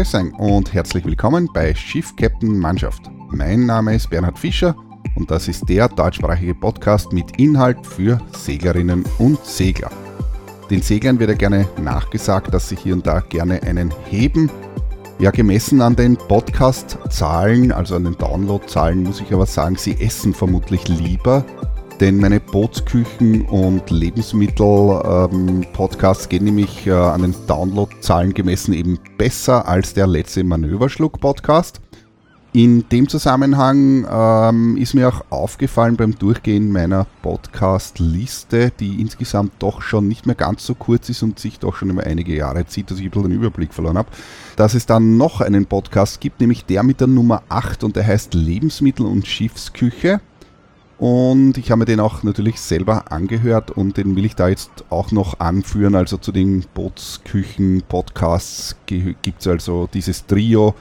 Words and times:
Grüß 0.00 0.14
euch 0.14 0.32
und 0.38 0.72
herzlich 0.72 1.04
willkommen 1.04 1.46
bei 1.52 1.74
Schiff 1.74 2.16
Captain 2.16 2.58
Mannschaft. 2.58 3.02
Mein 3.28 3.66
Name 3.66 3.94
ist 3.94 4.08
Bernhard 4.08 4.38
Fischer 4.38 4.74
und 5.14 5.30
das 5.30 5.46
ist 5.46 5.68
der 5.68 5.88
deutschsprachige 5.88 6.54
Podcast 6.54 7.12
mit 7.12 7.38
Inhalt 7.38 7.86
für 7.86 8.18
Seglerinnen 8.32 9.04
und 9.18 9.44
Segler. 9.44 9.90
Den 10.70 10.80
Seglern 10.80 11.18
wird 11.18 11.28
ja 11.28 11.36
gerne 11.36 11.68
nachgesagt, 11.82 12.54
dass 12.54 12.70
sie 12.70 12.76
hier 12.76 12.94
und 12.94 13.06
da 13.06 13.20
gerne 13.20 13.62
einen 13.62 13.92
heben. 14.08 14.50
Ja, 15.18 15.30
gemessen 15.32 15.82
an 15.82 15.96
den 15.96 16.16
Podcast-Zahlen, 16.16 17.70
also 17.70 17.96
an 17.96 18.04
den 18.04 18.16
Download-Zahlen, 18.16 19.02
muss 19.02 19.20
ich 19.20 19.34
aber 19.34 19.44
sagen, 19.44 19.76
sie 19.76 20.00
essen 20.00 20.32
vermutlich 20.32 20.88
lieber, 20.88 21.44
denn 22.00 22.16
meine 22.16 22.40
Bootsküchen- 22.40 23.46
und 23.46 23.90
Lebensmittel-Podcasts 23.90 26.24
ähm, 26.24 26.30
gehen 26.30 26.44
nämlich 26.44 26.86
äh, 26.86 26.92
an 26.92 27.20
den 27.22 27.34
Downloadzahlen 27.46 28.32
gemessen 28.32 28.72
eben 28.72 28.98
besser 29.18 29.68
als 29.68 29.92
der 29.92 30.06
letzte 30.06 30.42
Manöverschluck-Podcast. 30.42 31.82
In 32.52 32.88
dem 32.88 33.08
Zusammenhang 33.08 34.04
ähm, 34.10 34.76
ist 34.76 34.94
mir 34.94 35.08
auch 35.08 35.24
aufgefallen 35.30 35.96
beim 35.96 36.18
Durchgehen 36.18 36.72
meiner 36.72 37.06
Podcast-Liste, 37.22 38.72
die 38.80 39.00
insgesamt 39.00 39.52
doch 39.60 39.82
schon 39.82 40.08
nicht 40.08 40.26
mehr 40.26 40.34
ganz 40.34 40.66
so 40.66 40.74
kurz 40.74 41.08
ist 41.10 41.22
und 41.22 41.38
sich 41.38 41.60
doch 41.60 41.76
schon 41.76 41.90
über 41.90 42.02
einige 42.02 42.34
Jahre 42.34 42.66
zieht, 42.66 42.90
dass 42.90 42.98
ich 42.98 43.04
ein 43.04 43.10
bisschen 43.10 43.30
den 43.30 43.38
Überblick 43.38 43.72
verloren 43.72 43.98
habe, 43.98 44.08
dass 44.56 44.74
es 44.74 44.86
dann 44.86 45.16
noch 45.16 45.40
einen 45.40 45.66
Podcast 45.66 46.20
gibt, 46.20 46.40
nämlich 46.40 46.64
der 46.64 46.82
mit 46.82 47.00
der 47.00 47.06
Nummer 47.06 47.44
8 47.50 47.84
und 47.84 47.94
der 47.94 48.04
heißt 48.06 48.34
Lebensmittel- 48.34 49.06
und 49.06 49.28
Schiffsküche. 49.28 50.20
Und 51.00 51.56
ich 51.56 51.70
habe 51.70 51.78
mir 51.78 51.86
den 51.86 51.98
auch 51.98 52.22
natürlich 52.24 52.60
selber 52.60 53.10
angehört 53.10 53.70
und 53.70 53.96
den 53.96 54.14
will 54.16 54.26
ich 54.26 54.36
da 54.36 54.48
jetzt 54.48 54.84
auch 54.90 55.12
noch 55.12 55.40
anführen. 55.40 55.94
Also 55.94 56.18
zu 56.18 56.30
den 56.30 56.66
Bootsküchen-Podcasts 56.74 58.76
gibt 58.84 59.40
es 59.40 59.46
also 59.46 59.88
dieses 59.94 60.26
Trio, 60.26 60.74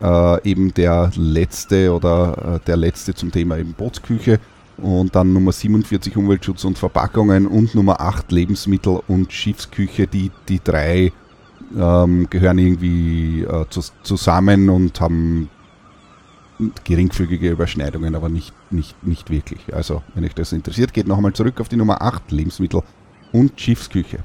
äh, 0.00 0.48
eben 0.48 0.72
der 0.74 1.10
letzte 1.16 1.92
oder 1.92 2.60
äh, 2.62 2.66
der 2.68 2.76
letzte 2.76 3.14
zum 3.14 3.32
Thema 3.32 3.58
eben 3.58 3.72
Bootsküche 3.72 4.38
und 4.76 5.16
dann 5.16 5.32
Nummer 5.32 5.50
47 5.50 6.16
Umweltschutz 6.16 6.62
und 6.62 6.78
Verpackungen 6.78 7.48
und 7.48 7.74
Nummer 7.74 8.00
8 8.00 8.30
Lebensmittel 8.30 9.00
und 9.08 9.32
Schiffsküche. 9.32 10.06
Die, 10.06 10.30
die 10.48 10.60
drei 10.62 11.12
ähm, 11.76 12.30
gehören 12.30 12.58
irgendwie 12.58 13.42
äh, 13.42 13.64
zu, 13.70 13.80
zusammen 14.04 14.70
und 14.70 15.00
haben 15.00 15.50
geringfügige 16.84 17.50
Überschneidungen, 17.50 18.14
aber 18.14 18.28
nicht, 18.28 18.54
nicht, 18.72 19.02
nicht 19.06 19.30
wirklich. 19.30 19.74
Also, 19.74 20.02
wenn 20.14 20.24
euch 20.24 20.34
das 20.34 20.52
interessiert, 20.52 20.92
geht 20.92 21.06
nochmal 21.06 21.32
zurück 21.32 21.60
auf 21.60 21.68
die 21.68 21.76
Nummer 21.76 22.02
8, 22.02 22.30
Lebensmittel 22.32 22.82
und 23.32 23.60
Schiffsküche. 23.60 24.18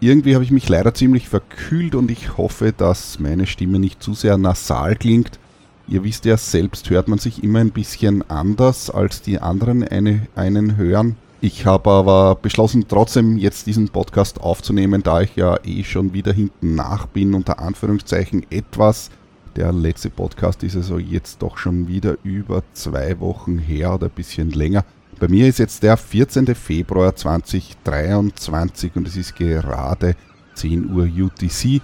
Irgendwie 0.00 0.34
habe 0.34 0.44
ich 0.44 0.50
mich 0.50 0.68
leider 0.68 0.92
ziemlich 0.92 1.28
verkühlt 1.28 1.94
und 1.94 2.10
ich 2.10 2.36
hoffe, 2.36 2.72
dass 2.76 3.18
meine 3.20 3.46
Stimme 3.46 3.78
nicht 3.78 4.02
zu 4.02 4.12
sehr 4.14 4.36
nasal 4.36 4.96
klingt. 4.96 5.38
Ihr 5.86 6.04
wisst 6.04 6.24
ja, 6.24 6.36
selbst 6.36 6.90
hört 6.90 7.08
man 7.08 7.18
sich 7.18 7.42
immer 7.42 7.60
ein 7.60 7.70
bisschen 7.70 8.28
anders, 8.30 8.90
als 8.90 9.22
die 9.22 9.38
anderen 9.38 9.82
eine, 9.86 10.26
einen 10.34 10.76
hören. 10.76 11.16
Ich 11.40 11.66
habe 11.66 11.90
aber 11.90 12.36
beschlossen, 12.36 12.86
trotzdem 12.88 13.36
jetzt 13.36 13.66
diesen 13.66 13.90
Podcast 13.90 14.40
aufzunehmen, 14.40 15.02
da 15.02 15.20
ich 15.20 15.36
ja 15.36 15.58
eh 15.62 15.84
schon 15.84 16.14
wieder 16.14 16.32
hinten 16.32 16.74
nach 16.74 17.06
bin, 17.06 17.34
unter 17.34 17.58
Anführungszeichen 17.58 18.46
etwas 18.50 19.10
der 19.56 19.72
letzte 19.72 20.10
Podcast 20.10 20.62
ist 20.62 20.76
also 20.76 20.98
jetzt 20.98 21.42
doch 21.42 21.58
schon 21.58 21.88
wieder 21.88 22.16
über 22.22 22.62
zwei 22.72 23.18
Wochen 23.20 23.58
her 23.58 23.94
oder 23.94 24.06
ein 24.06 24.12
bisschen 24.12 24.50
länger. 24.50 24.84
Bei 25.20 25.28
mir 25.28 25.48
ist 25.48 25.58
jetzt 25.58 25.82
der 25.82 25.96
14. 25.96 26.54
Februar 26.54 27.14
2023 27.14 28.96
und 28.96 29.06
es 29.06 29.16
ist 29.16 29.36
gerade 29.36 30.16
10 30.54 30.92
Uhr 30.92 31.04
UTC 31.04 31.80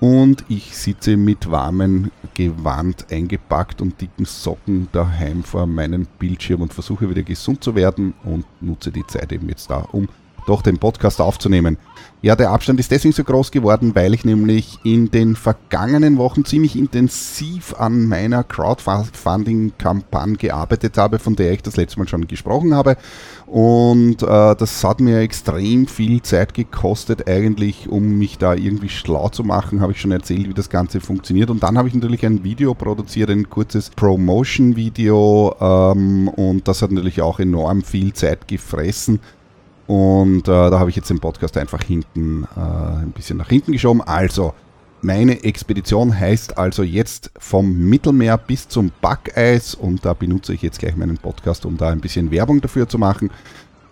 und 0.00 0.44
ich 0.48 0.76
sitze 0.76 1.16
mit 1.16 1.50
warmem 1.50 2.10
Gewand 2.34 3.06
eingepackt 3.10 3.82
und 3.82 4.00
dicken 4.00 4.24
Socken 4.24 4.88
daheim 4.92 5.42
vor 5.42 5.66
meinem 5.66 6.06
Bildschirm 6.18 6.62
und 6.62 6.72
versuche 6.72 7.10
wieder 7.10 7.22
gesund 7.22 7.62
zu 7.62 7.74
werden 7.74 8.14
und 8.24 8.46
nutze 8.62 8.90
die 8.90 9.06
Zeit 9.06 9.32
eben 9.32 9.48
jetzt 9.48 9.68
da, 9.68 9.78
um 9.92 10.08
doch 10.46 10.62
den 10.62 10.78
Podcast 10.78 11.20
aufzunehmen. 11.20 11.76
Ja, 12.22 12.36
der 12.36 12.50
Abstand 12.50 12.78
ist 12.78 12.90
deswegen 12.90 13.14
so 13.14 13.24
groß 13.24 13.50
geworden, 13.50 13.94
weil 13.94 14.12
ich 14.12 14.26
nämlich 14.26 14.78
in 14.84 15.10
den 15.10 15.36
vergangenen 15.36 16.18
Wochen 16.18 16.44
ziemlich 16.44 16.76
intensiv 16.76 17.74
an 17.78 18.04
meiner 18.04 18.44
Crowdfunding-Kampagne 18.44 20.36
gearbeitet 20.36 20.98
habe, 20.98 21.18
von 21.18 21.34
der 21.34 21.52
ich 21.52 21.62
das 21.62 21.76
letzte 21.76 21.98
Mal 21.98 22.08
schon 22.08 22.28
gesprochen 22.28 22.74
habe. 22.74 22.98
Und 23.46 24.22
äh, 24.22 24.54
das 24.54 24.84
hat 24.84 25.00
mir 25.00 25.20
extrem 25.20 25.86
viel 25.86 26.20
Zeit 26.20 26.52
gekostet, 26.52 27.26
eigentlich, 27.26 27.88
um 27.88 28.18
mich 28.18 28.36
da 28.36 28.52
irgendwie 28.52 28.90
schlau 28.90 29.30
zu 29.30 29.42
machen. 29.42 29.80
Habe 29.80 29.92
ich 29.92 30.00
schon 30.02 30.12
erzählt, 30.12 30.46
wie 30.46 30.54
das 30.54 30.68
Ganze 30.68 31.00
funktioniert. 31.00 31.48
Und 31.48 31.62
dann 31.62 31.78
habe 31.78 31.88
ich 31.88 31.94
natürlich 31.94 32.26
ein 32.26 32.44
Video 32.44 32.74
produziert, 32.74 33.30
ein 33.30 33.48
kurzes 33.48 33.88
Promotion-Video. 33.88 35.56
Ähm, 35.58 36.28
und 36.28 36.68
das 36.68 36.82
hat 36.82 36.92
natürlich 36.92 37.22
auch 37.22 37.40
enorm 37.40 37.80
viel 37.82 38.12
Zeit 38.12 38.46
gefressen. 38.46 39.20
Und 39.90 40.46
äh, 40.46 40.70
da 40.70 40.78
habe 40.78 40.88
ich 40.88 40.94
jetzt 40.94 41.10
den 41.10 41.18
Podcast 41.18 41.56
einfach 41.56 41.82
hinten, 41.82 42.44
äh, 42.56 42.60
ein 42.60 43.10
bisschen 43.10 43.38
nach 43.38 43.48
hinten 43.48 43.72
geschoben. 43.72 44.00
Also, 44.00 44.54
meine 45.02 45.42
Expedition 45.42 46.16
heißt 46.16 46.58
also 46.58 46.84
jetzt 46.84 47.32
vom 47.38 47.76
Mittelmeer 47.76 48.38
bis 48.38 48.68
zum 48.68 48.92
Backeis 49.00 49.74
und 49.74 50.04
da 50.04 50.12
benutze 50.12 50.54
ich 50.54 50.62
jetzt 50.62 50.78
gleich 50.78 50.94
meinen 50.94 51.18
Podcast, 51.18 51.66
um 51.66 51.76
da 51.76 51.88
ein 51.88 51.98
bisschen 51.98 52.30
Werbung 52.30 52.60
dafür 52.60 52.88
zu 52.88 52.98
machen. 52.98 53.30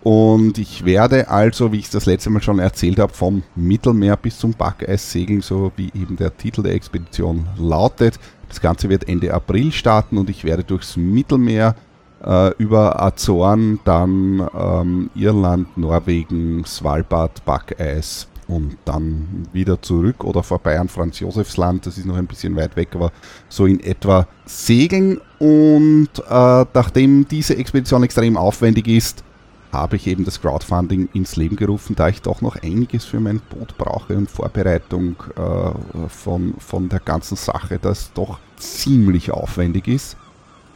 Und 0.01 0.57
ich 0.57 0.85
werde 0.85 1.29
also, 1.29 1.73
wie 1.73 1.79
ich 1.79 1.85
es 1.87 1.91
das 1.91 2.05
letzte 2.05 2.29
Mal 2.29 2.41
schon 2.41 2.59
erzählt 2.59 2.97
habe, 2.97 3.11
vom 3.11 3.43
Mittelmeer 3.57 4.15
bis 4.15 4.39
zum 4.39 4.53
Backeis 4.53 5.11
segeln, 5.11 5.41
so 5.41 5.73
wie 5.75 5.87
eben 5.87 6.15
der 6.15 6.37
Titel 6.37 6.63
der 6.63 6.75
Expedition 6.75 7.45
lautet. 7.57 8.21
Das 8.47 8.61
Ganze 8.61 8.87
wird 8.87 9.09
Ende 9.09 9.33
April 9.33 9.73
starten 9.73 10.17
und 10.17 10.29
ich 10.29 10.45
werde 10.45 10.63
durchs 10.63 10.95
Mittelmeer 10.95 11.75
äh, 12.25 12.53
über 12.57 13.01
Azoren, 13.01 13.79
dann 13.85 14.47
ähm, 14.57 15.09
Irland, 15.15 15.77
Norwegen, 15.77 16.65
Svalbard, 16.65 17.43
Backeis 17.45 18.27
und 18.47 18.77
dann 18.85 19.47
wieder 19.53 19.81
zurück 19.81 20.23
oder 20.23 20.41
vorbei 20.41 20.79
an 20.79 20.89
Franz 20.89 21.19
Josefsland, 21.19 21.85
das 21.85 21.97
ist 21.97 22.05
noch 22.05 22.17
ein 22.17 22.25
bisschen 22.25 22.55
weit 22.55 22.75
weg, 22.75 22.89
aber 22.95 23.11
so 23.47 23.65
in 23.65 23.79
etwa 23.79 24.27
segeln. 24.45 25.21
Und 25.37 26.09
äh, 26.27 26.65
nachdem 26.73 27.27
diese 27.27 27.55
Expedition 27.55 28.03
extrem 28.03 28.35
aufwendig 28.35 28.87
ist, 28.87 29.23
habe 29.71 29.97
ich 29.97 30.07
eben 30.07 30.25
das 30.25 30.41
Crowdfunding 30.41 31.09
ins 31.13 31.35
Leben 31.35 31.55
gerufen, 31.55 31.95
da 31.95 32.09
ich 32.09 32.23
doch 32.23 32.41
noch 32.41 32.55
einiges 32.55 33.05
für 33.05 33.19
mein 33.19 33.39
Boot 33.39 33.77
brauche 33.77 34.17
und 34.17 34.29
Vorbereitung 34.29 35.15
äh, 35.35 36.07
von, 36.09 36.55
von 36.57 36.89
der 36.89 36.99
ganzen 36.99 37.37
Sache, 37.37 37.77
das 37.79 38.11
doch 38.13 38.39
ziemlich 38.57 39.31
aufwendig 39.31 39.87
ist. 39.87 40.17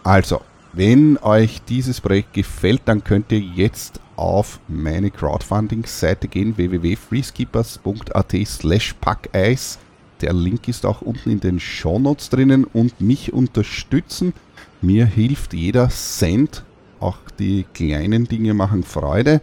Also, 0.03 0.41
wenn 0.73 1.17
euch 1.17 1.61
dieses 1.61 2.01
Projekt 2.01 2.33
gefällt, 2.33 2.81
dann 2.85 3.03
könnt 3.03 3.31
ihr 3.31 3.39
jetzt 3.39 3.99
auf 4.15 4.59
meine 4.67 5.11
Crowdfunding-Seite 5.11 6.27
gehen, 6.27 6.57
www.freeskippers.at 6.57 8.35
slash 8.45 8.93
packeis. 8.99 9.77
Der 10.21 10.33
Link 10.33 10.67
ist 10.67 10.85
auch 10.85 11.01
unten 11.01 11.29
in 11.29 11.39
den 11.39 11.59
Shownotes 11.59 12.29
drinnen 12.29 12.63
und 12.63 13.01
mich 13.01 13.33
unterstützen. 13.33 14.33
Mir 14.81 15.05
hilft 15.05 15.53
jeder 15.53 15.89
Cent. 15.89 16.63
Auch 16.99 17.17
die 17.37 17.65
kleinen 17.73 18.25
Dinge 18.27 18.53
machen 18.53 18.83
Freude. 18.83 19.41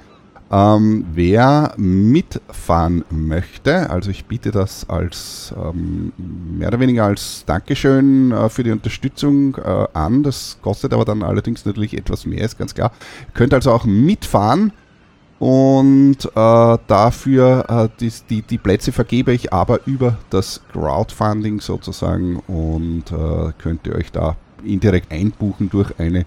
Ähm, 0.53 1.07
wer 1.13 1.75
mitfahren 1.77 3.05
möchte, 3.09 3.89
also 3.89 4.11
ich 4.11 4.25
biete 4.25 4.51
das 4.51 4.89
als 4.91 5.55
ähm, 5.57 6.13
mehr 6.59 6.69
oder 6.69 6.81
weniger 6.81 7.05
als 7.05 7.45
Dankeschön 7.47 8.33
äh, 8.33 8.49
für 8.49 8.65
die 8.65 8.73
Unterstützung 8.73 9.55
äh, 9.57 9.87
an. 9.93 10.25
Das 10.25 10.59
kostet 10.61 10.93
aber 10.93 11.05
dann 11.05 11.23
allerdings 11.23 11.65
natürlich 11.65 11.97
etwas 11.97 12.27
mehr, 12.27 12.45
ist 12.45 12.59
ganz 12.59 12.75
klar. 12.75 12.91
Ihr 13.29 13.35
könnt 13.35 13.55
also 13.55 13.71
auch 13.71 13.85
mitfahren 13.85 14.73
und 15.39 16.17
äh, 16.35 16.79
dafür 16.87 17.65
äh, 17.69 17.89
die, 18.01 18.13
die, 18.29 18.43
die, 18.43 18.59
Plätze 18.59 18.91
vergebe 18.91 19.33
ich 19.33 19.53
aber 19.53 19.87
über 19.87 20.19
das 20.31 20.63
Crowdfunding 20.73 21.61
sozusagen 21.61 22.41
und 22.49 23.05
äh, 23.13 23.53
könnt 23.57 23.87
ihr 23.87 23.95
euch 23.95 24.11
da 24.11 24.37
indirekt 24.65 25.13
einbuchen 25.13 25.71
durch 25.71 25.99
eine 26.01 26.27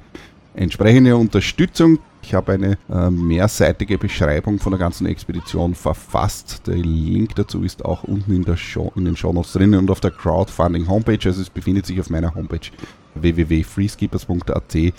entsprechende 0.56 1.18
Unterstützung. 1.18 2.00
Ich 2.24 2.34
habe 2.34 2.54
eine 2.54 2.78
äh, 2.90 3.10
mehrseitige 3.10 3.98
Beschreibung 3.98 4.58
von 4.58 4.72
der 4.72 4.80
ganzen 4.80 5.06
Expedition 5.06 5.76
verfasst. 5.76 6.66
Der 6.66 6.78
Link 6.78 7.36
dazu 7.36 7.64
ist 7.64 7.84
auch 7.84 8.04
unten 8.04 8.34
in, 8.34 8.46
der 8.46 8.56
Show, 8.56 8.92
in 8.96 9.06
den 9.06 9.18
Show 9.18 9.34
Notes 9.34 9.54
drin 9.54 9.76
und 9.76 9.92
auf 9.92 10.00
der 10.00 10.12
Crowdfunding 10.12 10.88
Homepage. 10.88 11.20
Also 11.26 11.42
es 11.42 11.50
befindet 11.50 11.86
sich 11.86 12.00
auf 12.00 12.10
meiner 12.10 12.34
Homepage 12.34 12.72
www.freeskippers.at 13.16 14.94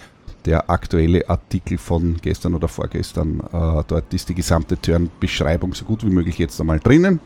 der 0.44 0.68
aktuelle 0.68 1.28
Artikel 1.28 1.78
von 1.78 2.18
gestern 2.20 2.54
oder 2.54 2.68
vorgestern. 2.68 3.40
Äh, 3.40 3.84
dort 3.86 4.12
ist 4.12 4.28
die 4.28 4.34
gesamte 4.34 4.78
Turn-Beschreibung 4.78 5.72
so 5.72 5.86
gut 5.86 6.04
wie 6.04 6.10
möglich 6.10 6.38
jetzt 6.38 6.60
einmal 6.60 6.78
drinnen. 6.78 7.20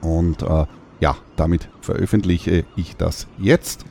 Und 0.00 0.42
äh, 0.42 0.66
ja, 1.00 1.16
damit 1.36 1.68
veröffentliche 1.80 2.64
ich 2.74 2.96
das 2.96 3.28
jetzt. 3.38 3.84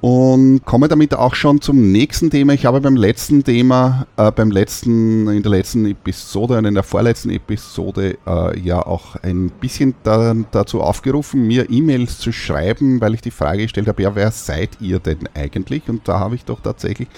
Und 0.00 0.64
komme 0.64 0.86
damit 0.86 1.12
auch 1.14 1.34
schon 1.34 1.60
zum 1.60 1.90
nächsten 1.90 2.30
Thema. 2.30 2.52
Ich 2.52 2.66
habe 2.66 2.80
beim 2.80 2.94
letzten 2.94 3.42
Thema, 3.42 4.06
äh, 4.16 4.30
beim 4.30 4.52
letzten, 4.52 5.26
in 5.26 5.42
der 5.42 5.50
letzten 5.50 5.86
Episode 5.86 6.58
und 6.58 6.66
in 6.66 6.74
der 6.74 6.84
vorletzten 6.84 7.30
Episode 7.30 8.16
äh, 8.24 8.60
ja 8.60 8.80
auch 8.86 9.16
ein 9.16 9.50
bisschen 9.60 9.96
da, 10.04 10.36
dazu 10.52 10.82
aufgerufen, 10.82 11.48
mir 11.48 11.68
E-Mails 11.68 12.18
zu 12.18 12.30
schreiben, 12.30 13.00
weil 13.00 13.14
ich 13.14 13.22
die 13.22 13.32
Frage 13.32 13.62
gestellt 13.62 13.88
habe, 13.88 14.00
ja, 14.00 14.14
wer 14.14 14.30
seid 14.30 14.80
ihr 14.80 15.00
denn 15.00 15.28
eigentlich? 15.34 15.88
Und 15.88 16.06
da 16.06 16.20
habe 16.20 16.36
ich 16.36 16.44
doch 16.44 16.60
tatsächlich 16.60 17.08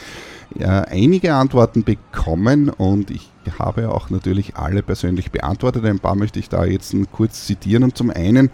ja, 0.59 0.81
einige 0.81 1.35
Antworten 1.35 1.85
bekommen 1.85 2.71
und 2.71 3.11
ich 3.11 3.31
habe 3.59 3.91
auch 3.91 4.09
natürlich 4.09 4.57
alle 4.57 4.83
persönlich 4.83 5.31
beantwortet. 5.31 5.85
Ein 5.85 6.01
paar 6.01 6.15
möchte 6.15 6.39
ich 6.39 6.49
da 6.49 6.65
jetzt 6.65 6.95
kurz 7.13 7.47
zitieren. 7.47 7.85
Und 7.85 7.97
zum 7.97 8.11
einen 8.11 8.51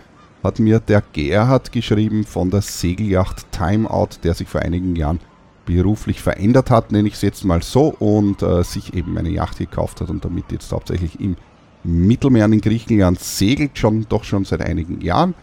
hat 0.46 0.58
mir 0.58 0.80
der 0.80 1.02
Gerhard 1.12 1.72
geschrieben 1.72 2.24
von 2.24 2.50
der 2.50 2.62
Segelyacht 2.62 3.50
Timeout, 3.52 4.20
der 4.22 4.34
sich 4.34 4.48
vor 4.48 4.62
einigen 4.62 4.96
Jahren 4.96 5.20
beruflich 5.66 6.22
verändert 6.22 6.70
hat, 6.70 6.92
nenne 6.92 7.08
ich 7.08 7.14
es 7.14 7.22
jetzt 7.22 7.44
mal 7.44 7.62
so, 7.62 7.88
und 7.88 8.42
äh, 8.42 8.62
sich 8.62 8.94
eben 8.94 9.18
eine 9.18 9.28
Yacht 9.28 9.58
gekauft 9.58 10.00
hat 10.00 10.08
und 10.08 10.24
damit 10.24 10.52
jetzt 10.52 10.72
hauptsächlich 10.72 11.20
im 11.20 11.36
Mittelmeer 11.82 12.46
in 12.46 12.60
Griechenland 12.60 13.20
segelt, 13.20 13.76
schon 13.76 14.06
doch 14.08 14.24
schon 14.24 14.44
seit 14.44 14.62
einigen 14.62 15.00
Jahren. 15.00 15.34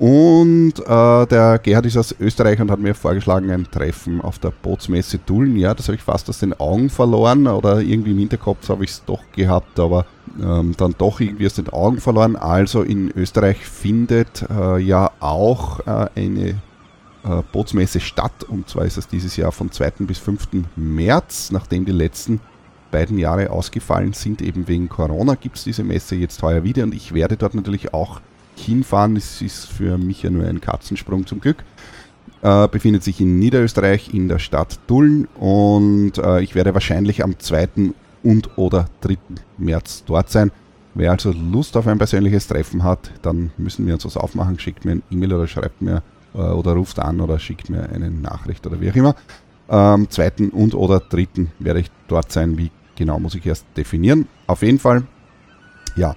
Und 0.00 0.78
äh, 0.78 1.26
der 1.26 1.60
Gerhard 1.62 1.84
ist 1.84 1.98
aus 1.98 2.16
Österreich 2.18 2.58
und 2.58 2.70
hat 2.70 2.80
mir 2.80 2.94
vorgeschlagen, 2.94 3.50
ein 3.50 3.70
Treffen 3.70 4.22
auf 4.22 4.38
der 4.38 4.50
Bootsmesse 4.50 5.18
Dullen. 5.18 5.58
Ja, 5.58 5.74
das 5.74 5.88
habe 5.88 5.96
ich 5.96 6.02
fast 6.02 6.26
aus 6.30 6.38
den 6.38 6.58
Augen 6.58 6.88
verloren 6.88 7.46
oder 7.46 7.82
irgendwie 7.82 8.12
im 8.12 8.18
Hinterkopf 8.18 8.66
habe 8.70 8.84
ich 8.84 8.92
es 8.92 9.04
doch 9.04 9.20
gehabt, 9.32 9.78
aber 9.78 10.06
ähm, 10.42 10.72
dann 10.78 10.94
doch 10.96 11.20
irgendwie 11.20 11.44
aus 11.44 11.52
den 11.52 11.68
Augen 11.68 12.00
verloren. 12.00 12.36
Also 12.36 12.80
in 12.80 13.10
Österreich 13.14 13.58
findet 13.58 14.46
äh, 14.48 14.78
ja 14.78 15.10
auch 15.20 15.80
äh, 15.80 16.08
eine 16.16 16.48
äh, 16.48 17.42
Bootsmesse 17.52 18.00
statt 18.00 18.44
und 18.48 18.70
zwar 18.70 18.86
ist 18.86 18.96
es 18.96 19.06
dieses 19.06 19.36
Jahr 19.36 19.52
von 19.52 19.70
2. 19.70 19.90
bis 19.98 20.16
5. 20.16 20.48
März, 20.76 21.50
nachdem 21.50 21.84
die 21.84 21.92
letzten 21.92 22.40
beiden 22.90 23.18
Jahre 23.18 23.50
ausgefallen 23.50 24.14
sind, 24.14 24.40
eben 24.40 24.66
wegen 24.66 24.88
Corona, 24.88 25.34
gibt 25.34 25.58
es 25.58 25.64
diese 25.64 25.84
Messe 25.84 26.16
jetzt 26.16 26.42
heuer 26.42 26.64
wieder 26.64 26.84
und 26.84 26.94
ich 26.94 27.12
werde 27.12 27.36
dort 27.36 27.54
natürlich 27.54 27.92
auch 27.92 28.22
hinfahren. 28.64 29.16
Es 29.16 29.42
ist 29.42 29.66
für 29.66 29.98
mich 29.98 30.22
ja 30.22 30.30
nur 30.30 30.46
ein 30.46 30.60
Katzensprung 30.60 31.26
zum 31.26 31.40
Glück. 31.40 31.64
Äh, 32.42 32.68
befindet 32.68 33.04
sich 33.04 33.20
in 33.20 33.38
Niederösterreich 33.38 34.14
in 34.14 34.28
der 34.28 34.38
Stadt 34.38 34.78
Dullen 34.86 35.26
und 35.38 36.16
äh, 36.16 36.40
ich 36.40 36.54
werde 36.54 36.72
wahrscheinlich 36.72 37.22
am 37.22 37.38
2. 37.38 37.92
und 38.22 38.56
oder 38.56 38.86
3. 39.02 39.16
März 39.58 40.04
dort 40.06 40.30
sein. 40.30 40.50
Wer 40.94 41.12
also 41.12 41.32
Lust 41.32 41.76
auf 41.76 41.86
ein 41.86 41.98
persönliches 41.98 42.48
Treffen 42.48 42.82
hat, 42.82 43.10
dann 43.22 43.52
müssen 43.58 43.86
wir 43.86 43.94
uns 43.94 44.04
was 44.06 44.16
aufmachen. 44.16 44.58
Schickt 44.58 44.84
mir 44.84 44.92
ein 44.92 45.02
E-Mail 45.10 45.34
oder 45.34 45.46
schreibt 45.46 45.82
mir 45.82 46.02
äh, 46.34 46.38
oder 46.38 46.72
ruft 46.72 46.98
an 46.98 47.20
oder 47.20 47.38
schickt 47.38 47.68
mir 47.68 47.90
eine 47.90 48.10
Nachricht 48.10 48.66
oder 48.66 48.80
wie 48.80 48.90
auch 48.90 48.96
immer. 48.96 49.14
Am 49.68 50.10
2. 50.10 50.50
und 50.50 50.74
oder 50.74 50.98
3. 50.98 51.46
werde 51.60 51.80
ich 51.80 51.90
dort 52.08 52.32
sein. 52.32 52.58
Wie 52.58 52.72
genau 52.96 53.18
muss 53.18 53.34
ich 53.34 53.46
erst 53.46 53.66
definieren. 53.76 54.28
Auf 54.46 54.62
jeden 54.62 54.78
Fall, 54.78 55.04
ja, 55.96 56.14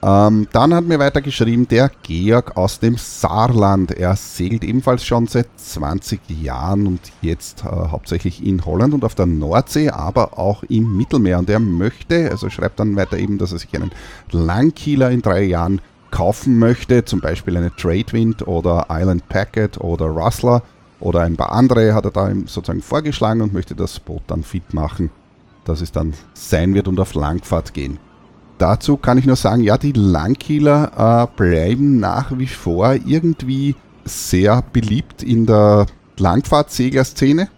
ähm, 0.00 0.46
dann 0.52 0.74
hat 0.74 0.84
mir 0.84 1.00
weiter 1.00 1.20
geschrieben 1.20 1.66
der 1.66 1.90
Georg 2.04 2.56
aus 2.56 2.78
dem 2.78 2.96
Saarland. 2.96 3.90
Er 3.90 4.14
segelt 4.14 4.62
ebenfalls 4.62 5.04
schon 5.04 5.26
seit 5.26 5.48
20 5.56 6.20
Jahren 6.40 6.86
und 6.86 7.00
jetzt 7.20 7.64
äh, 7.64 7.68
hauptsächlich 7.68 8.44
in 8.44 8.64
Holland 8.64 8.94
und 8.94 9.04
auf 9.04 9.16
der 9.16 9.26
Nordsee, 9.26 9.90
aber 9.90 10.38
auch 10.38 10.62
im 10.64 10.96
Mittelmeer. 10.96 11.40
Und 11.40 11.50
er 11.50 11.58
möchte, 11.58 12.30
also 12.30 12.48
schreibt 12.48 12.78
dann 12.78 12.94
weiter 12.94 13.18
eben, 13.18 13.38
dass 13.38 13.52
er 13.52 13.58
sich 13.58 13.74
einen 13.74 13.90
Langkieler 14.30 15.10
in 15.10 15.20
drei 15.20 15.42
Jahren 15.42 15.80
kaufen 16.12 16.58
möchte, 16.58 17.04
zum 17.04 17.20
Beispiel 17.20 17.56
eine 17.56 17.74
Tradewind 17.74 18.46
oder 18.46 18.86
Island 18.88 19.28
Packet 19.28 19.80
oder 19.80 20.06
Rustler 20.06 20.62
oder 21.00 21.22
ein 21.22 21.36
paar 21.36 21.52
andere 21.52 21.92
hat 21.92 22.04
er 22.04 22.10
da 22.12 22.32
sozusagen 22.46 22.82
vorgeschlagen 22.82 23.40
und 23.40 23.52
möchte 23.52 23.74
das 23.74 24.00
Boot 24.00 24.22
dann 24.28 24.42
fit 24.42 24.72
machen, 24.72 25.10
dass 25.64 25.80
es 25.80 25.92
dann 25.92 26.14
sein 26.34 26.74
wird 26.74 26.88
und 26.88 26.98
auf 26.98 27.14
Langfahrt 27.14 27.74
gehen 27.74 27.98
dazu 28.58 28.96
kann 28.96 29.18
ich 29.18 29.26
nur 29.26 29.36
sagen, 29.36 29.62
ja, 29.62 29.78
die 29.78 29.92
Langkieler 29.92 31.28
äh, 31.32 31.36
bleiben 31.36 31.98
nach 32.00 32.36
wie 32.36 32.46
vor 32.46 32.94
irgendwie 32.94 33.76
sehr 34.04 34.62
beliebt 34.72 35.22
in 35.22 35.46
der 35.46 35.86
Langfahrtsegler-Szene. 36.18 37.48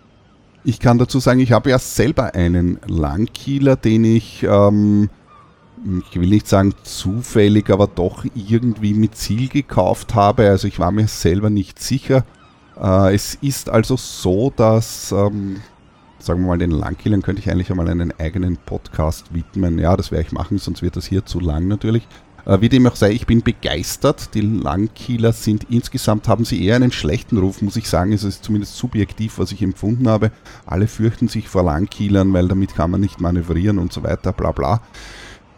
Ich 0.65 0.79
kann 0.79 0.99
dazu 0.99 1.19
sagen, 1.21 1.41
ich 1.41 1.53
habe 1.53 1.71
ja 1.71 1.79
selber 1.79 2.35
einen 2.35 2.79
Langkieler, 2.87 3.77
den 3.77 4.05
ich, 4.05 4.43
ähm, 4.43 5.09
ich 6.11 6.21
will 6.21 6.29
nicht 6.29 6.49
sagen 6.49 6.75
zufällig, 6.83 7.71
aber 7.71 7.87
doch 7.87 8.25
irgendwie 8.35 8.93
mit 8.93 9.17
Ziel 9.17 9.49
gekauft 9.49 10.15
habe. 10.15 10.49
Also 10.49 10.69
ich 10.69 10.79
war 10.79 10.93
mir 10.93 11.09
selber 11.09 11.49
nicht 11.49 11.81
sicher. 11.81 12.25
Äh, 12.79 13.15
es 13.15 13.37
ist 13.37 13.71
also 13.71 13.97
so, 13.97 14.53
dass 14.55 15.13
ähm, 15.13 15.57
sagen 16.21 16.43
wir 16.43 16.49
mal, 16.49 16.59
den 16.59 16.71
Langkillern 16.71 17.23
könnte 17.23 17.41
ich 17.41 17.51
eigentlich 17.51 17.71
einmal 17.71 17.89
einen 17.89 18.13
eigenen 18.19 18.57
Podcast 18.57 19.35
widmen. 19.35 19.79
Ja, 19.79 19.97
das 19.97 20.11
werde 20.11 20.27
ich 20.27 20.33
machen, 20.33 20.59
sonst 20.59 20.83
wird 20.83 20.97
das 20.97 21.07
hier 21.07 21.25
zu 21.25 21.41
lang 21.41 21.69
natürlich. 21.69 22.07
Äh, 22.47 22.61
wie 22.61 22.69
dem 22.69 22.87
auch 22.87 22.97
sei, 22.97 23.13
ich 23.13 23.27
bin 23.27 23.43
begeistert. 23.43 24.35
Die 24.35 24.41
Langkieler 24.41 25.33
sind 25.33 25.67
insgesamt, 25.71 26.29
haben 26.29 26.45
sie 26.45 26.65
eher 26.65 26.77
einen 26.77 26.93
schlechten 26.93 27.39
Ruf, 27.39 27.63
muss 27.63 27.77
ich 27.77 27.89
sagen. 27.89 28.13
Es 28.13 28.25
ist 28.25 28.45
zumindest 28.45 28.77
subjektiv, 28.77 29.39
was 29.39 29.53
ich 29.53 29.63
empfunden 29.63 30.09
habe. 30.09 30.31
Alle 30.67 30.87
fürchten 30.87 31.29
sich 31.29 31.49
vor 31.49 31.65
Langkielern, 31.65 32.33
weil 32.33 32.49
damit 32.49 32.75
kann 32.75 32.91
man 32.91 33.01
nicht 33.01 33.21
manövrieren 33.21 33.79
und 33.79 33.93
so 33.93 34.03
weiter, 34.03 34.33
bla 34.33 34.53
bla. 34.53 34.81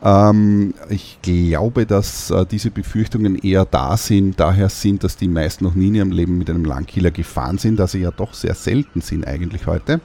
Ähm, 0.03 0.75
ich 0.89 1.19
glaube, 1.23 1.87
dass 1.87 2.31
äh, 2.31 2.45
diese 2.45 2.71
Befürchtungen 2.71 3.37
eher 3.37 3.65
da 3.65 3.97
sind, 3.97 4.41
daher 4.41 4.69
sind, 4.69 5.05
dass 5.05 5.17
die 5.17 5.29
meisten 5.29 5.65
noch 5.65 5.75
nie 5.75 5.89
in 5.89 5.95
ihrem 5.95 6.11
Leben 6.11 6.39
mit 6.39 6.51
einem 6.51 6.65
Langkieler 6.65 7.13
gefahren 7.13 7.59
sind, 7.59 7.79
da 7.79 7.87
sie 7.87 8.01
ja 8.01 8.11
doch 8.11 8.35
sehr 8.35 8.55
selten 8.55 9.01
sind 9.01 9.27
eigentlich 9.27 9.67
heute. 9.67 10.01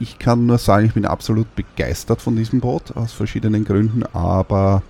Ich 0.00 0.18
kann 0.18 0.46
nur 0.46 0.58
sagen, 0.58 0.86
ich 0.86 0.94
bin 0.94 1.06
absolut 1.06 1.54
begeistert 1.54 2.20
von 2.20 2.36
diesem 2.36 2.60
Boot 2.60 2.96
aus 2.96 3.12
verschiedenen 3.12 3.64
Gründen, 3.64 4.04
aber 4.12 4.82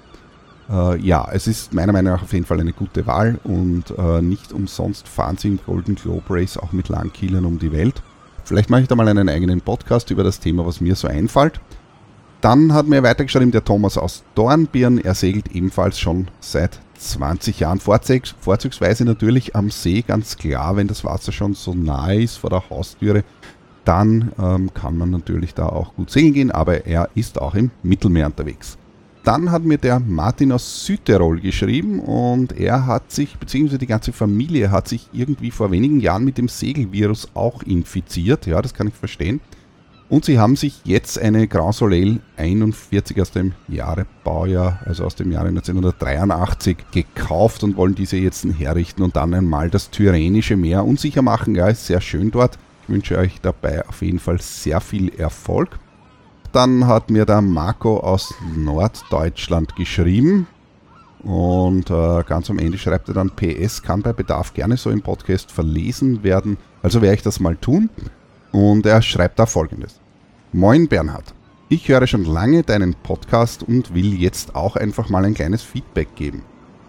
äh, 0.71 0.99
ja, 1.01 1.29
es 1.33 1.47
ist 1.47 1.75
meiner 1.75 1.93
Meinung 1.93 2.15
nach 2.15 2.23
auf 2.23 2.33
jeden 2.33 2.47
Fall 2.47 2.61
eine 2.61 2.73
gute 2.73 3.07
Wahl 3.07 3.39
und 3.45 3.95
äh, 3.97 4.23
nicht 4.23 4.53
umsonst 4.53 5.09
fahren 5.09 5.37
sie 5.37 5.49
im 5.49 5.59
Golden 5.65 5.95
Globe 5.95 6.25
Race 6.31 6.57
auch 6.57 6.73
mit 6.73 6.89
Langkielern 6.89 7.45
um 7.45 7.59
die 7.59 7.73
Welt. 7.73 8.03
Vielleicht 8.45 8.71
mache 8.71 8.83
ich 8.83 8.89
da 8.89 8.95
mal 8.95 9.09
einen 9.09 9.29
eigenen 9.29 9.61
Podcast 9.61 10.11
über 10.11 10.23
das 10.23 10.41
Thema, 10.41 10.67
was 10.67 10.81
mir 10.81 10.95
so 10.95 11.09
einfällt. 11.09 11.61
Dann 12.41 12.75
hat 12.75 12.87
mir 12.87 13.03
weitergeschrieben 13.03 13.53
der 13.53 13.65
Thomas 13.65 13.97
aus 13.97 14.23
Dornbirn. 14.35 14.99
Er 14.99 15.15
segelt 15.15 15.53
ebenfalls 15.53 15.99
schon 15.99 16.29
seit 16.41 16.79
20 16.99 17.61
Jahren, 17.61 17.81
vorzugs 17.81 18.35
vorzugsweise 18.39 19.05
natürlich 19.05 19.57
am 19.57 19.71
See, 19.71 20.03
ganz 20.03 20.37
klar, 20.37 20.77
wenn 20.77 20.87
das 20.87 21.05
Wasser 21.05 21.33
schon 21.33 21.55
so 21.55 21.75
nahe 21.75 22.23
ist 22.23 22.37
vor 22.37 22.51
der 22.51 22.69
Haustüre, 22.71 23.25
dann 23.85 24.33
ähm, 24.39 24.73
kann 24.75 24.97
man 24.97 25.11
natürlich 25.11 25.55
da 25.55 25.67
auch 25.67 25.95
gut 25.95 26.11
segeln 26.11 26.35
gehen, 26.35 26.51
aber 26.51 26.87
er 26.87 27.09
ist 27.15 27.41
auch 27.41 27.55
im 27.55 27.71
Mittelmeer 27.83 28.27
unterwegs. 28.27 28.79
Dann 29.25 29.51
hat 29.51 29.65
mir 29.65 29.79
der 29.79 30.01
Martin 30.01 30.53
aus 30.53 30.85
Südtirol 30.85 31.41
geschrieben 31.41 31.99
und 32.01 32.53
er 32.53 32.85
hat 32.85 33.11
sich, 33.11 33.39
beziehungsweise 33.39 33.79
die 33.79 33.87
ganze 33.87 34.13
Familie 34.13 34.71
hat 34.71 34.87
sich 34.87 35.09
irgendwie 35.15 35.51
vor 35.51 35.71
wenigen 35.71 36.01
Jahren 36.01 36.27
mit 36.27 36.37
dem 36.37 36.49
Segelvirus 36.49 37.29
auch 37.33 37.63
infiziert. 37.63 38.47
Ja, 38.47 38.61
das 38.61 38.75
kann 38.75 38.89
ich 38.89 38.95
verstehen. 38.95 39.41
Und 40.11 40.27
sie 40.27 40.39
haben 40.39 40.57
sich 40.57 40.83
jetzt 40.85 41.19
eine 41.19 41.49
Grand 41.49 41.75
Soleil 41.75 42.21
41 42.37 43.19
aus 43.21 43.31
dem 43.31 43.53
Jahre 43.67 44.07
Baujahr, 44.23 44.81
also 44.85 45.05
aus 45.05 45.15
dem 45.15 45.33
Jahre 45.33 45.49
1983, 45.49 46.77
gekauft 46.93 47.65
und 47.65 47.77
wollen 47.79 47.95
diese 47.95 48.19
jetzt 48.19 48.47
herrichten 48.59 49.03
und 49.03 49.17
dann 49.17 49.33
einmal 49.33 49.71
das 49.71 49.91
Tyrrhenische 49.91 50.57
Meer 50.57 50.85
unsicher 50.85 51.23
machen. 51.23 51.55
Ja, 51.55 51.69
ist 51.69 51.87
sehr 51.87 52.03
schön 52.03 52.31
dort. 52.31 52.59
Ich 52.87 52.93
wünsche 52.93 53.17
euch 53.17 53.41
dabei 53.41 53.89
auf 53.89 54.03
jeden 54.03 54.19
Fall 54.19 54.39
sehr 54.43 54.79
viel 54.79 55.09
Erfolg. 55.15 55.79
Dann 56.53 56.87
hat 56.87 57.09
mir 57.09 57.25
der 57.25 57.41
Marco 57.41 57.97
aus 57.99 58.35
Norddeutschland 58.55 59.75
geschrieben. 59.75 60.47
Und 61.23 61.89
äh, 61.89 62.23
ganz 62.25 62.51
am 62.51 62.59
Ende 62.59 62.77
schreibt 62.77 63.09
er 63.09 63.15
dann, 63.15 63.31
PS 63.31 63.83
kann 63.83 64.03
bei 64.03 64.13
Bedarf 64.13 64.53
gerne 64.53 64.77
so 64.77 64.91
im 64.91 65.01
Podcast 65.01 65.51
verlesen 65.51 66.23
werden. 66.23 66.59
Also 66.83 67.01
werde 67.01 67.17
ich 67.17 67.23
das 67.23 67.41
mal 67.41 67.57
tun. 67.57 67.89
Und 68.53 68.85
er 68.85 69.01
schreibt 69.01 69.39
da 69.39 69.47
folgendes. 69.47 69.99
Moin 70.53 70.87
Bernhard. 70.87 71.33
Ich 71.71 71.89
höre 71.89 72.07
schon 72.07 72.27
lange 72.27 72.65
deinen 72.65 72.95
Podcast 72.95 73.63
und 73.63 73.95
will 73.95 74.13
jetzt 74.13 74.55
auch 74.55 74.77
einfach 74.77 75.09
mal 75.09 75.25
ein 75.25 75.33
kleines 75.33 75.63
Feedback 75.63 76.15
geben. 76.17 76.43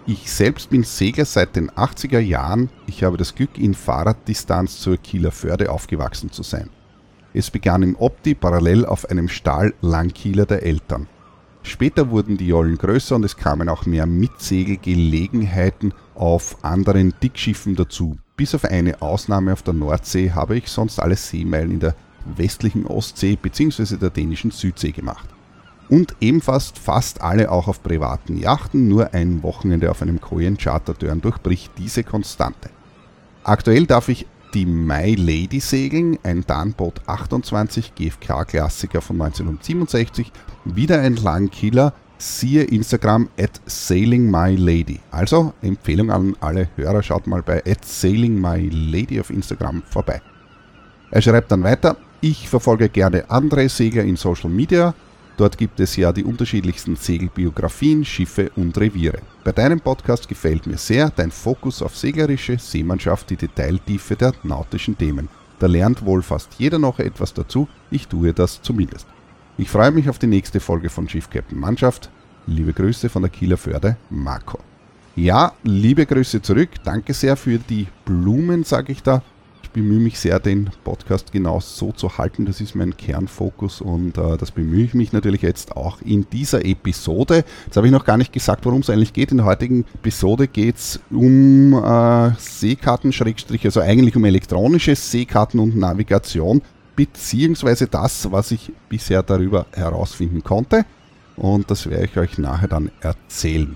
Ich 0.08 0.32
selbst 0.32 0.70
bin 0.70 0.84
Segler 0.84 1.26
seit 1.26 1.56
den 1.56 1.72
80er 1.72 2.20
Jahren. 2.20 2.70
Ich 2.86 3.04
habe 3.04 3.18
das 3.18 3.34
Glück, 3.34 3.58
in 3.58 3.74
Fahrraddistanz 3.74 4.80
zur 4.80 4.98
Kieler 4.98 5.32
Förde 5.32 5.72
aufgewachsen 5.72 6.32
zu 6.32 6.44
sein. 6.44 6.70
Es 7.34 7.50
begann 7.50 7.82
im 7.82 7.96
Opti 7.96 8.36
parallel 8.36 8.86
auf 8.86 9.10
einem 9.10 9.28
Stahl-Langkieler 9.28 10.46
der 10.46 10.62
Eltern. 10.62 11.08
Später 11.64 12.12
wurden 12.12 12.38
die 12.38 12.46
Jollen 12.46 12.78
größer 12.78 13.16
und 13.16 13.24
es 13.24 13.36
kamen 13.36 13.68
auch 13.68 13.88
mehr 13.88 14.06
Mitsegelgelegenheiten 14.06 15.92
auf 16.14 16.64
anderen 16.64 17.16
Dickschiffen 17.24 17.76
dazu. 17.76 18.20
Bis 18.38 18.54
auf 18.54 18.64
eine 18.64 19.02
Ausnahme 19.02 19.54
auf 19.54 19.64
der 19.64 19.74
Nordsee 19.74 20.30
habe 20.30 20.56
ich 20.56 20.68
sonst 20.68 21.00
alle 21.00 21.16
Seemeilen 21.16 21.72
in 21.72 21.80
der 21.80 21.96
westlichen 22.26 22.86
Ostsee 22.86 23.40
bzw. 23.42 23.98
der 23.98 24.12
dänischen 24.12 24.52
Südsee 24.52 24.92
gemacht 24.92 25.35
und 25.90 26.16
ebenfalls 26.20 26.74
fast 26.82 27.22
alle 27.22 27.52
auch 27.52 27.68
auf 27.68 27.84
privaten 27.84 28.38
Yachten, 28.38 28.88
nur 28.88 29.14
ein 29.14 29.44
Wochenende 29.44 29.92
auf 29.92 30.02
einem 30.02 30.20
Kojen 30.20 30.58
Chartertörn 30.58 31.22
durchbricht 31.22 31.72
diese 31.78 32.04
Konstante. 32.04 32.70
Aktuell 33.44 33.86
darf 33.86 34.10
ich 34.10 34.26
die 34.54 34.66
My 34.66 35.16
Lady 35.16 35.60
segeln, 35.60 36.18
ein 36.24 36.46
Danboot 36.48 37.02
28 37.08 37.94
GFK-Klassiker 37.94 39.02
von 39.02 39.22
1967, 39.22 40.32
wieder 40.64 41.02
ein 41.02 41.18
Langkiller, 41.18 41.94
siehe 42.18 42.64
Instagram 42.64 43.28
at 43.38 43.62
sailingmylady. 43.66 45.02
Also 45.12 45.54
Empfehlung 45.62 46.10
an 46.10 46.36
alle 46.40 46.70
Hörer, 46.78 47.04
schaut 47.04 47.28
mal 47.28 47.44
bei 47.44 47.62
at 47.66 47.84
sailingmylady 47.84 49.20
auf 49.20 49.30
Instagram 49.30 49.84
vorbei. 49.84 50.22
Er 51.12 51.22
schreibt 51.22 51.52
dann 51.52 51.64
weiter, 51.64 51.98
ich 52.22 52.50
verfolge 52.50 52.90
gerne 52.90 53.30
andere 53.30 53.70
Segler 53.70 54.04
in 54.04 54.16
Social 54.16 54.50
Media, 54.50 54.96
Dort 55.38 55.58
gibt 55.58 55.82
es 55.82 55.98
ja 55.98 56.14
die 56.14 56.24
unterschiedlichsten 56.24 56.96
Segelbiografien, 56.96 58.06
Schiffe 58.06 58.52
und 58.56 58.78
Reviere. 58.78 59.20
Bei 59.44 59.52
deinem 59.52 59.82
Podcast 59.82 60.30
gefällt 60.30 60.66
mir 60.66 60.78
sehr 60.78 61.10
dein 61.10 61.32
Fokus 61.32 61.82
auf 61.82 61.96
seglerische 61.96 62.58
Seemannschaft, 62.58 63.30
die 63.30 63.36
Detailtiefe 63.36 64.16
der 64.16 64.34
nautischen 64.44 64.98
Themen. 64.98 65.28
Da 65.60 65.68
lernt 65.68 66.06
wohl 66.06 66.22
fast 66.22 66.54
jeder 66.58 66.80
noch 66.80 67.00
etwas 67.00 67.34
dazu, 67.34 67.68
ich 67.92 68.08
tue 68.08 68.34
das 68.34 68.62
zumindest. 68.62 69.08
Ich 69.58 69.70
freue 69.70 69.92
mich 69.92 70.10
auf 70.10 70.20
die 70.20 70.28
nächste 70.28 70.60
Folge 70.60 70.90
von 70.90 71.08
Schiff 71.10 71.30
Captain 71.30 71.60
Mannschaft. 71.60 72.10
Liebe 72.48 72.74
Grüße 72.74 73.10
von 73.10 73.22
der 73.22 73.32
Kieler 73.32 73.58
Förde, 73.58 73.98
Marco. 74.10 74.60
Ja, 75.16 75.54
liebe 75.64 76.06
Grüße 76.06 76.42
zurück. 76.42 76.70
Danke 76.84 77.14
sehr 77.14 77.36
für 77.36 77.58
die 77.58 77.88
Blumen, 78.06 78.64
sage 78.64 78.92
ich 78.92 79.02
da 79.02 79.22
bemühe 79.76 80.00
mich 80.00 80.18
sehr, 80.18 80.40
den 80.40 80.70
Podcast 80.86 81.34
genau 81.34 81.60
so 81.60 81.92
zu 81.92 82.18
halten. 82.18 82.46
Das 82.46 82.62
ist 82.62 82.76
mein 82.76 82.96
Kernfokus 82.96 83.82
und 83.82 84.18
äh, 84.18 84.38
das 84.38 84.52
bemühe 84.52 84.86
ich 84.86 84.94
mich 84.94 85.12
natürlich 85.12 85.42
jetzt 85.42 85.76
auch 85.76 86.02
in 86.02 86.26
dieser 86.32 86.64
Episode. 86.64 87.44
Jetzt 87.66 87.76
habe 87.76 87.86
ich 87.86 87.92
noch 87.92 88.06
gar 88.06 88.16
nicht 88.18 88.32
gesagt, 88.32 88.66
worum 88.66 88.80
es 88.80 88.90
eigentlich 88.90 89.12
geht. 89.12 89.32
In 89.32 89.38
der 89.38 89.46
heutigen 89.46 89.84
Episode 89.96 90.48
geht 90.48 90.78
es 90.78 91.02
um 91.12 91.74
äh, 91.74 92.32
Seekarten, 92.38 93.14
also 93.64 93.82
eigentlich 93.82 94.16
um 94.16 94.24
elektronische 94.24 94.96
Seekarten 94.96 95.60
und 95.60 95.76
Navigation, 95.76 96.62
beziehungsweise 96.96 97.88
das, 97.88 98.32
was 98.32 98.52
ich 98.52 98.72
bisher 98.88 99.24
darüber 99.24 99.66
herausfinden 99.74 100.42
konnte. 100.42 100.86
Und 101.36 101.70
das 101.70 101.90
werde 101.90 102.06
ich 102.06 102.18
euch 102.18 102.38
nachher 102.38 102.70
dann 102.70 102.92
erzählen. 103.02 103.76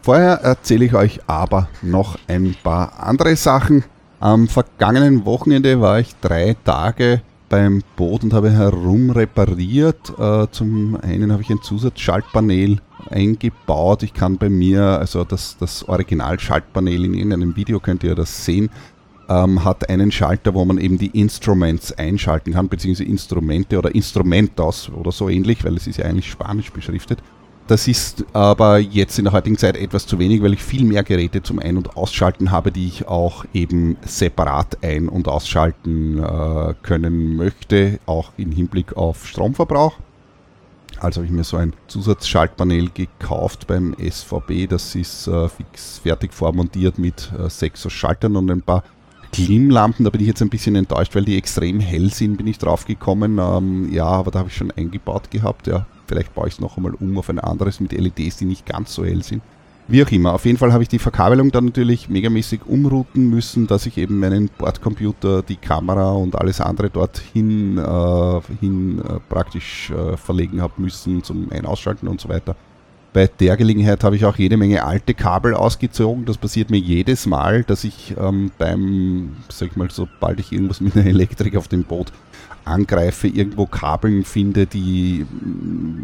Vorher 0.00 0.40
erzähle 0.40 0.86
ich 0.86 0.94
euch 0.94 1.20
aber 1.26 1.68
noch 1.82 2.18
ein 2.28 2.56
paar 2.62 2.98
andere 2.98 3.36
Sachen. 3.36 3.84
Am 4.20 4.48
vergangenen 4.48 5.24
Wochenende 5.24 5.80
war 5.80 6.00
ich 6.00 6.16
drei 6.20 6.56
Tage 6.64 7.22
beim 7.48 7.82
Boot 7.96 8.24
und 8.24 8.34
habe 8.34 8.50
herumrepariert. 8.50 10.12
Äh, 10.18 10.48
zum 10.50 10.98
einen 11.00 11.30
habe 11.30 11.42
ich 11.42 11.50
ein 11.50 11.62
Zusatzschaltpanel 11.62 12.78
eingebaut. 13.10 14.02
Ich 14.02 14.14
kann 14.14 14.36
bei 14.36 14.48
mir, 14.48 14.82
also 14.82 15.22
das, 15.22 15.56
das 15.58 15.88
Original-Schaltpanel 15.88 17.04
in 17.04 17.14
irgendeinem 17.14 17.54
Video 17.54 17.78
könnt 17.78 18.02
ihr 18.02 18.16
das 18.16 18.44
sehen, 18.44 18.70
ähm, 19.28 19.64
hat 19.64 19.88
einen 19.88 20.10
Schalter, 20.10 20.52
wo 20.52 20.64
man 20.64 20.78
eben 20.78 20.98
die 20.98 21.18
Instruments 21.18 21.92
einschalten 21.92 22.54
kann, 22.54 22.68
beziehungsweise 22.68 23.08
Instrumente 23.08 23.78
oder 23.78 23.94
Instrumentos 23.94 24.90
oder 24.90 25.12
so 25.12 25.28
ähnlich, 25.28 25.64
weil 25.64 25.76
es 25.76 25.86
ist 25.86 25.98
ja 25.98 26.06
eigentlich 26.06 26.28
spanisch 26.28 26.72
beschriftet. 26.72 27.22
Das 27.68 27.86
ist 27.86 28.24
aber 28.32 28.78
jetzt 28.78 29.18
in 29.18 29.26
der 29.26 29.34
heutigen 29.34 29.58
Zeit 29.58 29.76
etwas 29.76 30.06
zu 30.06 30.18
wenig, 30.18 30.42
weil 30.42 30.54
ich 30.54 30.62
viel 30.62 30.84
mehr 30.84 31.02
Geräte 31.02 31.42
zum 31.42 31.58
Ein- 31.58 31.76
und 31.76 31.98
Ausschalten 31.98 32.50
habe, 32.50 32.72
die 32.72 32.88
ich 32.88 33.06
auch 33.06 33.44
eben 33.52 33.98
separat 34.06 34.78
ein- 34.82 35.10
und 35.10 35.28
ausschalten 35.28 36.18
äh, 36.18 36.72
können 36.82 37.36
möchte, 37.36 38.00
auch 38.06 38.32
im 38.38 38.52
Hinblick 38.52 38.96
auf 38.96 39.26
Stromverbrauch. 39.26 39.98
Also 40.98 41.18
habe 41.20 41.26
ich 41.26 41.30
mir 41.30 41.44
so 41.44 41.58
ein 41.58 41.74
Zusatzschaltpanel 41.88 42.88
gekauft 42.88 43.66
beim 43.66 43.94
SVB. 44.00 44.66
Das 44.66 44.94
ist 44.94 45.26
äh, 45.26 45.50
fix 45.50 45.98
fertig 45.98 46.32
vormontiert 46.32 46.98
mit 46.98 47.30
äh, 47.38 47.50
sechs 47.50 47.86
Schaltern 47.92 48.36
und 48.36 48.50
ein 48.50 48.62
paar 48.62 48.82
Klimmlampen. 49.32 50.04
Da 50.04 50.10
bin 50.10 50.20
ich 50.20 50.26
jetzt 50.26 50.42
ein 50.42 50.50
bisschen 50.50 50.76
enttäuscht, 50.76 51.14
weil 51.14 51.24
die 51.24 51.36
extrem 51.36 51.80
hell 51.80 52.10
sind, 52.10 52.36
bin 52.36 52.46
ich 52.46 52.58
drauf 52.58 52.84
gekommen. 52.84 53.38
Ähm, 53.38 53.92
ja, 53.92 54.06
aber 54.06 54.30
da 54.30 54.40
habe 54.40 54.48
ich 54.48 54.56
schon 54.56 54.70
eingebaut 54.70 55.30
gehabt. 55.30 55.66
Ja, 55.66 55.86
Vielleicht 56.08 56.34
baue 56.34 56.48
ich 56.48 56.54
es 56.54 56.60
noch 56.60 56.76
einmal 56.76 56.94
um 56.94 57.18
auf 57.18 57.28
ein 57.28 57.38
anderes 57.38 57.80
mit 57.80 57.92
LEDs, 57.92 58.38
die 58.38 58.46
nicht 58.46 58.64
ganz 58.64 58.94
so 58.94 59.04
hell 59.04 59.22
sind. 59.22 59.42
Wie 59.90 60.02
auch 60.02 60.10
immer, 60.10 60.34
auf 60.34 60.44
jeden 60.44 60.58
Fall 60.58 60.72
habe 60.72 60.82
ich 60.82 60.88
die 60.88 60.98
Verkabelung 60.98 61.50
dann 61.50 61.66
natürlich 61.66 62.08
megamäßig 62.10 62.60
umrouten 62.66 63.30
müssen, 63.30 63.66
dass 63.66 63.86
ich 63.86 63.96
eben 63.96 64.18
meinen 64.18 64.50
Bordcomputer, 64.58 65.42
die 65.42 65.56
Kamera 65.56 66.12
und 66.12 66.34
alles 66.36 66.60
andere 66.60 66.90
dorthin 66.90 67.78
äh, 67.78 68.40
hin, 68.60 69.00
äh, 69.00 69.18
praktisch 69.30 69.90
äh, 69.90 70.16
verlegen 70.18 70.60
habe 70.60 70.74
müssen 70.78 71.22
zum 71.22 71.50
Ein-Ausschalten 71.50 72.06
und 72.06 72.20
so 72.20 72.28
weiter. 72.28 72.54
Bei 73.12 73.26
der 73.26 73.56
Gelegenheit 73.56 74.04
habe 74.04 74.16
ich 74.16 74.24
auch 74.26 74.36
jede 74.36 74.56
Menge 74.56 74.84
alte 74.84 75.14
Kabel 75.14 75.54
ausgezogen. 75.54 76.26
Das 76.26 76.36
passiert 76.36 76.70
mir 76.70 76.78
jedes 76.78 77.26
Mal, 77.26 77.64
dass 77.64 77.84
ich 77.84 78.14
ähm, 78.18 78.50
beim, 78.58 79.36
sag 79.48 79.70
ich 79.70 79.76
mal, 79.76 79.90
sobald 79.90 80.40
ich 80.40 80.52
irgendwas 80.52 80.80
mit 80.80 80.94
einer 80.94 81.06
Elektrik 81.06 81.56
auf 81.56 81.68
dem 81.68 81.84
Boot 81.84 82.12
angreife, 82.66 83.26
irgendwo 83.26 83.64
Kabeln 83.66 84.24
finde, 84.24 84.66
die 84.66 85.24
mm, 85.24 86.02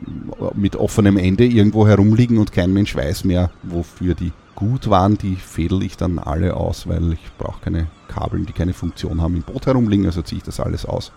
mit 0.55 0.77
offenem 0.77 1.19
Ende 1.19 1.45
irgendwo 1.45 1.87
herumliegen 1.87 2.39
und 2.39 2.53
kein 2.53 2.73
Mensch 2.73 2.97
weiß 2.97 3.25
mehr, 3.25 3.51
wofür 3.63 4.15
die 4.15 4.33
gut 4.55 4.89
waren. 4.89 5.19
Die 5.19 5.37
fädel 5.37 5.83
ich 5.83 5.99
dann 5.99 6.19
alle 6.19 6.57
aus, 6.57 6.89
weil 6.89 7.13
ich 7.13 7.31
brauche 7.39 7.61
keine 7.61 7.87
Kabeln, 8.09 8.47
die 8.47 8.53
keine 8.53 8.73
Funktion 8.73 9.21
haben, 9.21 9.37
im 9.37 9.43
Boot 9.43 9.67
herumliegen, 9.67 10.07
also 10.07 10.23
ziehe 10.23 10.39
ich 10.39 10.45
das 10.45 10.59
alles 10.59 10.87
aus. 10.87 11.13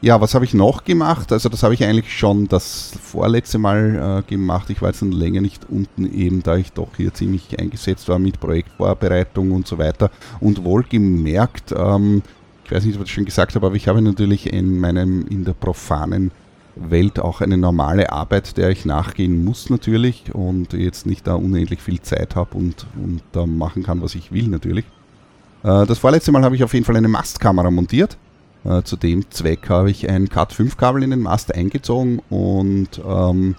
Ja, 0.00 0.20
was 0.20 0.34
habe 0.34 0.44
ich 0.44 0.54
noch 0.54 0.84
gemacht? 0.84 1.32
Also 1.32 1.48
das 1.48 1.64
habe 1.64 1.74
ich 1.74 1.82
eigentlich 1.82 2.16
schon 2.16 2.46
das 2.46 2.92
vorletzte 3.02 3.58
Mal 3.58 4.22
äh, 4.24 4.30
gemacht. 4.30 4.70
Ich 4.70 4.80
war 4.80 4.90
jetzt 4.90 5.02
länger 5.02 5.40
nicht 5.40 5.66
unten 5.68 6.06
eben, 6.12 6.44
da 6.44 6.56
ich 6.56 6.72
doch 6.72 6.90
hier 6.96 7.12
ziemlich 7.12 7.58
eingesetzt 7.58 8.08
war 8.08 8.20
mit 8.20 8.38
Projektvorbereitung 8.38 9.50
und 9.50 9.66
so 9.66 9.78
weiter. 9.78 10.12
Und 10.38 10.62
wohlgemerkt, 10.62 11.74
ähm, 11.76 12.22
ich 12.64 12.70
weiß 12.70 12.84
nicht, 12.84 12.96
ob 12.96 13.06
ich 13.06 13.12
schon 13.12 13.24
gesagt 13.24 13.56
habe, 13.56 13.66
aber 13.66 13.74
ich 13.74 13.88
habe 13.88 14.00
natürlich 14.00 14.52
in 14.52 14.78
meinem, 14.78 15.26
in 15.26 15.44
der 15.44 15.54
profanen 15.54 16.30
Welt 16.76 17.18
auch 17.18 17.40
eine 17.40 17.56
normale 17.56 18.12
Arbeit, 18.12 18.56
der 18.56 18.70
ich 18.70 18.84
nachgehen 18.84 19.44
muss 19.44 19.68
natürlich 19.68 20.32
und 20.32 20.74
jetzt 20.74 21.06
nicht 21.06 21.26
da 21.26 21.34
unendlich 21.34 21.80
viel 21.80 22.00
Zeit 22.02 22.36
habe 22.36 22.56
und, 22.56 22.86
und 23.02 23.22
da 23.32 23.46
machen 23.46 23.82
kann, 23.82 24.00
was 24.00 24.14
ich 24.14 24.30
will 24.30 24.46
natürlich. 24.46 24.84
Äh, 25.64 25.86
das 25.86 25.98
vorletzte 25.98 26.30
Mal 26.30 26.44
habe 26.44 26.54
ich 26.54 26.62
auf 26.62 26.72
jeden 26.72 26.84
Fall 26.84 26.96
eine 26.96 27.08
Mastkamera 27.08 27.72
montiert. 27.72 28.16
Äh, 28.64 28.82
zu 28.82 28.96
dem 28.96 29.30
Zweck 29.30 29.68
habe 29.68 29.90
ich 29.90 30.08
ein 30.08 30.28
Cat5-Kabel 30.28 31.02
in 31.02 31.10
den 31.10 31.20
Mast 31.20 31.54
eingezogen 31.54 32.20
und 32.28 33.00
ähm, 33.06 33.54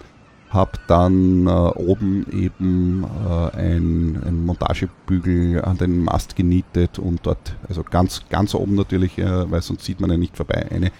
habe 0.50 0.72
dann 0.88 1.46
äh, 1.46 1.50
oben 1.50 2.26
eben 2.32 3.04
äh, 3.04 3.56
ein, 3.56 4.20
ein, 4.26 4.44
Montagebügel 4.44 5.64
an 5.64 5.78
den 5.78 6.02
Mast 6.02 6.34
genietet 6.34 6.98
und 6.98 7.20
dort, 7.22 7.56
also 7.68 7.84
ganz, 7.84 8.22
ganz 8.28 8.54
oben 8.54 8.74
natürlich, 8.74 9.16
äh, 9.18 9.50
weil 9.50 9.62
sonst 9.62 9.84
sieht 9.84 10.00
man 10.00 10.10
ja 10.10 10.16
nicht 10.16 10.36
vorbei, 10.36 10.66
eine 10.70 10.90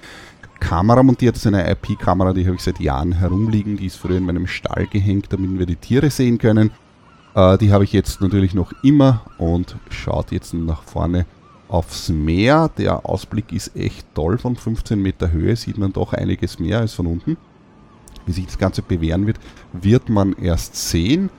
Kamera 0.61 1.03
montiert. 1.03 1.35
Das 1.35 1.45
ist 1.45 1.53
eine 1.53 1.69
IP-Kamera, 1.71 2.33
die 2.33 2.47
habe 2.47 2.57
ich 2.57 2.63
seit 2.63 2.79
Jahren 2.79 3.13
herumliegen. 3.13 3.77
Die 3.77 3.87
ist 3.87 3.97
früher 3.97 4.19
in 4.19 4.27
meinem 4.27 4.47
Stall 4.47 4.87
gehängt, 4.87 5.33
damit 5.33 5.59
wir 5.59 5.67
die 5.67 5.77
Tiere 5.77 6.11
sehen 6.11 6.39
können. 6.39 6.71
Äh, 7.35 7.59
die 7.59 7.73
habe 7.73 7.85
ich 7.85 7.93
jetzt 7.93 8.21
natürlich 8.21 8.55
noch 8.55 8.73
immer 8.83 9.23
und 9.39 9.77
schaut 9.91 10.31
jetzt 10.31 10.55
nach 10.55 10.83
vorne 10.83 11.27
aufs 11.71 12.09
Meer. 12.09 12.71
Der 12.77 13.07
Ausblick 13.07 13.53
ist 13.53 13.77
echt 13.77 14.07
toll. 14.15 14.39
Von 14.39 14.57
15 14.57 15.01
Meter 15.01 15.31
Höhe 15.31 15.57
sieht 15.57 15.79
man 15.79 15.93
doch 15.93 16.13
einiges 16.13 16.59
mehr 16.59 16.81
als 16.81 16.95
von 16.95 17.07
unten. 17.07 17.37
Wie 18.27 18.33
sich 18.33 18.47
das 18.47 18.59
Ganze 18.59 18.83
bewähren 18.83 19.27
wird, 19.27 19.39
wird 19.73 20.09
man 20.09 20.35
erst 20.35 20.77
sehen. 20.77 21.31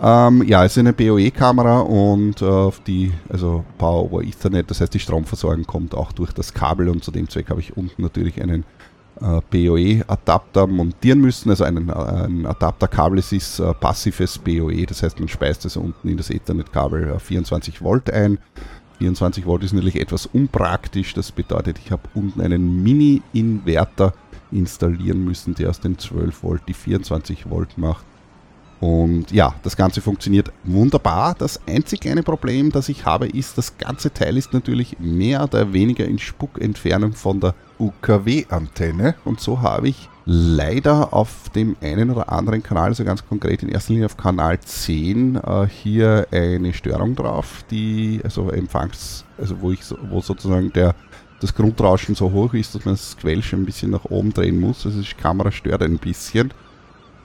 Ähm, 0.00 0.42
ja, 0.42 0.64
es 0.64 0.72
ist 0.72 0.78
eine 0.78 0.92
BOE-Kamera 0.92 1.80
und 1.80 2.42
äh, 2.42 2.70
die, 2.86 3.12
also 3.28 3.64
Power 3.78 4.12
over 4.12 4.22
Ethernet, 4.24 4.68
das 4.68 4.80
heißt 4.80 4.92
die 4.92 4.98
Stromversorgung 4.98 5.64
kommt 5.64 5.94
auch 5.94 6.10
durch 6.10 6.32
das 6.32 6.52
Kabel 6.52 6.88
und 6.88 7.04
zu 7.04 7.12
dem 7.12 7.28
Zweck 7.28 7.50
habe 7.50 7.60
ich 7.60 7.76
unten 7.76 8.02
natürlich 8.02 8.42
einen 8.42 8.64
äh, 9.20 9.40
BOE-Adapter 9.50 10.66
montieren 10.66 11.20
müssen, 11.20 11.50
also 11.50 11.62
einen, 11.62 11.88
äh, 11.88 11.92
ein 11.92 12.46
Adapterkabel, 12.46 13.20
es 13.20 13.30
ist 13.30 13.60
äh, 13.60 13.72
passives 13.74 14.38
BOE, 14.38 14.86
das 14.86 15.04
heißt 15.04 15.20
man 15.20 15.28
speist 15.28 15.64
es 15.66 15.76
unten 15.76 16.08
in 16.08 16.16
das 16.16 16.30
Ethernet-Kabel 16.30 17.20
24 17.20 17.76
äh, 17.76 17.80
Volt 17.82 18.10
ein. 18.10 18.38
24 19.02 19.46
Volt 19.46 19.64
ist 19.64 19.72
natürlich 19.72 20.00
etwas 20.00 20.26
unpraktisch, 20.26 21.12
das 21.12 21.32
bedeutet, 21.32 21.76
ich 21.84 21.90
habe 21.90 22.02
unten 22.14 22.40
einen 22.40 22.84
Mini-Inverter 22.84 24.14
installieren 24.52 25.24
müssen, 25.24 25.56
der 25.56 25.70
aus 25.70 25.80
den 25.80 25.98
12 25.98 26.44
Volt 26.44 26.62
die 26.68 26.74
24 26.74 27.50
Volt 27.50 27.76
macht. 27.78 28.04
Und 28.78 29.32
ja, 29.32 29.56
das 29.64 29.76
Ganze 29.76 30.00
funktioniert 30.00 30.52
wunderbar. 30.62 31.34
Das 31.36 31.60
einzig 31.66 32.00
kleine 32.00 32.22
Problem, 32.22 32.70
das 32.70 32.88
ich 32.88 33.04
habe, 33.04 33.26
ist, 33.26 33.58
das 33.58 33.76
ganze 33.76 34.12
Teil 34.12 34.36
ist 34.36 34.52
natürlich 34.52 34.98
mehr 35.00 35.42
oder 35.42 35.72
weniger 35.72 36.04
in 36.04 36.20
Spuckentfernung 36.20 37.12
von 37.12 37.40
der 37.40 37.56
UKW-Antenne. 37.80 39.16
Und 39.24 39.40
so 39.40 39.62
habe 39.62 39.88
ich 39.88 40.08
leider 40.24 41.12
auf 41.12 41.48
dem 41.54 41.76
einen 41.80 42.10
oder 42.10 42.30
anderen 42.30 42.62
Kanal, 42.62 42.88
also 42.88 43.04
ganz 43.04 43.26
konkret 43.26 43.62
in 43.62 43.68
erster 43.68 43.92
Linie 43.92 44.06
auf 44.06 44.16
Kanal 44.16 44.60
10, 44.60 45.36
äh, 45.36 45.66
hier 45.66 46.26
eine 46.30 46.72
Störung 46.72 47.16
drauf, 47.16 47.64
die, 47.70 48.20
also 48.22 48.50
Empfangs, 48.50 49.24
also 49.38 49.60
wo 49.60 49.72
ich 49.72 49.80
wo 50.10 50.20
sozusagen 50.20 50.72
der 50.72 50.94
das 51.42 51.54
Grundrauschen 51.54 52.14
so 52.14 52.30
hoch 52.30 52.54
ist, 52.54 52.74
dass 52.74 52.84
man 52.84 52.94
das 52.94 53.16
Quell 53.16 53.42
schon 53.42 53.62
ein 53.62 53.66
bisschen 53.66 53.90
nach 53.90 54.04
oben 54.04 54.32
drehen 54.32 54.60
muss. 54.60 54.86
Also 54.86 55.00
die 55.00 55.14
Kamera 55.14 55.50
stört 55.50 55.82
ein 55.82 55.98
bisschen. 55.98 56.52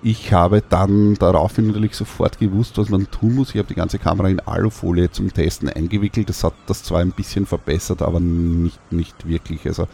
Ich 0.01 0.33
habe 0.33 0.63
dann 0.67 1.15
daraufhin 1.15 1.67
natürlich 1.67 1.95
sofort 1.95 2.39
gewusst, 2.39 2.77
was 2.77 2.89
man 2.89 3.09
tun 3.09 3.35
muss. 3.35 3.49
Ich 3.49 3.57
habe 3.57 3.67
die 3.67 3.75
ganze 3.75 3.99
Kamera 3.99 4.29
in 4.29 4.39
Alufolie 4.39 5.11
zum 5.11 5.33
Testen 5.33 5.69
eingewickelt. 5.69 6.29
Das 6.29 6.43
hat 6.43 6.53
das 6.65 6.83
zwar 6.83 7.01
ein 7.01 7.11
bisschen 7.11 7.45
verbessert, 7.45 8.01
aber 8.01 8.19
nicht, 8.19 8.79
nicht 8.91 9.27
wirklich. 9.27 9.65
Also 9.67 9.87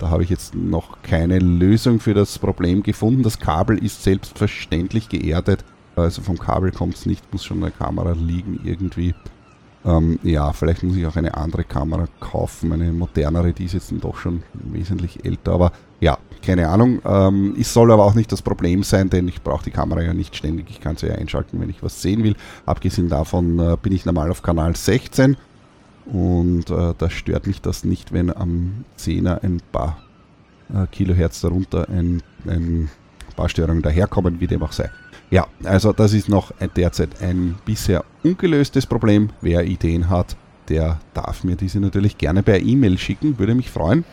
da 0.00 0.08
habe 0.08 0.22
ich 0.22 0.30
jetzt 0.30 0.54
noch 0.54 1.02
keine 1.02 1.38
Lösung 1.38 2.00
für 2.00 2.14
das 2.14 2.38
Problem 2.38 2.82
gefunden. 2.82 3.22
Das 3.22 3.38
Kabel 3.38 3.78
ist 3.78 4.02
selbstverständlich 4.02 5.08
geerdet. 5.08 5.64
Also 5.94 6.22
vom 6.22 6.38
Kabel 6.38 6.72
kommt 6.72 6.94
es 6.94 7.06
nicht, 7.06 7.30
muss 7.32 7.44
schon 7.44 7.62
eine 7.62 7.70
Kamera 7.70 8.12
liegen 8.12 8.60
irgendwie. 8.64 9.14
Ähm, 9.84 10.18
ja, 10.22 10.52
vielleicht 10.52 10.82
muss 10.82 10.96
ich 10.96 11.06
auch 11.06 11.16
eine 11.16 11.36
andere 11.36 11.64
Kamera 11.64 12.06
kaufen, 12.18 12.72
eine 12.72 12.92
modernere, 12.92 13.52
die 13.52 13.64
ist 13.64 13.72
jetzt 13.72 13.92
doch 14.00 14.16
schon 14.16 14.42
wesentlich 14.52 15.24
älter, 15.24 15.52
aber 15.52 15.72
ja, 16.00 16.18
keine 16.42 16.68
Ahnung. 16.68 17.00
Ähm, 17.04 17.54
es 17.58 17.72
soll 17.72 17.90
aber 17.90 18.04
auch 18.04 18.14
nicht 18.14 18.30
das 18.32 18.42
Problem 18.42 18.82
sein, 18.82 19.10
denn 19.10 19.28
ich 19.28 19.42
brauche 19.42 19.64
die 19.64 19.70
Kamera 19.70 20.02
ja 20.02 20.14
nicht 20.14 20.36
ständig. 20.36 20.70
Ich 20.70 20.80
kann 20.80 20.96
sie 20.96 21.08
ja 21.08 21.14
einschalten, 21.14 21.60
wenn 21.60 21.70
ich 21.70 21.82
was 21.82 22.00
sehen 22.00 22.24
will. 22.24 22.36
Abgesehen 22.66 23.08
davon 23.08 23.58
äh, 23.58 23.76
bin 23.80 23.92
ich 23.92 24.04
normal 24.06 24.30
auf 24.30 24.42
Kanal 24.42 24.76
16 24.76 25.36
und 26.06 26.70
äh, 26.70 26.94
da 26.96 27.10
stört 27.10 27.46
mich 27.46 27.60
das 27.60 27.84
nicht, 27.84 28.12
wenn 28.12 28.34
am 28.34 28.84
10er 28.98 29.42
ein 29.42 29.60
paar 29.72 29.98
äh, 30.72 30.86
Kilohertz 30.86 31.40
darunter 31.40 31.88
ein, 31.88 32.22
ein 32.46 32.90
paar 33.36 33.48
Störungen 33.48 33.82
daherkommen, 33.82 34.40
wie 34.40 34.46
dem 34.46 34.62
auch 34.62 34.72
sei. 34.72 34.90
Ja, 35.30 35.46
also 35.64 35.92
das 35.92 36.12
ist 36.12 36.28
noch 36.28 36.52
derzeit 36.76 37.22
ein 37.22 37.56
bisher 37.64 38.04
ungelöstes 38.24 38.86
Problem. 38.86 39.30
Wer 39.40 39.64
Ideen 39.64 40.10
hat, 40.10 40.36
der 40.68 41.00
darf 41.14 41.44
mir 41.44 41.56
diese 41.56 41.78
natürlich 41.78 42.18
gerne 42.18 42.42
per 42.42 42.60
E-Mail 42.60 42.98
schicken, 42.98 43.38
würde 43.38 43.54
mich 43.54 43.70
freuen. 43.70 44.04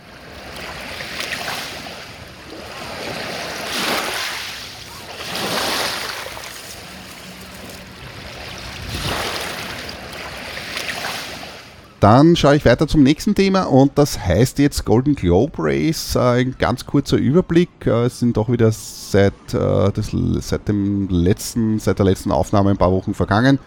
Dann 11.99 12.35
schaue 12.35 12.55
ich 12.55 12.65
weiter 12.65 12.87
zum 12.87 13.01
nächsten 13.01 13.33
Thema 13.33 13.63
und 13.63 13.97
das 13.97 14.19
heißt 14.19 14.59
jetzt 14.59 14.85
Golden 14.85 15.15
Globe 15.15 15.53
Race. 15.57 16.15
Äh, 16.15 16.41
ein 16.41 16.55
ganz 16.59 16.85
kurzer 16.85 17.17
Überblick. 17.17 17.69
Äh, 17.87 18.05
es 18.05 18.19
sind 18.19 18.37
doch 18.37 18.51
wieder 18.51 18.71
seit, 18.71 19.33
äh, 19.51 19.91
das, 19.91 20.11
seit, 20.41 20.67
dem 20.67 21.07
letzten, 21.09 21.79
seit 21.79 21.97
der 21.97 22.05
letzten 22.05 22.31
Aufnahme 22.31 22.69
ein 22.69 22.77
paar 22.77 22.91
Wochen 22.91 23.15
vergangen. 23.15 23.57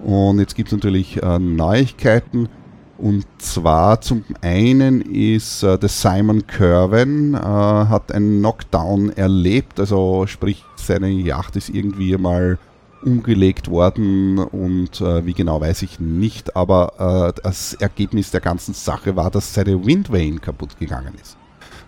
Und 0.00 0.40
jetzt 0.40 0.56
gibt 0.56 0.68
es 0.68 0.74
natürlich 0.74 1.18
Neuigkeiten. 1.38 2.50
Und 2.98 3.24
zwar 3.38 4.02
zum 4.02 4.24
einen 4.42 5.00
ist 5.00 5.62
der 5.62 5.88
Simon 5.88 6.46
Kerwin 6.46 7.34
hat 7.34 8.12
einen 8.12 8.40
Knockdown 8.40 9.10
erlebt, 9.16 9.80
also 9.80 10.26
sprich 10.26 10.64
seine 10.76 11.08
Yacht 11.08 11.56
ist 11.56 11.70
irgendwie 11.70 12.14
mal 12.18 12.58
umgelegt 13.02 13.70
worden 13.70 14.38
und 14.38 15.00
äh, 15.00 15.24
wie 15.26 15.34
genau 15.34 15.60
weiß 15.60 15.82
ich 15.82 16.00
nicht, 16.00 16.56
aber 16.56 17.32
äh, 17.36 17.40
das 17.42 17.74
Ergebnis 17.74 18.30
der 18.30 18.40
ganzen 18.40 18.74
Sache 18.74 19.16
war, 19.16 19.30
dass 19.30 19.54
seine 19.54 19.84
Windvane 19.84 20.38
kaputt 20.38 20.78
gegangen 20.78 21.14
ist. 21.20 21.36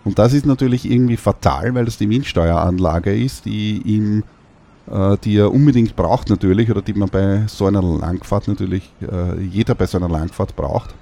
Und 0.05 0.17
das 0.17 0.33
ist 0.33 0.45
natürlich 0.45 0.89
irgendwie 0.89 1.17
fatal, 1.17 1.73
weil 1.75 1.85
das 1.85 1.97
die 1.97 2.09
Windsteueranlage 2.09 3.15
ist, 3.15 3.45
die 3.45 3.81
ihm, 3.83 4.23
äh, 4.89 5.17
die 5.23 5.37
er 5.37 5.51
unbedingt 5.51 5.95
braucht 5.95 6.29
natürlich 6.29 6.71
oder 6.71 6.81
die 6.81 6.93
man 6.93 7.09
bei 7.09 7.43
so 7.47 7.65
einer 7.65 7.81
Langfahrt 7.81 8.47
natürlich, 8.47 8.89
äh, 9.01 9.41
jeder 9.41 9.75
bei 9.75 9.85
so 9.87 9.97
einer 9.97 10.09
Langfahrt 10.09 10.55
braucht. 10.55 10.95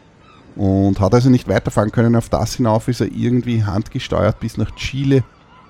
Und 0.56 1.00
hat 1.00 1.14
also 1.14 1.30
nicht 1.30 1.48
weiterfahren 1.48 1.92
können. 1.92 2.16
Auf 2.16 2.30
das 2.30 2.56
hinauf 2.56 2.88
ist 2.88 3.02
er 3.02 3.12
irgendwie 3.12 3.64
handgesteuert 3.64 4.40
bis 4.40 4.58
nach 4.58 4.72
Chile 4.76 5.24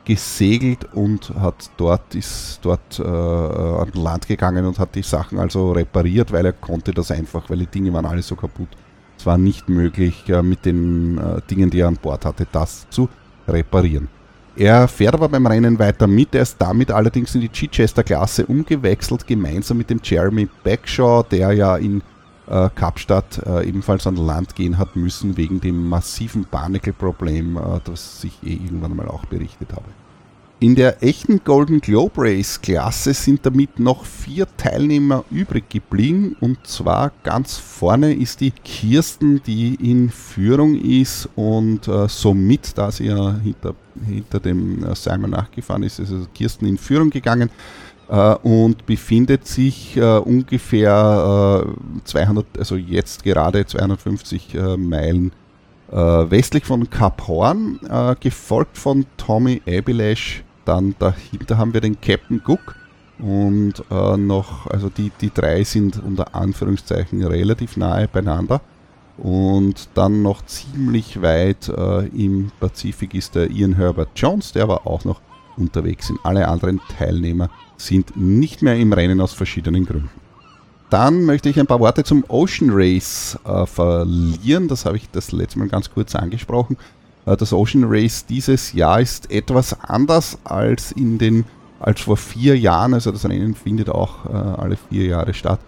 gesegelt 0.07 0.87
und 0.93 1.33
hat 1.37 1.69
dort, 1.75 2.15
ist 2.15 2.59
dort 2.61 2.97
äh, 2.97 3.03
an 3.03 3.91
Land 3.93 4.25
gegangen 4.25 4.65
und 4.65 4.79
hat 4.79 4.95
die 4.95 5.01
Sachen 5.01 5.37
also 5.37 5.73
repariert, 5.73 6.31
weil 6.31 6.45
er 6.45 6.53
konnte 6.53 6.93
das 6.93 7.11
einfach, 7.11 7.49
weil 7.49 7.57
die 7.57 7.67
Dinge 7.67 7.91
waren 7.91 8.05
alle 8.05 8.21
so 8.21 8.37
kaputt. 8.37 8.69
Es 9.17 9.25
war 9.25 9.37
nicht 9.37 9.67
möglich, 9.67 10.29
äh, 10.29 10.41
mit 10.41 10.65
den 10.65 11.17
äh, 11.17 11.41
Dingen, 11.49 11.69
die 11.69 11.81
er 11.81 11.89
an 11.89 11.97
Bord 12.01 12.23
hatte, 12.23 12.47
das 12.49 12.89
zu 12.89 13.09
reparieren. 13.49 14.07
Er 14.55 14.87
fährt 14.87 15.13
aber 15.13 15.27
beim 15.27 15.45
Rennen 15.45 15.77
weiter 15.77 16.07
mit, 16.07 16.33
er 16.33 16.43
ist 16.43 16.55
damit 16.57 16.89
allerdings 16.89 17.35
in 17.35 17.41
die 17.41 17.51
Chichester-Klasse 17.51 18.45
umgewechselt, 18.45 19.27
gemeinsam 19.27 19.77
mit 19.77 19.89
dem 19.89 19.99
Jeremy 20.01 20.47
Backshaw, 20.63 21.23
der 21.23 21.51
ja 21.51 21.75
in 21.75 22.01
äh, 22.47 22.69
Kapstadt 22.73 23.39
äh, 23.45 23.67
ebenfalls 23.67 24.07
an 24.07 24.15
Land 24.15 24.55
gehen 24.55 24.77
hat 24.77 24.95
müssen 24.95 25.37
wegen 25.37 25.59
dem 25.59 25.87
massiven 25.89 26.45
Barnacle-Problem, 26.49 27.57
äh, 27.57 27.79
das 27.83 28.23
ich 28.23 28.41
eh 28.43 28.53
irgendwann 28.53 28.95
mal 28.95 29.07
auch 29.07 29.25
berichtet 29.25 29.71
habe. 29.73 29.85
In 30.59 30.73
der 30.73 31.03
echten 31.03 31.43
Golden 31.43 31.81
Globe 31.81 32.13
Race 32.17 32.59
Klasse 32.59 33.13
sind 33.13 33.45
damit 33.45 33.77
noch 33.77 34.05
vier 34.05 34.47
Teilnehmer 34.57 35.23
übrig 35.29 35.69
geblieben 35.69 36.35
und 36.39 36.65
zwar 36.65 37.11
ganz 37.21 37.57
vorne 37.57 38.11
ist 38.11 38.41
die 38.41 38.49
Kirsten, 38.49 39.39
die 39.43 39.75
in 39.75 40.09
Führung 40.09 40.73
ist 40.73 41.29
und 41.35 41.87
äh, 41.87 42.07
somit, 42.09 42.75
da 42.75 42.89
sie 42.89 43.05
ja 43.05 43.35
hinter, 43.35 43.75
hinter 44.03 44.39
dem 44.39 44.83
äh, 44.83 44.95
Simon 44.95 45.29
nachgefahren 45.29 45.83
ist, 45.83 45.99
ist 45.99 46.11
also 46.11 46.25
Kirsten 46.33 46.65
in 46.65 46.79
Führung 46.79 47.11
gegangen 47.11 47.51
äh, 48.09 48.33
und 48.37 48.83
befindet 48.87 49.45
sich 49.45 49.95
äh, 49.95 50.17
ungefähr 50.17 51.67
äh, 51.67 52.01
200, 52.03 52.45
also 52.57 52.77
jetzt 52.77 53.23
gerade 53.23 53.63
250 53.63 54.55
äh, 54.55 54.75
Meilen 54.75 55.33
äh, 55.91 55.95
westlich 55.95 56.65
von 56.65 56.89
Kap 56.89 57.27
Horn, 57.27 57.79
äh, 57.87 58.15
gefolgt 58.19 58.79
von 58.79 59.05
Tommy 59.17 59.61
Abilash. 59.67 60.43
Dann 60.67 60.95
dahinter 60.99 61.57
haben 61.57 61.73
wir 61.73 61.81
den 61.81 61.99
Captain 62.01 62.41
Cook 62.45 62.75
und 63.19 63.83
noch, 63.89 64.67
also 64.67 64.89
die, 64.89 65.11
die 65.21 65.31
drei 65.33 65.63
sind 65.63 66.03
unter 66.03 66.35
Anführungszeichen 66.35 67.23
relativ 67.23 67.77
nahe 67.77 68.07
beieinander. 68.07 68.61
Und 69.17 69.89
dann 69.95 70.21
noch 70.21 70.45
ziemlich 70.45 71.21
weit 71.21 71.69
im 72.13 72.51
Pazifik 72.59 73.15
ist 73.15 73.33
der 73.33 73.49
Ian 73.49 73.73
Herbert 73.73 74.09
Jones, 74.15 74.51
der 74.51 74.63
aber 74.63 74.85
auch 74.85 75.05
noch 75.05 75.21
unterwegs 75.55 76.07
sind. 76.07 76.19
Alle 76.23 76.47
anderen 76.47 76.81
Teilnehmer 76.97 77.49
sind 77.77 78.15
nicht 78.17 78.61
mehr 78.61 78.75
im 78.75 78.93
Rennen 78.93 79.21
aus 79.21 79.33
verschiedenen 79.33 79.85
Gründen. 79.85 80.09
Dann 80.89 81.25
möchte 81.25 81.49
ich 81.49 81.59
ein 81.59 81.67
paar 81.67 81.79
Worte 81.81 82.03
zum 82.03 82.23
Ocean 82.29 82.69
Race 82.71 83.37
äh, 83.45 83.65
verlieren. 83.65 84.67
Das 84.67 84.85
habe 84.85 84.95
ich 84.97 85.09
das 85.09 85.31
letzte 85.31 85.59
Mal 85.59 85.67
ganz 85.67 85.91
kurz 85.91 86.15
angesprochen. 86.15 86.77
Äh, 87.27 87.37
das 87.37 87.53
Ocean 87.53 87.83
Race 87.85 88.25
dieses 88.25 88.73
Jahr 88.73 89.01
ist 89.01 89.29
etwas 89.29 89.79
anders 89.81 90.37
als 90.43 90.91
in 90.93 91.17
den 91.17 91.45
als 91.79 92.01
vor 92.01 92.17
vier 92.17 92.57
Jahren. 92.57 92.93
Also 92.93 93.11
das 93.11 93.25
Rennen 93.25 93.53
findet 93.53 93.89
auch 93.89 94.25
äh, 94.25 94.29
alle 94.29 94.77
vier 94.89 95.05
Jahre 95.05 95.33
statt. 95.33 95.59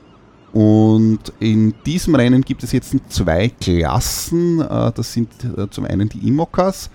Und 0.54 1.32
in 1.40 1.76
diesem 1.86 2.16
Rennen 2.16 2.42
gibt 2.42 2.64
es 2.64 2.72
jetzt 2.72 2.96
zwei 3.10 3.50
Klassen. 3.50 4.62
Äh, 4.62 4.92
das 4.94 5.14
sind 5.14 5.30
zum 5.70 5.86
einen 5.86 6.10
die 6.10 6.28
Imokas 6.28 6.90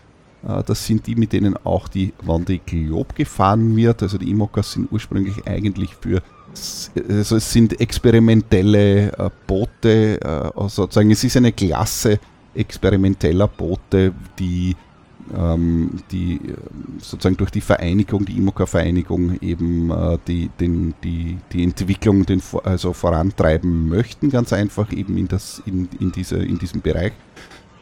das 0.66 0.84
sind 0.84 1.06
die, 1.06 1.14
mit 1.14 1.32
denen 1.32 1.56
auch 1.64 1.88
die 1.88 2.12
Vendée 2.22 2.60
Globe 2.66 3.14
gefahren 3.14 3.74
wird. 3.74 4.02
Also 4.02 4.18
die 4.18 4.30
Imokas 4.30 4.72
sind 4.72 4.92
ursprünglich 4.92 5.46
eigentlich 5.46 5.94
für 5.98 6.22
also 7.08 7.36
es 7.36 7.50
sind 7.50 7.80
experimentelle 7.80 9.10
Boote, 9.46 10.20
sozusagen 10.68 11.10
es 11.10 11.24
ist 11.24 11.38
eine 11.38 11.50
Klasse 11.50 12.20
experimenteller 12.54 13.48
Boote, 13.48 14.12
die, 14.38 14.76
ähm, 15.36 15.90
die 16.10 16.40
sozusagen 16.98 17.36
durch 17.36 17.50
die 17.50 17.60
Vereinigung, 17.60 18.24
die 18.24 18.36
Imoca-Vereinigung 18.36 19.38
eben 19.40 19.92
die, 20.26 20.50
den, 20.60 20.94
die, 21.02 21.38
die 21.52 21.64
Entwicklung 21.64 22.26
den, 22.26 22.42
also 22.64 22.92
vorantreiben 22.92 23.88
möchten, 23.88 24.30
ganz 24.30 24.52
einfach 24.52 24.92
eben 24.92 25.16
in, 25.16 25.28
das, 25.28 25.62
in, 25.66 25.88
in, 26.00 26.12
diese, 26.12 26.36
in 26.36 26.58
diesem 26.58 26.80
Bereich. 26.80 27.12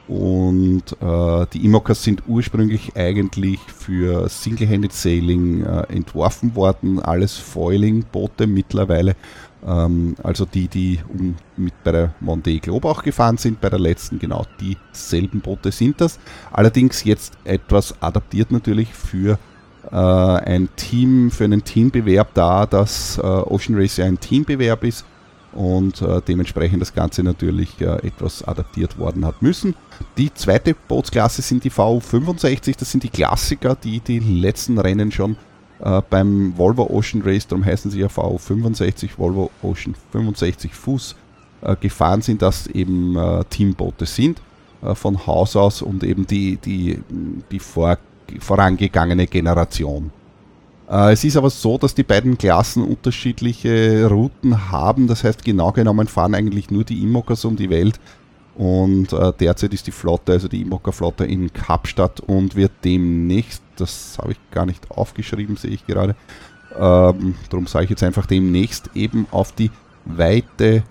Und 0.09 0.83
äh, 1.01 1.47
die 1.53 1.65
Imokas 1.65 2.03
sind 2.03 2.25
ursprünglich 2.27 2.97
eigentlich 2.97 3.61
für 3.61 4.29
Single-Handed 4.29 4.93
Sailing 4.93 5.65
äh, 5.65 5.83
entworfen 5.93 6.57
worden, 6.57 7.01
alles 7.01 7.37
Foiling-Boote 7.37 8.47
mittlerweile. 8.47 9.15
Ähm, 9.67 10.17
also 10.23 10.45
die, 10.45 10.69
die 10.69 11.01
um, 11.09 11.37
mit 11.57 11.75
bei 11.85 11.93
der 11.93 12.15
Monday 12.21 12.59
Globe 12.59 12.89
auch 12.89 13.03
gefahren 13.03 13.37
sind, 13.37 13.61
bei 13.61 13.71
der 13.71 13.79
letzten 13.79 14.19
genau 14.19 14.47
dieselben 14.61 15.41
Boote 15.41 15.71
sind 15.73 16.01
das. 16.01 16.19
Allerdings 16.51 17.05
jetzt 17.05 17.35
etwas 17.45 18.01
adaptiert 18.03 18.51
natürlich 18.51 18.93
für 18.93 19.39
äh, 19.91 19.97
ein 19.97 20.69
Team, 20.77 21.31
für 21.31 21.45
einen 21.45 21.65
Teambewerb 21.65 22.35
da, 22.35 22.67
dass 22.67 23.19
äh, 23.19 23.23
Ocean 23.23 23.77
Race 23.77 23.97
ja 23.97 24.07
ein 24.07 24.19
Teambewerb 24.19 24.85
ist 24.85 25.05
und 25.53 26.01
äh, 26.03 26.21
dementsprechend 26.27 26.81
das 26.81 26.95
Ganze 26.95 27.23
natürlich 27.23 27.81
äh, 27.81 28.07
etwas 28.07 28.43
adaptiert 28.43 28.99
worden 28.99 29.27
hat 29.27 29.43
müssen. 29.43 29.75
Die 30.17 30.33
zweite 30.33 30.75
Bootsklasse 30.75 31.43
sind 31.43 31.65
die 31.65 31.71
VU65, 31.71 32.79
das 32.79 32.91
sind 32.91 33.03
die 33.03 33.11
Klassiker, 33.11 33.77
die 33.77 34.01
die 34.01 34.19
letzten 34.19 34.79
Rennen 34.79 35.13
schon 35.13 35.37
äh, 35.83 36.01
beim 36.09 36.57
Volvo 36.57 36.89
Ocean 36.91 37.23
Race, 37.23 37.47
darum 37.47 37.65
heißen 37.65 37.91
sie 37.91 38.01
ja 38.01 38.07
VU65, 38.07 39.11
Volvo 39.17 39.51
Ocean 39.63 39.95
65 40.13 40.75
Fuß, 40.75 41.17
äh, 41.63 41.77
gefahren 41.77 42.23
sind, 42.23 42.43
dass 42.43 42.67
eben 42.69 43.17
äh, 43.17 43.45
Teamboote 43.51 44.07
sind 44.07 44.41
äh, 44.83 44.95
von 44.95 45.27
Haus 45.27 45.57
aus 45.57 45.83
und 45.83 46.05
eben 46.05 46.27
die, 46.27 46.57
die, 46.57 47.03
die 47.51 47.59
vor, 47.59 47.99
vorangegangene 48.41 49.27
Generation 49.27 50.11
Äh, 50.89 51.13
es 51.13 51.25
ist 51.25 51.37
aber 51.37 51.51
so, 51.51 51.79
dass 51.79 51.95
die 51.95 52.03
beiden 52.03 52.37
Klassen 52.37 52.85
unterschiedliche 52.85 54.07
Routen 54.09 54.71
haben. 54.71 55.07
Das 55.07 55.25
heißt, 55.25 55.45
genau 55.45 55.73
genommen 55.73 56.07
fahren 56.07 56.35
eigentlich 56.35 56.71
nur 56.71 56.85
die 56.85 57.03
Immokers 57.03 57.45
um 57.45 57.57
die 57.57 57.71
Welt. 57.71 57.99
Und 58.55 59.13
äh, 59.13 59.33
derzeit 59.39 59.73
ist 59.73 59.87
die 59.87 59.93
Flotte, 59.93 60.33
also 60.33 60.49
die 60.49 60.63
Immoker-Flotte 60.63 61.25
in 61.25 61.53
Kapstadt 61.53 62.21
und 62.21 62.55
wird 62.55 62.73
demnächst, 62.85 63.63
das 63.83 64.17
habe 64.19 64.33
ich 64.33 64.39
gar 64.51 64.67
nicht 64.67 64.91
aufgeschrieben, 64.91 65.57
sehe 65.57 65.73
ich 65.73 65.87
gerade, 65.87 66.15
ähm, 66.75 67.35
darum 67.51 67.67
sage 67.67 67.85
ich 67.85 67.91
jetzt 67.91 68.03
einfach 68.03 68.27
demnächst 68.27 68.91
eben 68.95 69.27
auf 69.31 69.53
die 69.53 69.71
weite 70.05 70.83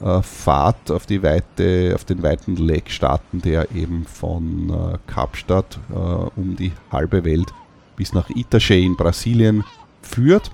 äh, 0.00 0.22
Fahrt, 0.22 0.90
auf 0.90 1.06
die 1.06 1.22
weite, 1.22 1.92
auf 1.94 2.04
den 2.04 2.22
weiten 2.22 2.56
Leg 2.56 2.90
starten, 2.90 3.40
der 3.42 3.70
eben 3.72 4.04
von 4.04 4.70
äh, 4.70 4.98
Kapstadt 5.06 5.78
äh, 5.90 5.94
um 5.94 6.56
die 6.56 6.72
halbe 6.90 7.24
Welt 7.24 7.52
bis 7.96 8.12
nach 8.12 8.28
Itaché 8.30 8.80
in 8.80 8.96
Brasilien 8.96 9.64
führt. 10.02 10.50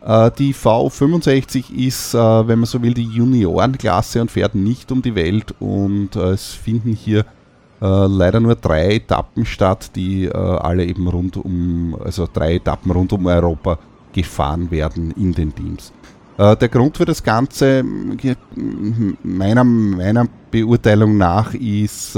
Äh, 0.00 0.30
die 0.38 0.54
V65 0.54 1.72
ist, 1.74 2.14
äh, 2.14 2.18
wenn 2.18 2.60
man 2.60 2.66
so 2.66 2.82
will, 2.82 2.94
die 2.94 3.04
Juniorenklasse 3.04 4.20
und 4.20 4.30
fährt 4.30 4.54
nicht 4.54 4.92
um 4.92 5.02
die 5.02 5.14
Welt 5.14 5.54
und 5.58 6.14
äh, 6.16 6.30
es 6.30 6.52
finden 6.52 6.92
hier 6.92 7.24
leider 7.80 8.40
nur 8.40 8.56
drei 8.56 8.96
Etappen 8.96 9.44
statt, 9.44 9.90
die 9.94 10.30
alle 10.32 10.84
eben 10.84 11.06
rund 11.06 11.36
um, 11.36 11.96
also 12.04 12.28
drei 12.32 12.56
Etappen 12.56 12.90
rund 12.90 13.12
um 13.12 13.26
Europa 13.26 13.78
gefahren 14.12 14.70
werden 14.70 15.12
in 15.12 15.32
den 15.32 15.54
Teams. 15.54 15.92
Der 16.38 16.68
Grund 16.68 16.96
für 16.96 17.04
das 17.04 17.22
Ganze, 17.22 17.84
meiner, 19.22 19.64
meiner 19.64 20.26
Beurteilung 20.50 21.16
nach, 21.16 21.54
ist, 21.54 22.16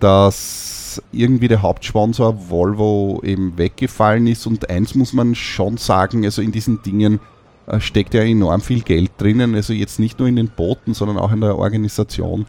dass 0.00 1.02
irgendwie 1.12 1.48
der 1.48 1.62
Hauptsponsor 1.62 2.50
Volvo 2.50 3.20
eben 3.24 3.56
weggefallen 3.56 4.26
ist. 4.26 4.46
Und 4.46 4.68
eins 4.70 4.94
muss 4.94 5.12
man 5.12 5.34
schon 5.34 5.76
sagen, 5.76 6.24
also 6.24 6.42
in 6.42 6.52
diesen 6.52 6.82
Dingen 6.82 7.20
äh, 7.66 7.80
steckt 7.80 8.14
ja 8.14 8.22
enorm 8.22 8.60
viel 8.60 8.80
Geld 8.82 9.12
drinnen. 9.18 9.54
Also 9.54 9.72
jetzt 9.72 9.98
nicht 9.98 10.18
nur 10.18 10.28
in 10.28 10.36
den 10.36 10.48
Booten, 10.48 10.94
sondern 10.94 11.18
auch 11.18 11.32
in 11.32 11.40
der 11.40 11.58
Organisation 11.58 12.42
äh, 12.42 12.46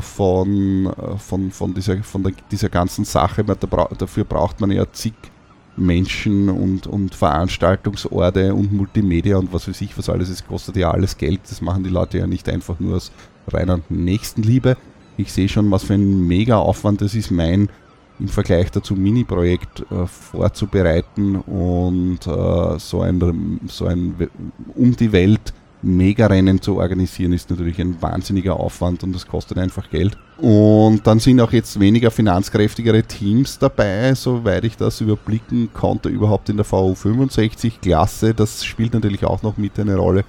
von, 0.00 0.86
äh, 0.86 1.18
von, 1.18 1.50
von, 1.50 1.74
dieser, 1.74 2.02
von 2.02 2.22
der, 2.22 2.32
dieser 2.50 2.68
ganzen 2.68 3.04
Sache. 3.04 3.44
Dafür 3.44 4.24
braucht 4.24 4.60
man 4.60 4.70
ja 4.70 4.84
zig 4.92 5.14
Menschen 5.76 6.48
und, 6.48 6.86
und 6.86 7.14
Veranstaltungsorte 7.14 8.54
und 8.54 8.72
Multimedia 8.72 9.36
und 9.36 9.52
was 9.52 9.68
weiß 9.68 9.80
ich, 9.82 9.96
was 9.98 10.08
alles. 10.08 10.28
Es 10.30 10.46
kostet 10.46 10.76
ja 10.76 10.90
alles 10.90 11.16
Geld. 11.18 11.40
Das 11.48 11.60
machen 11.60 11.84
die 11.84 11.90
Leute 11.90 12.18
ja 12.18 12.26
nicht 12.26 12.48
einfach 12.48 12.80
nur 12.80 12.96
aus 12.96 13.12
reiner 13.48 13.80
Nächstenliebe 13.88 14.76
ich 15.16 15.32
sehe 15.32 15.48
schon, 15.48 15.70
was 15.70 15.84
für 15.84 15.94
ein 15.94 16.26
mega 16.26 16.58
Aufwand 16.58 17.00
das 17.00 17.14
ist, 17.14 17.30
mein 17.30 17.68
im 18.18 18.28
Vergleich 18.28 18.70
dazu 18.70 18.94
Mini-Projekt 18.94 19.84
äh, 19.90 20.06
vorzubereiten 20.06 21.36
und 21.36 22.26
äh, 22.26 22.78
so 22.78 23.02
ein, 23.02 23.60
so 23.66 23.86
ein 23.86 24.14
um 24.74 24.96
die 24.96 25.12
Welt 25.12 25.52
Mega-Rennen 25.86 26.60
zu 26.60 26.76
organisieren, 26.76 27.32
ist 27.32 27.48
natürlich 27.48 27.80
ein 27.80 28.00
wahnsinniger 28.02 28.58
Aufwand 28.58 29.04
und 29.04 29.14
das 29.14 29.26
kostet 29.26 29.58
einfach 29.58 29.88
Geld. 29.88 30.18
Und 30.38 31.06
dann 31.06 31.18
sind 31.18 31.40
auch 31.40 31.52
jetzt 31.52 31.80
weniger 31.80 32.10
finanzkräftigere 32.10 33.02
Teams 33.04 33.58
dabei, 33.58 34.14
soweit 34.14 34.64
ich 34.64 34.76
das 34.76 35.00
überblicken 35.00 35.70
konnte, 35.72 36.08
überhaupt 36.08 36.48
in 36.48 36.56
der 36.56 36.66
VU65-Klasse. 36.66 38.34
Das 38.34 38.64
spielt 38.64 38.92
natürlich 38.92 39.24
auch 39.24 39.42
noch 39.42 39.56
mit 39.56 39.78
eine 39.78 39.96
Rolle. 39.96 40.24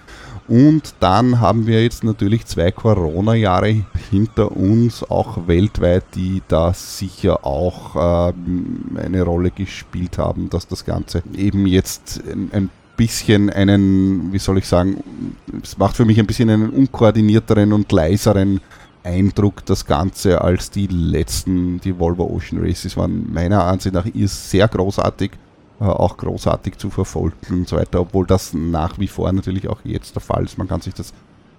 Und 0.48 0.96
dann 1.02 1.41
haben 1.41 1.67
wir 1.67 1.84
jetzt 1.84 2.06
natürlich 2.06 2.46
zwei 2.46 2.72
Corona-Jahre 2.72 3.84
hinter 4.10 4.56
uns, 4.56 5.04
auch 5.04 5.48
weltweit, 5.48 6.06
die 6.15 6.41
da 6.48 6.74
sicher 6.74 7.46
auch 7.46 8.30
ähm, 8.30 8.98
eine 8.98 9.24
Rolle 9.24 9.52
gespielt 9.52 10.17
haben, 10.17 10.50
dass 10.50 10.67
das 10.67 10.86
Ganze 10.86 11.22
eben 11.36 11.67
jetzt 11.67 12.22
ein 12.54 12.70
bisschen 12.98 13.50
einen, 13.50 14.34
wie 14.34 14.40
soll 14.40 14.58
ich 14.58 14.68
sagen, 14.68 15.04
es 15.64 15.78
macht 15.78 15.96
für 15.96 16.06
mich 16.06 16.20
ein 16.20 16.28
bisschen 16.28 16.50
einen 16.50 16.72
unkoordinierteren 16.72 17.72
und 17.72 17.92
leiseren 17.92 18.60
Eindruck, 19.04 19.66
das 19.66 19.86
Ganze, 19.86 20.42
als 20.42 20.70
die 20.70 20.88
letzten, 20.88 21.80
die 21.80 21.98
Volvo 21.98 22.26
Ocean 22.26 22.62
Races 22.62 22.98
waren 22.98 23.32
meiner 23.32 23.64
Ansicht 23.64 23.94
nach 23.94 24.06
sehr 24.14 24.68
großartig 24.68 25.32
äh, 25.80 25.84
auch 25.84 26.18
großartig 26.18 26.78
zu 26.78 26.90
verfolgen 26.90 27.36
und 27.52 27.68
so 27.68 27.76
weiter, 27.78 28.02
obwohl 28.02 28.26
das 28.26 28.54
nach 28.54 28.98
wie 28.98 29.08
vor 29.08 29.32
natürlich 29.32 29.68
auch 29.68 29.80
jetzt 29.84 30.16
der 30.16 30.22
Fall 30.22 30.44
ist. 30.44 30.58
Man 30.58 30.68
kann 30.68 30.82
sich 30.82 30.96
das 30.96 31.14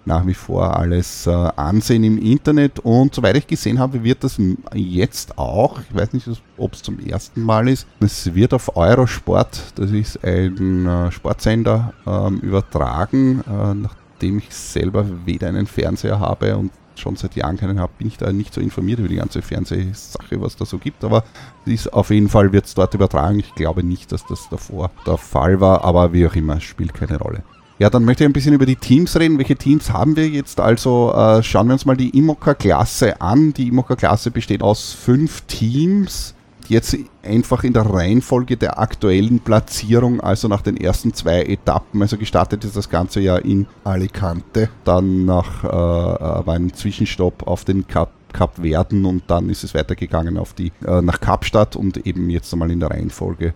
nach 0.08 0.26
wie 0.26 0.34
vor 0.34 0.76
alles 0.76 1.26
äh, 1.26 1.30
ansehen 1.30 2.02
im 2.02 2.18
Internet 2.18 2.80
und 2.80 3.14
soweit 3.14 3.36
ich 3.36 3.46
gesehen 3.46 3.78
habe, 3.78 4.02
wird 4.02 4.24
das 4.24 4.40
jetzt 4.74 5.38
auch, 5.38 5.78
ich 5.80 5.94
weiß 5.94 6.12
nicht, 6.14 6.26
ob 6.56 6.72
es 6.72 6.82
zum 6.82 6.98
ersten 6.98 7.42
Mal 7.42 7.68
ist, 7.68 7.86
es 8.00 8.34
wird 8.34 8.54
auf 8.54 8.76
Eurosport, 8.76 9.72
das 9.76 9.90
ist 9.92 10.24
ein 10.24 10.86
äh, 10.86 11.12
Sportsender, 11.12 11.92
ähm, 12.06 12.40
übertragen, 12.40 13.42
äh, 13.46 13.74
nachdem 13.74 14.38
ich 14.38 14.50
selber 14.50 15.06
weder 15.24 15.48
einen 15.48 15.66
Fernseher 15.66 16.18
habe 16.18 16.56
und 16.56 16.72
schon 16.96 17.14
seit 17.14 17.36
Jahren 17.36 17.56
keinen 17.56 17.78
habe, 17.78 17.92
bin 17.98 18.08
ich 18.08 18.16
da 18.16 18.32
nicht 18.32 18.52
so 18.52 18.60
informiert 18.60 18.98
über 18.98 19.08
die 19.08 19.16
ganze 19.16 19.40
Fernsehsache, 19.40 20.40
was 20.40 20.56
da 20.56 20.64
so 20.64 20.78
gibt. 20.78 21.04
Aber 21.04 21.22
ist 21.64 21.92
auf 21.92 22.10
jeden 22.10 22.28
Fall 22.28 22.52
wird 22.52 22.66
es 22.66 22.74
dort 22.74 22.92
übertragen. 22.94 23.38
Ich 23.38 23.54
glaube 23.54 23.84
nicht, 23.84 24.10
dass 24.10 24.26
das 24.26 24.48
davor 24.50 24.90
der 25.06 25.16
Fall 25.16 25.60
war, 25.60 25.84
aber 25.84 26.12
wie 26.12 26.26
auch 26.26 26.34
immer, 26.34 26.60
spielt 26.60 26.94
keine 26.94 27.18
Rolle. 27.18 27.44
Ja, 27.78 27.90
dann 27.90 28.04
möchte 28.04 28.24
ich 28.24 28.28
ein 28.28 28.32
bisschen 28.32 28.54
über 28.54 28.66
die 28.66 28.74
Teams 28.74 29.16
reden. 29.16 29.38
Welche 29.38 29.54
Teams 29.54 29.92
haben 29.92 30.16
wir 30.16 30.28
jetzt? 30.28 30.58
Also 30.58 31.12
äh, 31.14 31.42
schauen 31.44 31.68
wir 31.68 31.74
uns 31.74 31.86
mal 31.86 31.96
die 31.96 32.16
Imoca-Klasse 32.16 33.20
an. 33.20 33.52
Die 33.52 33.68
Imoca-Klasse 33.68 34.32
besteht 34.32 34.62
aus 34.62 34.92
fünf 34.92 35.42
Teams 35.42 36.34
jetzt 36.66 36.96
einfach 37.22 37.62
in 37.62 37.72
der 37.72 37.86
Reihenfolge 37.86 38.56
der 38.56 38.78
aktuellen 38.80 39.38
Platzierung, 39.38 40.20
also 40.20 40.48
nach 40.48 40.60
den 40.60 40.76
ersten 40.76 41.14
zwei 41.14 41.42
Etappen. 41.42 42.02
Also 42.02 42.18
gestartet 42.18 42.64
ist 42.64 42.76
das 42.76 42.90
Ganze 42.90 43.20
ja 43.20 43.36
in 43.36 43.66
Alicante, 43.84 44.68
dann 44.84 45.24
nach 45.24 45.64
äh, 45.64 45.68
war 45.68 46.54
ein 46.54 46.72
Zwischenstopp 46.72 47.46
auf 47.46 47.64
den 47.64 47.86
Kap 47.86 48.10
Kap 48.30 48.56
Verden 48.56 49.06
und 49.06 49.22
dann 49.28 49.48
ist 49.48 49.64
es 49.64 49.72
weitergegangen 49.72 50.36
auf 50.36 50.52
die 50.52 50.70
äh, 50.86 51.00
nach 51.00 51.18
Kapstadt 51.18 51.76
und 51.76 51.96
eben 52.06 52.28
jetzt 52.28 52.52
einmal 52.52 52.70
in 52.70 52.80
der 52.80 52.90
Reihenfolge 52.90 53.54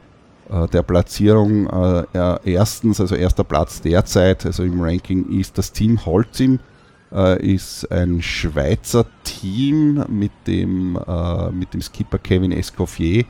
der 0.72 0.82
Platzierung. 0.82 1.66
Äh, 1.68 2.38
erstens, 2.44 3.00
also 3.00 3.14
erster 3.14 3.44
Platz 3.44 3.80
derzeit, 3.80 4.44
also 4.46 4.62
im 4.62 4.80
Ranking 4.80 5.38
ist 5.38 5.56
das 5.58 5.72
Team 5.72 6.04
Holzim 6.04 6.58
äh, 7.14 7.54
ist 7.54 7.90
ein 7.90 8.22
Schweizer 8.22 9.06
Team 9.24 10.04
mit 10.08 10.32
dem, 10.46 10.98
äh, 11.06 11.50
mit 11.50 11.74
dem 11.74 11.80
Skipper 11.80 12.18
Kevin 12.18 12.52
Escoffier. 12.52 13.24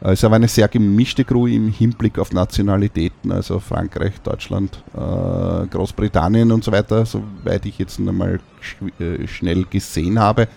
Es 0.00 0.14
ist 0.14 0.24
aber 0.24 0.36
eine 0.36 0.48
sehr 0.48 0.68
gemischte 0.68 1.24
Crew 1.24 1.46
im 1.46 1.68
Hinblick 1.68 2.18
auf 2.18 2.32
Nationalitäten, 2.32 3.32
also 3.32 3.58
Frankreich, 3.58 4.20
Deutschland, 4.22 4.82
äh, 4.92 5.66
Großbritannien 5.66 6.52
und 6.52 6.62
so 6.62 6.72
weiter, 6.72 7.06
soweit 7.06 7.64
ich 7.64 7.78
jetzt 7.78 7.98
einmal 7.98 8.40
sch 8.60 8.76
äh, 9.00 9.26
schnell 9.26 9.64
gesehen 9.64 10.18
habe 10.18 10.48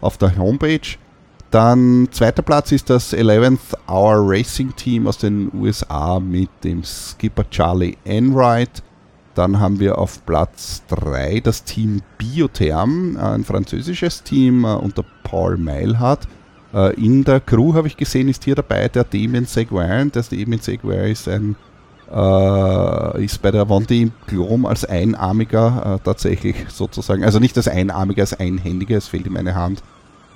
auf 0.00 0.16
der 0.16 0.36
Homepage. 0.38 0.96
Dann 1.54 2.08
zweiter 2.10 2.42
Platz 2.42 2.72
ist 2.72 2.90
das 2.90 3.14
11th 3.14 3.76
Hour 3.86 4.16
Racing 4.28 4.74
Team 4.74 5.06
aus 5.06 5.18
den 5.18 5.52
USA 5.54 6.18
mit 6.18 6.48
dem 6.64 6.82
Skipper 6.82 7.48
Charlie 7.48 7.96
Enright. 8.04 8.82
Dann 9.36 9.60
haben 9.60 9.78
wir 9.78 9.96
auf 9.98 10.26
Platz 10.26 10.82
3 10.88 11.38
das 11.38 11.62
Team 11.62 12.02
Biotherm, 12.18 13.16
ein 13.16 13.44
französisches 13.44 14.24
Team 14.24 14.64
äh, 14.64 14.74
unter 14.74 15.04
Paul 15.22 15.56
Meilhardt. 15.56 16.26
Äh, 16.74 16.92
in 16.94 17.22
der 17.22 17.38
Crew 17.38 17.74
habe 17.74 17.86
ich 17.86 17.96
gesehen, 17.96 18.28
ist 18.28 18.42
hier 18.42 18.56
dabei 18.56 18.88
der 18.88 19.04
Damien 19.04 19.46
Seguin. 19.46 20.10
Der 20.10 20.24
Damien 20.24 20.60
Seguin 20.60 21.12
ist 21.12 21.28
ein 21.28 21.54
äh, 22.12 23.24
ist 23.24 23.40
bei 23.42 23.52
der 23.52 23.68
Vendée 23.68 24.10
Glom 24.26 24.66
als 24.66 24.84
Einarmiger 24.84 25.98
äh, 26.00 26.04
tatsächlich 26.04 26.56
sozusagen, 26.68 27.22
also 27.22 27.38
nicht 27.38 27.56
als 27.56 27.68
Einarmiger, 27.68 28.22
als 28.22 28.34
Einhändiger, 28.34 28.96
es 28.96 29.06
fehlt 29.06 29.26
ihm 29.26 29.36
eine 29.36 29.54
Hand, 29.54 29.84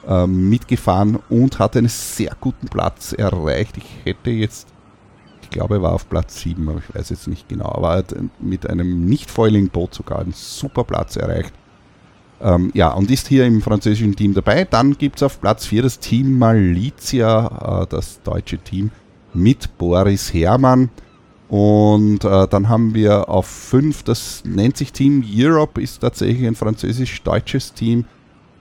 äh, 0.09 0.27
mitgefahren 0.27 1.19
und 1.29 1.59
hat 1.59 1.77
einen 1.77 1.89
sehr 1.89 2.33
guten 2.41 2.69
Platz 2.69 3.13
erreicht. 3.13 3.77
Ich 3.77 3.87
hätte 4.05 4.31
jetzt 4.31 4.69
ich 5.49 5.51
glaube, 5.51 5.77
er 5.77 5.83
war 5.83 5.95
auf 5.95 6.11
Platz 6.11 6.43
7, 6.43 6.69
aber 6.69 6.79
ich 6.87 6.95
weiß 6.95 7.09
jetzt 7.09 7.27
nicht 7.27 7.49
genau. 7.49 7.73
Aber 7.73 7.93
er 7.93 7.99
hat 7.99 8.15
mit 8.39 8.69
einem 8.69 9.07
Nicht-Foiling-Boot 9.07 9.95
sogar 9.95 10.19
einen 10.19 10.35
super 10.35 10.85
Platz 10.85 11.17
erreicht. 11.17 11.55
Ähm, 12.43 12.71
ja, 12.75 12.93
und 12.93 13.11
ist 13.11 13.29
hier 13.29 13.47
im 13.47 13.63
französischen 13.63 14.15
Team 14.15 14.35
dabei. 14.35 14.65
Dann 14.65 14.99
gibt 14.99 15.17
es 15.17 15.23
auf 15.23 15.41
Platz 15.41 15.65
4 15.65 15.83
das 15.83 16.01
Team 16.01 16.39
Malizia, 16.39 17.83
äh, 17.83 17.87
das 17.89 18.21
deutsche 18.23 18.59
Team 18.59 18.91
mit 19.33 19.79
Boris 19.79 20.35
Herrmann. 20.35 20.91
Und 21.49 22.25
äh, 22.25 22.47
dann 22.47 22.69
haben 22.69 22.95
wir 22.95 23.31
auf 23.31 23.47
5, 23.47 24.03
das 24.03 24.43
nennt 24.45 24.77
sich 24.77 24.93
Team 24.93 25.25
Europe, 25.27 25.81
ist 25.81 26.01
tatsächlich 26.01 26.47
ein 26.47 26.57
französisch-deutsches 26.57 27.73
Team 27.73 28.05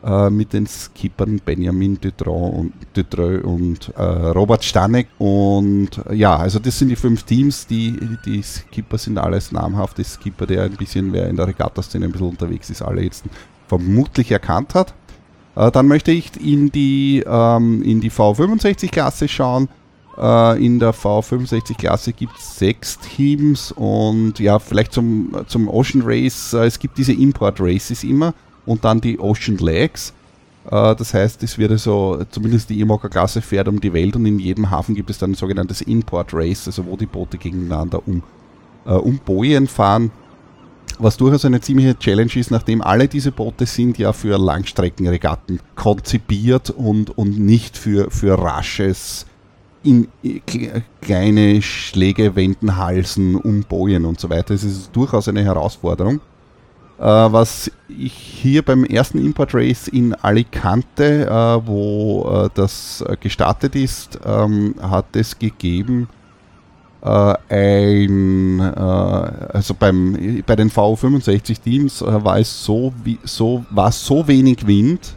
äh, 0.04 0.30
mit 0.30 0.54
den 0.54 0.68
Skippern 0.68 1.42
Benjamin 1.44 2.00
Dutreux 2.00 2.54
und, 2.54 3.20
und 3.44 3.94
äh, 3.96 4.02
Robert 4.02 4.64
Stanek. 4.64 5.08
Und 5.18 5.90
äh, 6.10 6.16
ja, 6.16 6.36
also 6.36 6.60
das 6.60 6.78
sind 6.78 6.90
die 6.90 6.96
fünf 6.96 7.24
Teams. 7.24 7.66
Die, 7.68 7.98
die 8.26 8.44
Skipper 8.44 8.98
sind 8.98 9.18
alles 9.18 9.52
namhafte 9.52 10.04
Skipper, 10.04 10.46
der 10.46 10.64
ein 10.64 10.76
bisschen, 10.76 11.14
wer 11.14 11.28
in 11.28 11.36
der 11.36 11.48
Regatta-Szene 11.48 12.06
ein 12.06 12.12
bisschen 12.12 12.30
unterwegs 12.30 12.70
ist, 12.70 12.82
alle 12.82 13.02
jetzt 13.02 13.26
vermutlich 13.68 14.32
erkannt 14.32 14.76
hat. 14.76 14.94
Äh, 15.56 15.72
dann 15.72 15.88
möchte 15.88 16.12
ich 16.12 16.32
in 16.40 16.72
die, 16.72 17.24
ähm, 17.26 17.82
die 17.84 18.12
V65-Klasse 18.12 19.28
schauen. 19.28 19.68
Äh, 20.18 20.64
in 20.64 20.80
der 20.80 20.94
V65-Klasse 20.94 22.14
gibt 22.14 22.38
es 22.38 22.58
sechs 22.58 23.00
Teams 23.00 23.72
und 23.72 24.40
ja, 24.40 24.60
vielleicht 24.60 24.94
zum, 24.94 25.32
zum 25.48 25.68
Ocean 25.68 26.04
Race, 26.06 26.54
äh, 26.54 26.66
es 26.66 26.78
gibt 26.78 26.98
diese 26.98 27.14
Import 27.14 27.60
Races 27.60 28.04
immer 28.04 28.34
und 28.68 28.86
dann 28.86 29.02
die 29.02 29.20
Ocean 29.20 29.58
Legs. 29.58 30.14
Äh, 30.70 30.96
das 30.96 31.14
heißt, 31.14 31.42
es 31.42 31.58
wird 31.58 31.72
also, 31.72 32.24
zumindest 32.30 32.70
die 32.70 32.80
E-Mocker-Klasse 32.80 33.42
fährt 33.42 33.68
um 33.68 33.82
die 33.82 33.94
Welt 33.94 34.16
und 34.16 34.26
in 34.26 34.38
jedem 34.38 34.70
Hafen 34.70 34.94
gibt 34.94 35.10
es 35.10 35.18
dann 35.18 35.32
ein 35.32 35.36
sogenanntes 35.36 35.82
Import 35.82 36.34
Race, 36.34 36.68
also 36.68 36.86
wo 36.86 36.96
die 36.96 37.06
Boote 37.06 37.38
gegeneinander 37.38 38.06
um, 38.06 38.22
äh, 38.86 38.92
um 38.92 39.20
Bojen 39.20 39.68
fahren. 39.68 40.12
Was 41.00 41.18
durchaus 41.18 41.46
eine 41.46 41.62
ziemliche 41.62 41.98
Challenge 41.98 42.32
ist, 42.36 42.50
nachdem 42.50 42.82
alle 42.82 43.08
diese 43.08 43.32
Boote 43.32 43.66
sind 43.66 43.98
ja 43.98 44.14
für 44.14 44.38
Langstreckenregatten 44.38 45.60
konzipiert 45.76 46.72
und, 46.72 47.16
und 47.18 47.38
nicht 47.38 47.78
für, 47.78 48.10
für 48.10 48.38
rasches 48.40 49.26
in 49.84 50.08
kleine 51.02 51.62
Schläge 51.62 52.36
wenden, 52.36 52.78
Halsen, 52.78 53.36
umbojen 53.36 54.06
und 54.06 54.20
so 54.20 54.30
weiter. 54.30 54.54
Es 54.54 54.64
ist 54.64 54.90
durchaus 54.96 55.28
eine 55.28 55.44
Herausforderung. 55.44 56.20
Äh, 57.00 57.04
was 57.04 57.72
ich 57.88 58.14
hier 58.14 58.64
beim 58.64 58.84
ersten 58.84 59.24
Import 59.24 59.54
Race 59.54 59.88
in 59.88 60.16
Alicante, 60.16 61.28
äh, 61.28 61.68
wo 61.68 62.46
äh, 62.46 62.50
das 62.54 63.04
gestartet 63.20 63.76
ist, 63.76 64.20
ähm, 64.26 64.76
hat 64.82 65.16
es 65.16 65.38
gegeben 65.38 66.10
ein, 67.00 68.60
also 68.60 69.76
beim, 69.76 70.42
bei 70.46 70.56
den 70.58 70.70
V65 70.70 71.62
Teams 71.62 72.02
war 72.02 72.40
es 72.40 72.66
so, 72.66 72.92
wie, 73.04 73.20
so, 73.24 73.64
war 73.70 73.92
so 73.92 74.28
wenig 74.28 74.66
Wind, 74.66 75.16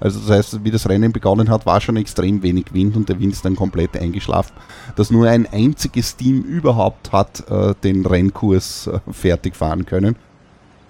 also 0.00 0.20
das 0.20 0.30
heißt, 0.30 0.64
wie 0.64 0.70
das 0.70 0.88
Rennen 0.88 1.12
begonnen 1.12 1.48
hat, 1.48 1.66
war 1.66 1.80
schon 1.80 1.96
extrem 1.96 2.42
wenig 2.42 2.66
Wind 2.72 2.96
und 2.96 3.08
der 3.08 3.18
Wind 3.18 3.32
ist 3.32 3.44
dann 3.44 3.56
komplett 3.56 3.96
eingeschlafen, 3.96 4.54
dass 4.94 5.10
nur 5.10 5.28
ein 5.28 5.46
einziges 5.50 6.16
Team 6.16 6.42
überhaupt 6.42 7.12
hat 7.12 7.48
äh, 7.50 7.74
den 7.82 8.04
Rennkurs 8.04 8.86
äh, 8.86 9.00
fertig 9.12 9.56
fahren 9.56 9.86
können. 9.86 10.16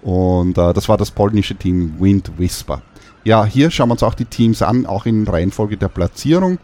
Und 0.01 0.57
äh, 0.57 0.73
das 0.73 0.87
war 0.89 0.97
das 0.97 1.11
polnische 1.11 1.55
Team 1.55 1.95
Wind 1.99 2.31
Whisper. 2.37 2.81
Ja, 3.23 3.45
hier 3.45 3.71
schauen 3.71 3.89
wir 3.89 3.93
uns 3.93 4.03
auch 4.03 4.13
die 4.13 4.25
Teams 4.25 4.61
an, 4.61 4.85
auch 4.85 5.05
in 5.05 5.27
Reihenfolge 5.27 5.77
der 5.77 5.89
Platzierung. 5.89 6.59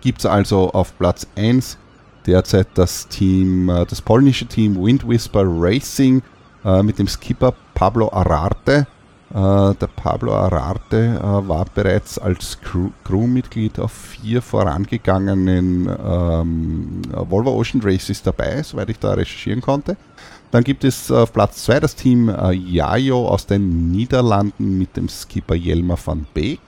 Gibt 0.00 0.20
es 0.20 0.26
also 0.26 0.70
auf 0.70 0.96
Platz 0.98 1.26
1 1.36 1.78
derzeit 2.26 2.68
das 2.74 3.08
Team, 3.08 3.68
äh, 3.68 3.86
das 3.86 4.00
polnische 4.00 4.46
Team 4.46 4.82
Wind 4.82 5.06
Whisper 5.06 5.44
Racing 5.44 6.22
äh, 6.64 6.82
mit 6.82 6.98
dem 6.98 7.06
Skipper 7.06 7.54
Pablo 7.74 8.10
Ararte 8.12 8.86
äh, 9.32 9.74
der 9.74 9.86
Pablo 9.94 10.34
Ararte 10.34 11.20
äh, 11.22 11.48
war 11.48 11.64
bereits 11.72 12.18
als 12.18 12.58
Crewmitglied 13.04 13.78
auf 13.78 13.92
vier 13.92 14.42
vorangegangenen 14.42 15.88
ähm, 15.88 17.02
Volvo 17.12 17.52
Ocean 17.52 17.80
Races 17.80 18.24
dabei, 18.24 18.60
soweit 18.64 18.90
ich 18.90 18.98
da 18.98 19.12
recherchieren 19.12 19.60
konnte. 19.60 19.96
Dann 20.50 20.64
gibt 20.64 20.84
es 20.84 21.10
auf 21.10 21.32
Platz 21.32 21.64
2 21.64 21.80
das 21.80 21.94
Team 21.94 22.28
äh, 22.28 22.52
Jajo 22.52 23.28
aus 23.28 23.46
den 23.46 23.90
Niederlanden 23.92 24.78
mit 24.78 24.96
dem 24.96 25.08
Skipper 25.08 25.54
Jelmer 25.54 25.98
van 26.04 26.26
Beek. 26.34 26.60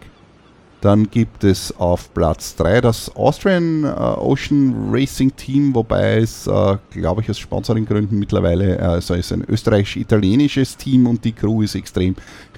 Dann 0.82 1.10
gibt 1.10 1.44
es 1.44 1.72
auf 1.78 2.12
Platz 2.12 2.56
3 2.56 2.80
das 2.80 3.14
Austrian 3.14 3.84
äh, 3.84 3.88
Ocean 3.88 4.88
Racing 4.90 5.34
Team, 5.36 5.74
wobei 5.74 6.18
es, 6.18 6.48
äh, 6.48 6.76
glaube 6.90 7.22
ich, 7.22 7.30
aus 7.30 7.38
Sponsoringgründen 7.38 8.18
mittlerweile, 8.18 8.78
äh, 8.78 8.82
also 8.82 9.14
ist 9.14 9.32
ein 9.32 9.44
österreichisch-italienisches 9.48 10.76
Team 10.76 11.06
und 11.06 11.24
die 11.24 11.32
Crew 11.32 11.62
ist 11.62 11.76
extrem 11.76 12.16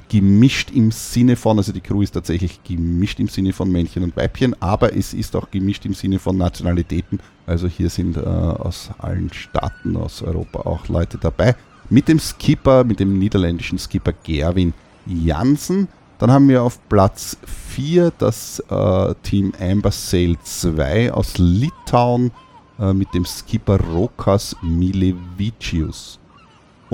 gemischt 0.09 0.71
im 0.71 0.91
Sinne 0.91 1.37
von, 1.37 1.59
also 1.59 1.73
die 1.73 1.81
Crew 1.81 2.03
ist 2.03 2.13
tatsächlich 2.13 2.63
gemischt 2.65 3.21
im 3.21 3.29
Sinne 3.29 3.53
von 3.53 3.71
Männchen 3.71 4.03
und 4.03 4.17
Weibchen, 4.17 4.55
aber 4.61 4.97
es 4.97 5.15
ist 5.15 5.35
auch 5.37 5.51
gemischt 5.51 5.85
im 5.87 5.95
Sinne 5.95 6.19
von 6.19 6.37
Nationalitäten. 6.37 7.19
Also 7.47 7.69
hier 7.69 7.91
sind 7.91 8.17
äh, 8.17 8.21
aus 8.21 8.91
allen 8.99 9.33
Staaten 9.33 9.97
aus 9.97 10.23
Europa 10.23 10.61
auch 10.61 10.89
Leute 10.89 11.19
dabei. 11.19 11.57
Mit 11.91 12.09
dem 12.09 12.19
Skipper, 12.19 12.85
mit 12.85 13.01
dem 13.01 13.19
niederländischen 13.19 13.79
Skipper 13.79 14.13
Gerwin 14.23 14.73
Jansen. 15.07 15.89
Dann 16.19 16.31
haben 16.31 16.49
wir 16.49 16.63
auf 16.63 16.79
Platz 16.89 17.37
4 17.75 18.13
das 18.19 18.61
äh, 18.71 19.15
Team 19.23 19.53
Amber 19.61 19.91
Sail 19.91 20.37
2 20.43 21.13
aus 21.13 21.37
Litauen 21.39 22.31
äh, 22.79 22.93
mit 22.93 23.13
dem 23.15 23.25
Skipper 23.25 23.79
Rokas 23.81 24.57
Milevicius. 24.63 26.19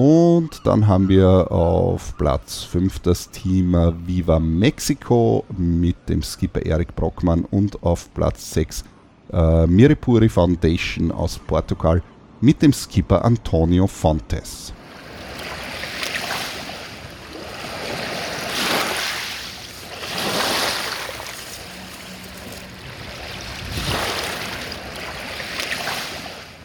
Und 0.02 0.62
dann 0.64 0.86
haben 0.86 1.10
wir 1.10 1.52
auf 1.52 2.16
Platz 2.16 2.62
5 2.62 3.00
das 3.00 3.28
Team 3.28 3.74
Viva 4.06 4.38
Mexico 4.38 5.44
mit 5.58 6.08
dem 6.08 6.22
Skipper 6.22 6.64
Erik 6.64 6.96
Brockmann 6.96 7.44
und 7.44 7.82
auf 7.82 8.08
Platz 8.14 8.54
6 8.54 8.82
äh, 9.30 9.66
Miripuri 9.66 10.30
Foundation 10.30 11.12
aus 11.12 11.38
Portugal 11.38 12.02
mit 12.40 12.62
dem 12.62 12.72
Skipper 12.72 13.22
Antonio 13.22 13.86
Fontes. 13.86 14.72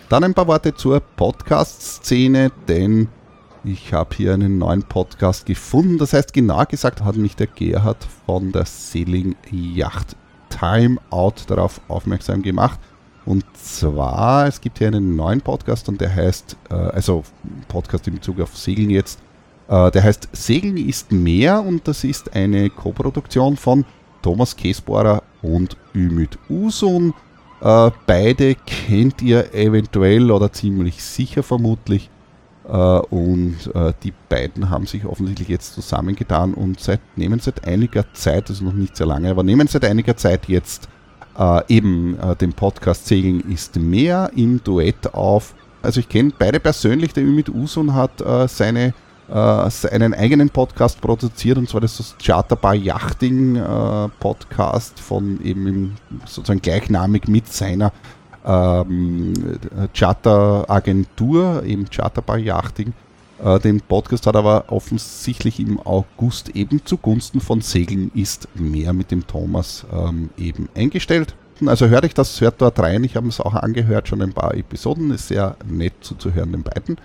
Dann 0.08 0.24
ein 0.24 0.34
paar 0.34 0.48
Worte 0.48 0.74
zur 0.74 1.02
Podcast-Szene, 1.02 2.54
denn 2.70 3.10
ich 3.66 3.94
habe 3.94 4.16
hier 4.16 4.34
einen 4.34 4.58
neuen 4.58 4.84
Podcast 4.84 5.46
gefunden. 5.46 5.98
Das 5.98 6.14
heißt, 6.14 6.34
genau 6.34 6.64
gesagt 6.66 7.04
hat 7.04 7.16
mich 7.18 7.36
der 7.36 7.48
Gerhard 7.48 8.06
von 8.26 8.52
der 8.52 8.66
Sailing 8.66 9.36
Yacht 9.52 10.16
Time 10.50 10.98
Out 11.10 11.46
darauf 11.48 11.82
aufmerksam 11.88 12.42
gemacht. 12.42 12.80
Und 13.26 13.44
zwar, 13.54 14.48
es 14.48 14.62
gibt 14.62 14.78
hier 14.78 14.88
einen 14.88 15.16
neuen 15.16 15.42
Podcast 15.42 15.90
und 15.90 16.00
der 16.00 16.14
heißt, 16.14 16.58
äh, 16.70 16.74
also 16.74 17.24
Podcast 17.68 18.08
in 18.08 18.16
Bezug 18.16 18.40
auf 18.40 18.56
Segeln 18.56 18.92
jetzt, 18.92 19.20
äh, 19.68 19.90
der 19.90 20.04
heißt 20.04 20.30
Segeln 20.32 20.78
ist 20.78 21.12
mehr 21.12 21.64
und 21.64 21.88
das 21.88 22.04
ist 22.04 22.36
eine 22.36 22.70
Koproduktion 22.70 23.58
von 23.58 23.84
Thomas 24.22 24.56
Käsbohrer 24.56 25.24
und 25.42 25.76
Ümit 25.96 26.38
Usun. 26.50 27.16
Äh, 27.62 27.90
beide 28.06 28.56
kennt 28.56 29.24
ihr 29.24 29.56
eventuell 29.56 30.30
oder 30.30 30.52
ziemlich 30.52 31.04
sicher 31.04 31.42
vermutlich. 31.42 32.12
Äh, 32.68 32.72
und 32.72 33.56
äh, 33.76 33.94
die 34.04 34.14
beiden 34.30 34.70
haben 34.70 34.88
sich 34.88 35.06
offensichtlich 35.06 35.50
jetzt 35.50 35.74
zusammengetan 35.74 36.54
und 36.54 36.80
seit, 36.80 37.00
nehmen 37.16 37.40
seit 37.40 37.68
einiger 37.68 38.06
Zeit, 38.14 38.50
also 38.50 38.66
noch 38.66 38.74
nicht 38.74 38.98
sehr 38.98 39.08
lange, 39.08 39.30
aber 39.30 39.44
nehmen 39.44 39.68
seit 39.68 39.86
einiger 39.86 40.18
Zeit 40.18 40.48
jetzt 40.48 40.90
äh, 41.38 41.62
eben 41.68 42.18
den 42.40 42.54
Podcast 42.54 43.08
Segeln 43.08 43.42
ist 43.52 43.76
mehr 43.76 44.32
im 44.36 44.64
Duett 44.64 45.14
auf. 45.14 45.54
Also 45.82 46.00
ich 46.00 46.10
kenne 46.10 46.32
beide 46.38 46.60
persönlich, 46.60 47.14
der 47.14 47.24
Ümit 47.24 47.50
Usun 47.50 47.94
hat 47.94 48.24
seine 48.48 48.94
einen 49.28 50.14
eigenen 50.14 50.52
Podcast 50.52 51.02
produziert 51.02 51.58
und 51.58 51.68
zwar 51.68 51.82
das, 51.82 52.16
Charterbar 52.24 52.76
Yachting 52.76 53.60
Podcast 54.20 55.00
von 55.00 55.44
eben 55.44 55.96
sozusagen 56.26 56.62
gleichnamig 56.62 57.28
mit 57.28 57.52
seiner 57.52 57.92
ähm, 58.46 59.34
Charteragentur, 59.94 61.64
eben 61.64 61.90
Charterbar 61.90 62.38
Yachting. 62.38 62.94
Äh, 63.44 63.60
den 63.60 63.82
Podcast 63.82 64.28
hat 64.28 64.36
aber 64.36 64.66
offensichtlich 64.68 65.60
im 65.60 65.80
August 65.80 66.50
eben 66.50 66.86
zugunsten 66.86 67.42
von 67.42 67.62
Segeln 67.62 68.12
ist 68.14 68.48
mehr 68.56 68.94
mit 68.94 69.12
dem 69.12 69.28
Thomas 69.28 69.86
ähm, 69.92 70.30
eben 70.38 70.70
eingestellt. 70.76 71.36
Also 71.66 71.88
hört 71.88 72.04
euch 72.04 72.14
das, 72.14 72.40
hört 72.42 72.62
dort 72.62 72.80
rein. 72.80 73.04
Ich 73.04 73.16
habe 73.16 73.28
es 73.28 73.40
auch 73.40 73.54
angehört, 73.54 74.08
schon 74.08 74.22
ein 74.22 74.34
paar 74.34 74.54
Episoden. 74.56 75.12
Ist 75.12 75.30
sehr 75.30 75.56
nett 75.66 75.94
zuzuhören, 76.02 76.52
den 76.52 76.64
beiden. 76.64 76.98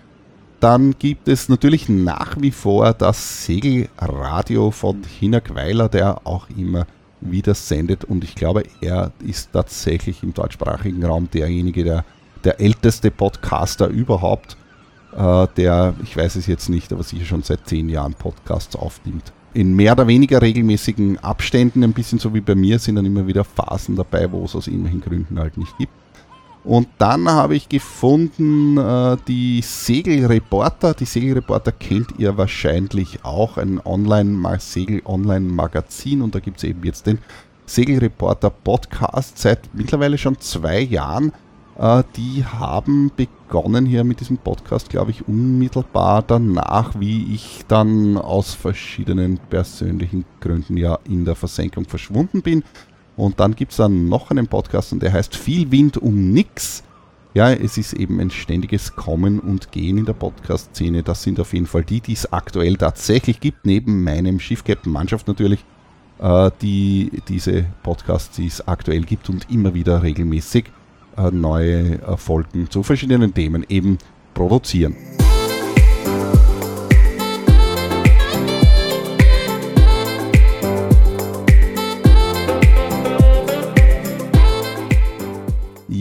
Dann 0.58 0.94
gibt 0.98 1.28
es 1.28 1.48
natürlich 1.48 1.88
nach 1.88 2.36
wie 2.38 2.50
vor 2.50 2.92
das 2.92 3.46
Segelradio 3.46 4.70
von 4.70 5.02
Hinak 5.04 5.54
Weiler, 5.54 5.88
der 5.88 6.26
auch 6.26 6.48
immer 6.54 6.86
wieder 7.20 7.54
sendet. 7.54 8.04
Und 8.04 8.24
ich 8.24 8.34
glaube, 8.34 8.64
er 8.80 9.12
ist 9.24 9.52
tatsächlich 9.52 10.22
im 10.22 10.34
deutschsprachigen 10.34 11.04
Raum 11.04 11.28
derjenige, 11.30 11.84
der, 11.84 12.04
der 12.44 12.60
älteste 12.60 13.10
Podcaster 13.10 13.88
überhaupt, 13.88 14.56
äh, 15.16 15.46
der, 15.56 15.94
ich 16.02 16.16
weiß 16.16 16.36
es 16.36 16.46
jetzt 16.46 16.68
nicht, 16.68 16.92
aber 16.92 17.02
sicher 17.02 17.24
schon 17.24 17.42
seit 17.42 17.66
zehn 17.66 17.88
Jahren 17.88 18.14
Podcasts 18.14 18.76
aufnimmt. 18.76 19.32
In 19.52 19.74
mehr 19.74 19.92
oder 19.92 20.06
weniger 20.06 20.40
regelmäßigen 20.40 21.18
Abständen, 21.18 21.82
ein 21.82 21.92
bisschen 21.92 22.20
so 22.20 22.32
wie 22.34 22.40
bei 22.40 22.54
mir, 22.54 22.78
sind 22.78 22.94
dann 22.94 23.06
immer 23.06 23.26
wieder 23.26 23.42
Phasen 23.42 23.96
dabei, 23.96 24.30
wo 24.30 24.44
es 24.44 24.54
aus 24.54 24.68
irgendwelchen 24.68 25.00
Gründen 25.00 25.40
halt 25.40 25.56
nicht 25.56 25.76
gibt. 25.78 25.92
Und 26.62 26.88
dann 26.98 27.28
habe 27.28 27.56
ich 27.56 27.68
gefunden, 27.68 28.76
äh, 28.76 29.16
die 29.26 29.62
Segelreporter. 29.62 30.92
Die 30.94 31.06
Segelreporter 31.06 31.72
kennt 31.72 32.18
ihr 32.18 32.36
wahrscheinlich 32.36 33.24
auch, 33.24 33.56
ein 33.56 33.80
Online 33.84 34.58
Segel-Online-Magazin. 34.58 36.20
Und 36.20 36.34
da 36.34 36.38
gibt 36.38 36.58
es 36.58 36.64
eben 36.64 36.84
jetzt 36.84 37.06
den 37.06 37.18
Segelreporter 37.64 38.50
Podcast 38.50 39.38
seit 39.38 39.74
mittlerweile 39.74 40.18
schon 40.18 40.38
zwei 40.38 40.80
Jahren. 40.80 41.32
Äh, 41.78 42.02
die 42.16 42.44
haben 42.44 43.10
begonnen 43.16 43.86
hier 43.86 44.04
mit 44.04 44.20
diesem 44.20 44.36
Podcast, 44.36 44.90
glaube 44.90 45.12
ich, 45.12 45.26
unmittelbar 45.26 46.22
danach, 46.22 46.92
wie 47.00 47.32
ich 47.32 47.64
dann 47.68 48.18
aus 48.18 48.52
verschiedenen 48.52 49.38
persönlichen 49.48 50.26
Gründen 50.40 50.76
ja 50.76 50.98
in 51.04 51.24
der 51.24 51.36
Versenkung 51.36 51.86
verschwunden 51.86 52.42
bin 52.42 52.64
Und 53.20 53.38
dann 53.38 53.54
gibt 53.54 53.72
es 53.72 53.76
dann 53.76 54.08
noch 54.08 54.30
einen 54.30 54.46
Podcast 54.46 54.94
und 54.94 55.02
der 55.02 55.12
heißt 55.12 55.36
Viel 55.36 55.70
Wind 55.70 55.98
um 55.98 56.32
nix. 56.32 56.82
Ja, 57.34 57.52
es 57.52 57.76
ist 57.76 57.92
eben 57.92 58.18
ein 58.18 58.30
ständiges 58.30 58.96
Kommen 58.96 59.40
und 59.40 59.70
Gehen 59.72 59.98
in 59.98 60.06
der 60.06 60.14
Podcast-Szene. 60.14 61.02
Das 61.02 61.22
sind 61.22 61.38
auf 61.38 61.52
jeden 61.52 61.66
Fall 61.66 61.84
die, 61.84 62.00
die 62.00 62.14
es 62.14 62.32
aktuell 62.32 62.76
tatsächlich 62.76 63.38
gibt, 63.38 63.66
neben 63.66 64.02
meinem 64.02 64.40
Schiffcaptain-Mannschaft 64.40 65.28
natürlich, 65.28 65.62
äh, 66.18 66.50
die 66.62 67.10
diese 67.28 67.66
Podcasts, 67.82 68.34
die 68.36 68.46
es 68.46 68.66
aktuell 68.66 69.02
gibt 69.02 69.28
und 69.28 69.50
immer 69.50 69.74
wieder 69.74 70.02
regelmäßig 70.02 70.72
äh, 71.18 71.30
neue 71.30 72.00
äh, 72.00 72.16
Folgen 72.16 72.70
zu 72.70 72.82
verschiedenen 72.82 73.34
Themen 73.34 73.66
eben 73.68 73.98
produzieren. 74.32 74.96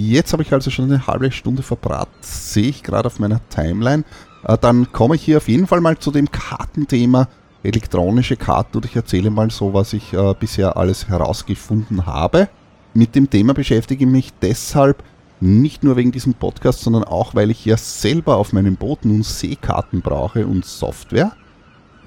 Jetzt 0.09 0.33
habe 0.33 0.41
ich 0.41 0.51
also 0.51 0.71
schon 0.71 0.85
eine 0.85 1.05
halbe 1.05 1.31
Stunde 1.31 1.61
verbraten, 1.61 2.15
sehe 2.21 2.69
ich 2.69 2.81
gerade 2.81 3.05
auf 3.05 3.19
meiner 3.19 3.47
Timeline. 3.49 4.03
Äh, 4.43 4.57
dann 4.59 4.91
komme 4.91 5.13
ich 5.15 5.21
hier 5.21 5.37
auf 5.37 5.47
jeden 5.47 5.67
Fall 5.67 5.81
mal 5.81 5.99
zu 5.99 6.09
dem 6.09 6.31
Kartenthema 6.31 7.27
elektronische 7.61 8.35
Karten 8.35 8.77
und 8.77 8.85
ich 8.85 8.95
erzähle 8.95 9.29
mal 9.29 9.51
so, 9.51 9.75
was 9.75 9.93
ich 9.93 10.13
äh, 10.13 10.33
bisher 10.39 10.77
alles 10.77 11.09
herausgefunden 11.09 12.07
habe. 12.07 12.49
Mit 12.95 13.13
dem 13.13 13.29
Thema 13.29 13.53
beschäftige 13.53 14.05
ich 14.05 14.09
mich 14.09 14.33
deshalb 14.41 15.03
nicht 15.41 15.83
nur 15.83 15.95
wegen 15.95 16.11
diesem 16.11 16.33
Podcast, 16.33 16.81
sondern 16.81 17.03
auch, 17.03 17.35
weil 17.35 17.51
ich 17.51 17.63
ja 17.63 17.77
selber 17.77 18.37
auf 18.37 18.51
meinem 18.51 18.77
Boot 18.77 19.05
nun 19.05 19.21
Seekarten 19.21 20.01
brauche 20.01 20.47
und 20.47 20.65
Software. 20.65 21.33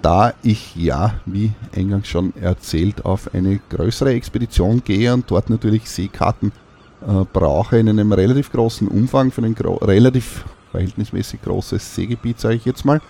Da 0.02 0.34
ich 0.42 0.74
ja, 0.74 1.14
wie 1.24 1.52
eingangs 1.72 2.08
schon 2.08 2.34
erzählt, 2.34 3.04
auf 3.04 3.32
eine 3.32 3.60
größere 3.70 4.12
Expedition 4.12 4.82
gehe 4.82 5.14
und 5.14 5.30
dort 5.30 5.50
natürlich 5.50 5.88
Seekarten 5.88 6.50
äh, 7.06 7.24
brauche 7.32 7.78
in 7.78 7.88
einem 7.88 8.12
relativ 8.12 8.52
großen 8.52 8.88
Umfang 8.88 9.30
für 9.30 9.42
ein 9.42 9.54
relativ 9.54 10.44
verhältnismäßig 10.70 11.42
großes 11.42 11.94
Seegebiet, 11.94 12.40
sage 12.40 12.56
ich 12.56 12.64
jetzt 12.64 12.84
mal. 12.84 13.00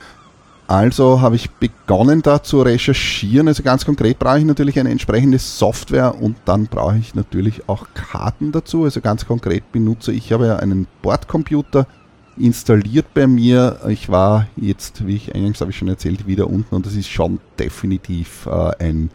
Also 0.67 1.21
habe 1.21 1.37
ich 1.37 1.51
begonnen 1.51 2.23
da 2.23 2.43
zu 2.43 2.63
recherchieren. 2.63 3.49
Also 3.49 3.63
ganz 3.63 3.85
konkret 3.85 4.19
brauche 4.19 4.39
ich 4.39 4.45
natürlich 4.45 4.79
eine 4.79 4.91
entsprechende 4.91 5.39
Software 5.39 6.15
und 6.21 6.37
dann 6.45 6.67
brauche 6.67 6.97
ich 6.97 7.15
natürlich 7.15 7.69
auch 7.69 7.87
Karten 7.95 8.53
dazu. 8.53 8.85
Also 8.85 9.01
ganz 9.01 9.27
konkret 9.27 9.71
benutze 9.73 10.13
ich 10.13 10.33
habe 10.33 10.47
ja 10.47 10.57
einen 10.57 10.87
Bordcomputer 11.03 11.87
installiert 12.37 13.13
bei 13.13 13.27
mir. 13.27 13.81
Ich 13.89 14.09
war 14.09 14.47
jetzt, 14.57 15.07
wie 15.07 15.17
ich 15.17 15.35
eingangs 15.35 15.61
habe 15.61 15.71
ich 15.71 15.77
schon 15.77 15.89
erzählt, 15.89 16.27
wieder 16.27 16.49
unten 16.49 16.75
und 16.75 16.87
das 16.87 16.95
ist 16.95 17.11
schon 17.11 17.41
definitiv 17.59 18.47
äh, 18.47 18.71
ein 18.79 19.11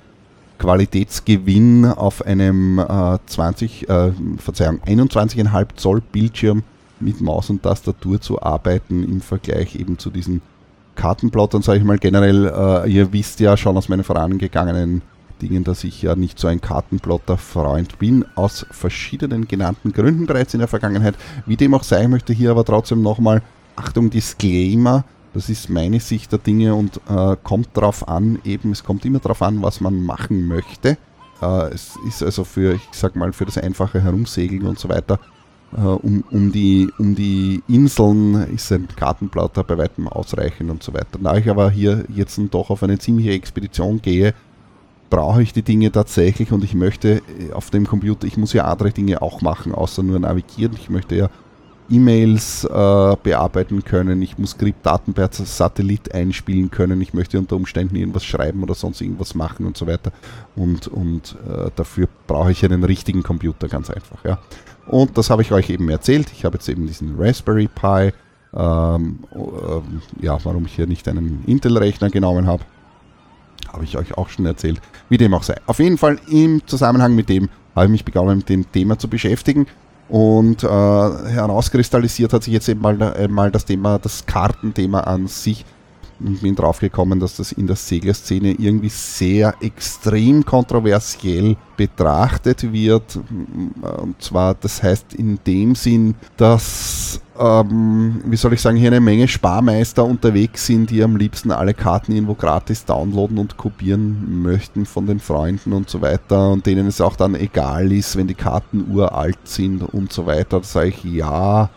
Qualitätsgewinn 0.58 1.86
auf 1.86 2.26
einem 2.26 2.80
äh, 2.80 3.18
20, 3.26 3.90
äh, 3.90 4.12
Verzeihung, 4.38 4.80
21,5 4.86 5.68
Zoll 5.76 6.02
Bildschirm 6.02 6.64
mit 7.00 7.22
Maus 7.22 7.50
und 7.50 7.64
Tastatur 7.64 8.20
zu 8.20 8.42
arbeiten 8.42 9.04
im 9.04 9.22
Vergleich 9.22 9.76
eben 9.76 9.98
zu 10.00 10.10
diesen 10.10 10.42
Kartenplottern, 10.96 11.62
sage 11.62 11.80
ich 11.80 11.86
mal 11.86 12.00
generell. 12.00 12.48
Äh, 12.48 12.92
ihr 12.92 13.14
wisst 13.14 13.40
ja 13.40 13.56
schon 13.56 13.78
aus 13.78 13.88
meinen 13.88 14.04
vorangegangenen 14.04 15.02
Dingen, 15.42 15.64
dass 15.64 15.84
ich 15.84 16.02
ja 16.02 16.16
nicht 16.16 16.40
so 16.40 16.48
ein 16.48 16.60
Kartenplotter-Freund 16.60 18.00
bin, 18.00 18.26
aus 18.36 18.66
verschiedenen 18.72 19.48
genannten 19.48 19.94
Gründen 19.94 20.26
bereits 20.26 20.54
in 20.54 20.60
der 20.60 20.68
Vergangenheit. 20.68 21.16
Wie 21.46 21.56
dem 21.56 21.74
auch 21.74 21.84
sei, 21.84 22.08
möchte 22.08 22.34
hier 22.34 22.52
aber 22.52 22.66
trotzdem 22.66 23.02
nochmal, 23.02 23.44
Achtung, 23.76 24.10
Disclaimer, 24.10 25.06
das 25.38 25.50
ist 25.50 25.70
meine 25.70 26.00
Sicht 26.00 26.32
der 26.32 26.40
Dinge 26.40 26.74
und 26.74 27.00
äh, 27.08 27.36
kommt 27.44 27.70
darauf 27.76 28.08
an, 28.08 28.40
eben, 28.44 28.72
es 28.72 28.84
kommt 28.84 29.06
immer 29.06 29.20
darauf 29.20 29.44
an, 29.44 29.62
was 29.62 29.82
man 29.82 30.04
machen 30.04 30.48
möchte. 30.48 30.98
Äh, 31.44 31.74
es 31.74 31.94
ist 32.08 32.24
also 32.24 32.44
für, 32.44 32.74
ich 32.74 32.82
sag 32.92 33.16
mal, 33.16 33.32
für 33.34 33.46
das 33.46 33.60
einfache 33.60 34.02
Herumsegeln 34.02 34.66
und 34.66 34.80
so 34.80 34.90
weiter, 34.90 35.20
äh, 35.78 35.82
um, 35.82 36.24
um, 36.32 36.52
die, 36.52 36.90
um 36.98 37.14
die 37.14 37.62
Inseln 37.68 38.52
ist 38.52 38.72
ein 38.72 38.88
Kartenplatter 38.96 39.64
bei 39.64 39.78
weitem 39.78 40.08
ausreichend 40.08 40.72
und 40.72 40.82
so 40.82 40.92
weiter. 40.96 41.20
Da 41.22 41.38
ich 41.38 41.48
aber 41.48 41.70
hier 41.70 42.06
jetzt 42.10 42.42
doch 42.50 42.72
auf 42.72 42.82
eine 42.82 42.98
ziemliche 42.98 43.34
Expedition 43.34 44.02
gehe, 44.02 44.34
brauche 45.12 45.44
ich 45.44 45.54
die 45.54 45.62
Dinge 45.62 45.92
tatsächlich 45.92 46.52
und 46.52 46.64
ich 46.64 46.74
möchte 46.74 47.22
äh, 47.40 47.54
auf 47.54 47.70
dem 47.70 47.86
Computer, 47.86 48.26
ich 48.26 48.38
muss 48.38 48.54
ja 48.54 48.66
andere 48.66 48.90
Dinge 48.90 49.22
auch 49.22 49.42
machen, 49.42 49.72
außer 49.76 50.02
nur 50.02 50.18
navigieren. 50.18 50.74
Ich 50.76 50.90
möchte 50.90 51.16
ja 51.16 51.30
E-Mails 51.90 52.66
äh, 52.66 53.16
bearbeiten 53.22 53.84
können, 53.84 54.22
ich 54.22 54.38
muss 54.38 54.52
Skriptdaten 54.52 55.14
per 55.14 55.30
Satellit 55.32 56.14
einspielen 56.14 56.70
können, 56.70 57.02
ich 57.02 57.14
möchte 57.14 57.40
unter 57.40 57.56
Umständen 57.56 57.96
irgendwas 57.96 58.26
schreiben 58.26 58.64
oder 58.64 58.74
sonst 58.74 59.02
irgendwas 59.02 59.36
machen 59.36 59.66
und 59.66 59.78
so 59.78 59.88
weiter. 59.88 60.12
Und, 60.56 60.88
und 60.88 61.36
äh, 61.48 61.70
dafür 61.76 62.08
brauche 62.28 62.52
ich 62.52 62.64
einen 62.66 62.84
richtigen 62.84 63.24
Computer, 63.24 63.68
ganz 63.68 63.90
einfach. 63.90 64.24
Ja. 64.26 64.40
Und 64.88 65.18
das 65.18 65.30
habe 65.30 65.42
ich 65.42 65.52
euch 65.52 65.70
eben 65.70 65.90
erzählt. 65.90 66.32
Ich 66.34 66.46
habe 66.46 66.56
jetzt 66.56 66.68
eben 66.70 66.88
diesen 66.88 67.16
Raspberry 67.18 67.68
Pi. 67.68 68.12
Ähm, 68.54 69.20
äh, 69.34 70.26
ja, 70.26 70.38
warum 70.44 70.66
ich 70.66 70.76
hier 70.76 70.88
nicht 70.88 71.08
einen 71.08 71.44
Intel-Rechner 71.46 72.10
genommen 72.10 72.48
habe, 72.48 72.64
habe 73.72 73.84
ich 73.84 73.98
euch 73.98 74.18
auch 74.18 74.30
schon 74.30 74.46
erzählt. 74.46 74.82
Wie 75.10 75.18
dem 75.18 75.34
auch 75.34 75.44
sei. 75.44 75.56
Auf 75.66 75.80
jeden 75.80 75.98
Fall 75.98 76.20
im 76.30 76.66
Zusammenhang 76.66 77.16
mit 77.16 77.30
dem 77.30 77.50
habe 77.76 77.86
ich 77.86 77.92
mich 77.92 78.06
begonnen, 78.06 78.38
mit 78.38 78.50
dem 78.50 78.72
Thema 78.72 78.98
zu 78.98 79.08
beschäftigen. 79.08 79.68
Und 80.10 80.64
äh, 80.64 80.68
herauskristallisiert 80.68 82.32
hat 82.32 82.44
sich 82.44 82.54
jetzt 82.54 82.70
eben 82.70 82.82
mal, 82.82 83.02
äh, 83.02 83.28
mal 83.28 83.52
das 83.52 83.66
Thema, 83.66 84.00
das 84.00 84.26
Kartenthema 84.26 85.02
an 85.02 85.28
sich. 85.28 85.66
Bin 86.20 86.56
drauf 86.56 86.80
gekommen, 86.80 87.20
dass 87.20 87.38
das 87.38 87.52
in 87.52 87.68
der 87.68 87.76
Seglerszene 87.76 88.54
irgendwie 88.54 88.90
sehr 88.90 89.54
extrem 89.62 90.44
kontroversiell 90.46 91.56
betrachtet 91.76 92.72
wird. 92.72 93.20
Und 93.82 94.22
zwar, 94.22 94.56
das 94.56 94.82
heißt 94.82 95.14
in 95.14 95.40
dem 95.46 95.76
Sinn, 95.76 96.16
dass 96.38 97.22
ähm, 97.40 98.22
wie 98.26 98.36
soll 98.36 98.54
ich 98.54 98.62
sagen, 98.62 98.78
hier 98.78 98.90
eine 98.90 99.00
Menge 99.00 99.28
Sparmeister 99.28 100.04
unterwegs 100.04 100.66
sind, 100.66 100.90
die 100.90 101.04
am 101.04 101.16
liebsten 101.16 101.52
alle 101.52 101.74
Karten 101.74 102.12
irgendwo 102.12 102.34
gratis 102.34 102.86
downloaden 102.86 103.38
und 103.38 103.58
kopieren 103.58 104.42
möchten 104.42 104.86
von 104.86 105.06
den 105.06 105.20
Freunden 105.20 105.74
und 105.74 105.90
so 105.90 106.02
weiter 106.02 106.52
und 106.52 106.66
denen 106.66 106.88
es 106.88 107.02
auch 107.02 107.16
dann 107.16 107.36
egal 107.36 107.92
ist, 107.92 108.16
wenn 108.18 108.28
die 108.28 108.34
Karten 108.34 108.92
uralt 108.92 109.40
sind 109.44 109.84
und 109.84 110.12
so 110.12 110.26
weiter. 110.26 110.60
Da 110.60 110.64
sage 110.64 110.90
ich 110.90 111.04
ja. 111.04 111.70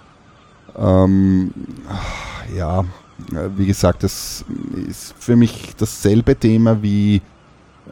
Ähm, 0.78 1.52
ja, 2.56 2.84
wie 3.56 3.66
gesagt, 3.66 4.02
das 4.02 4.44
ist 4.88 5.14
für 5.18 5.36
mich 5.36 5.74
dasselbe 5.76 6.36
Thema 6.36 6.82
wie, 6.82 7.22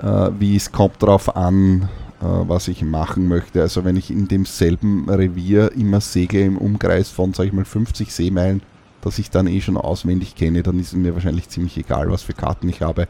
äh, 0.00 0.30
wie 0.38 0.56
es 0.56 0.70
kommt 0.72 1.02
darauf 1.02 1.36
an, 1.36 1.88
äh, 2.20 2.24
was 2.24 2.68
ich 2.68 2.82
machen 2.82 3.28
möchte. 3.28 3.60
Also 3.62 3.84
wenn 3.84 3.96
ich 3.96 4.10
in 4.10 4.28
demselben 4.28 5.08
Revier 5.08 5.72
immer 5.72 6.00
segle 6.00 6.42
im 6.42 6.58
Umkreis 6.58 7.10
von, 7.10 7.32
sag 7.34 7.46
ich 7.46 7.52
mal, 7.52 7.64
50 7.64 8.12
Seemeilen, 8.12 8.62
das 9.00 9.18
ich 9.18 9.30
dann 9.30 9.46
eh 9.46 9.60
schon 9.60 9.76
auswendig 9.76 10.34
kenne, 10.34 10.62
dann 10.62 10.78
ist 10.80 10.88
es 10.88 10.94
mir 10.94 11.14
wahrscheinlich 11.14 11.48
ziemlich 11.48 11.76
egal, 11.76 12.10
was 12.10 12.22
für 12.22 12.32
Karten 12.34 12.68
ich 12.68 12.82
habe. 12.82 13.08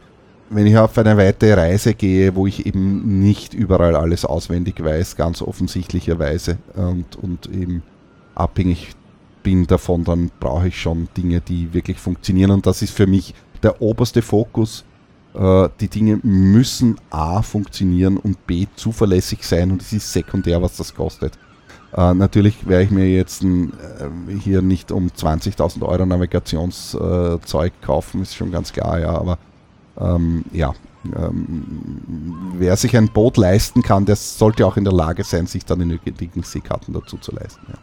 Wenn 0.51 0.65
ich 0.65 0.77
auf 0.77 0.97
eine 0.97 1.17
weite 1.17 1.55
Reise 1.55 1.93
gehe, 1.93 2.35
wo 2.35 2.47
ich 2.47 2.65
eben 2.65 3.19
nicht 3.19 3.53
überall 3.53 3.95
alles 3.95 4.25
auswendig 4.25 4.83
weiß, 4.83 5.15
ganz 5.15 5.41
offensichtlicherweise 5.41 6.57
und, 6.75 7.15
und 7.15 7.47
eben 7.47 7.83
abhängig 8.33 8.95
bin 9.49 9.65
davon, 9.65 10.03
dann 10.03 10.29
brauche 10.39 10.67
ich 10.67 10.79
schon 10.79 11.07
Dinge, 11.17 11.41
die 11.41 11.73
wirklich 11.73 11.97
funktionieren 11.97 12.51
und 12.51 12.67
das 12.67 12.83
ist 12.83 12.95
für 12.95 13.07
mich 13.07 13.33
der 13.63 13.81
oberste 13.81 14.21
Fokus 14.21 14.85
äh, 15.33 15.69
die 15.79 15.87
Dinge 15.87 16.19
müssen 16.21 16.97
A 17.09 17.41
funktionieren 17.41 18.17
und 18.17 18.45
B 18.45 18.67
zuverlässig 18.75 19.43
sein 19.43 19.71
und 19.71 19.81
es 19.81 19.91
ist 19.91 20.13
sekundär, 20.13 20.61
was 20.61 20.77
das 20.77 20.93
kostet. 20.93 21.33
Äh, 21.97 22.13
natürlich 22.13 22.67
werde 22.67 22.83
ich 22.83 22.91
mir 22.91 23.09
jetzt 23.09 23.43
äh, 23.43 23.47
hier 24.39 24.61
nicht 24.61 24.91
um 24.91 25.07
20.000 25.07 25.81
Euro 25.81 26.05
Navigationszeug 26.05 27.73
kaufen, 27.81 28.21
ist 28.21 28.35
schon 28.35 28.51
ganz 28.51 28.71
klar, 28.71 28.99
ja, 28.99 29.17
aber 29.17 29.39
ähm, 29.99 30.45
ja, 30.51 30.75
ähm, 31.15 32.03
wer 32.55 32.77
sich 32.77 32.95
ein 32.95 33.11
Boot 33.11 33.37
leisten 33.37 33.81
kann, 33.81 34.05
der 34.05 34.15
sollte 34.15 34.67
auch 34.67 34.77
in 34.77 34.83
der 34.83 34.93
Lage 34.93 35.23
sein, 35.23 35.47
sich 35.47 35.65
dann 35.65 35.79
die 35.79 35.85
nötigen 35.85 36.43
Seekarten 36.43 36.93
dazu 36.93 37.17
zu 37.17 37.31
leisten. 37.31 37.65
Ja. 37.67 37.79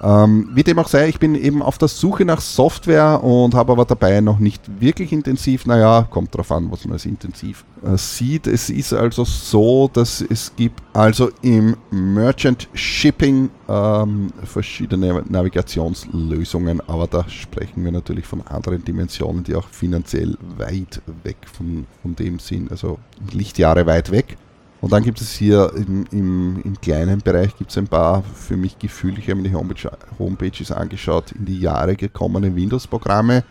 Ähm, 0.00 0.50
wie 0.54 0.62
dem 0.62 0.78
auch 0.78 0.88
sei, 0.88 1.08
ich 1.08 1.18
bin 1.18 1.34
eben 1.34 1.60
auf 1.60 1.76
der 1.76 1.88
Suche 1.88 2.24
nach 2.24 2.40
Software 2.40 3.22
und 3.22 3.54
habe 3.54 3.72
aber 3.72 3.84
dabei 3.84 4.20
noch 4.20 4.38
nicht 4.38 4.80
wirklich 4.80 5.12
intensiv, 5.12 5.66
naja, 5.66 6.06
kommt 6.08 6.36
drauf 6.36 6.52
an, 6.52 6.70
was 6.70 6.84
man 6.84 6.92
als 6.92 7.04
intensiv 7.04 7.64
äh, 7.82 7.96
sieht. 7.96 8.46
Es 8.46 8.70
ist 8.70 8.92
also 8.92 9.24
so, 9.24 9.90
dass 9.92 10.20
es 10.20 10.54
gibt 10.54 10.80
also 10.92 11.30
im 11.42 11.76
Merchant 11.90 12.68
Shipping 12.74 13.50
ähm, 13.68 14.28
verschiedene 14.44 15.24
Navigationslösungen, 15.28 16.80
aber 16.86 17.08
da 17.08 17.28
sprechen 17.28 17.84
wir 17.84 17.90
natürlich 17.90 18.26
von 18.26 18.46
anderen 18.46 18.84
Dimensionen, 18.84 19.42
die 19.42 19.56
auch 19.56 19.68
finanziell 19.68 20.36
weit 20.56 21.02
weg 21.24 21.38
von, 21.52 21.86
von 22.02 22.14
dem 22.14 22.38
sind, 22.38 22.70
also 22.70 23.00
Lichtjahre 23.32 23.84
weit 23.86 24.12
weg. 24.12 24.36
Und 24.80 24.92
dann 24.92 25.02
gibt 25.02 25.20
es 25.20 25.32
hier 25.32 25.72
im, 25.74 26.04
im, 26.12 26.62
im 26.62 26.80
kleinen 26.80 27.20
Bereich 27.20 27.56
gibt 27.56 27.70
es 27.70 27.78
ein 27.78 27.88
paar 27.88 28.22
für 28.22 28.56
mich 28.56 28.78
gefühlt, 28.78 29.18
ich 29.18 29.28
habe 29.28 29.40
mir 29.40 29.48
die 29.48 29.54
Homepage, 29.54 29.90
Homepages 30.18 30.70
angeschaut, 30.70 31.32
in 31.32 31.46
die 31.46 31.58
Jahre 31.58 31.96
gekommene 31.96 32.54
Windows-Programme. 32.54 33.42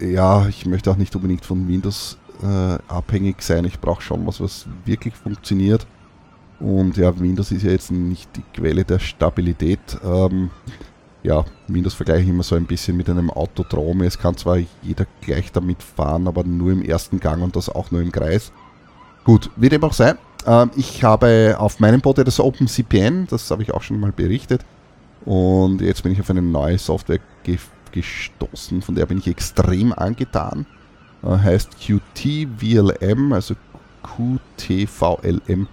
Ja, 0.00 0.48
ich 0.48 0.66
möchte 0.66 0.90
auch 0.90 0.96
nicht 0.96 1.14
unbedingt 1.14 1.44
von 1.44 1.68
Windows 1.68 2.18
äh, 2.42 2.78
abhängig 2.88 3.40
sein. 3.42 3.64
Ich 3.64 3.80
brauche 3.80 4.02
schon 4.02 4.26
was, 4.26 4.40
was 4.40 4.66
wirklich 4.84 5.14
funktioniert. 5.14 5.86
Und 6.58 6.96
ja, 6.96 7.18
Windows 7.18 7.52
ist 7.52 7.62
ja 7.62 7.70
jetzt 7.70 7.92
nicht 7.92 8.28
die 8.34 8.42
Quelle 8.52 8.84
der 8.84 8.98
Stabilität. 8.98 9.78
Ähm, 10.04 10.50
ja, 11.22 11.44
Windows 11.68 11.94
vergleiche 11.94 12.24
ich 12.24 12.28
immer 12.28 12.42
so 12.42 12.56
ein 12.56 12.66
bisschen 12.66 12.96
mit 12.96 13.08
einem 13.08 13.30
Autodrom. 13.30 14.02
Es 14.02 14.18
kann 14.18 14.36
zwar 14.36 14.58
jeder 14.82 15.06
gleich 15.20 15.52
damit 15.52 15.82
fahren, 15.82 16.26
aber 16.26 16.44
nur 16.44 16.72
im 16.72 16.82
ersten 16.82 17.20
Gang 17.20 17.42
und 17.42 17.54
das 17.54 17.68
auch 17.68 17.90
nur 17.90 18.02
im 18.02 18.12
Kreis. 18.12 18.52
Gut, 19.24 19.50
wie 19.56 19.68
dem 19.68 19.82
auch 19.84 19.92
sei. 19.92 20.16
Äh, 20.46 20.66
ich 20.76 21.02
habe 21.02 21.56
auf 21.58 21.80
meinem 21.80 22.00
Boot 22.00 22.18
das 22.18 22.40
OpenCPN, 22.40 23.26
das 23.28 23.50
habe 23.50 23.62
ich 23.62 23.72
auch 23.72 23.82
schon 23.82 24.00
mal 24.00 24.12
berichtet. 24.12 24.64
Und 25.24 25.80
jetzt 25.80 26.02
bin 26.02 26.12
ich 26.12 26.20
auf 26.20 26.30
eine 26.30 26.42
neue 26.42 26.78
Software 26.78 27.20
ge 27.42 27.58
gestoßen, 27.92 28.82
von 28.82 28.96
der 28.96 29.06
bin 29.06 29.18
ich 29.18 29.28
extrem 29.28 29.92
angetan. 29.92 30.66
Äh, 31.22 31.38
heißt 31.38 31.76
QTVLM, 31.78 33.32
also 33.32 33.54
QTVLM 34.02 35.68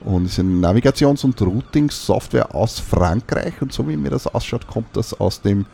und 0.00 0.26
ist 0.26 0.38
eine 0.38 0.50
Navigations- 0.50 1.24
und 1.24 1.40
Routing-Software 1.40 2.54
aus 2.54 2.78
Frankreich. 2.78 3.60
Und 3.60 3.72
so 3.72 3.86
wie 3.88 3.96
mir 3.96 4.10
das 4.10 4.26
ausschaut, 4.26 4.66
kommt 4.66 4.96
das 4.96 5.12
aus 5.18 5.40
dem 5.42 5.66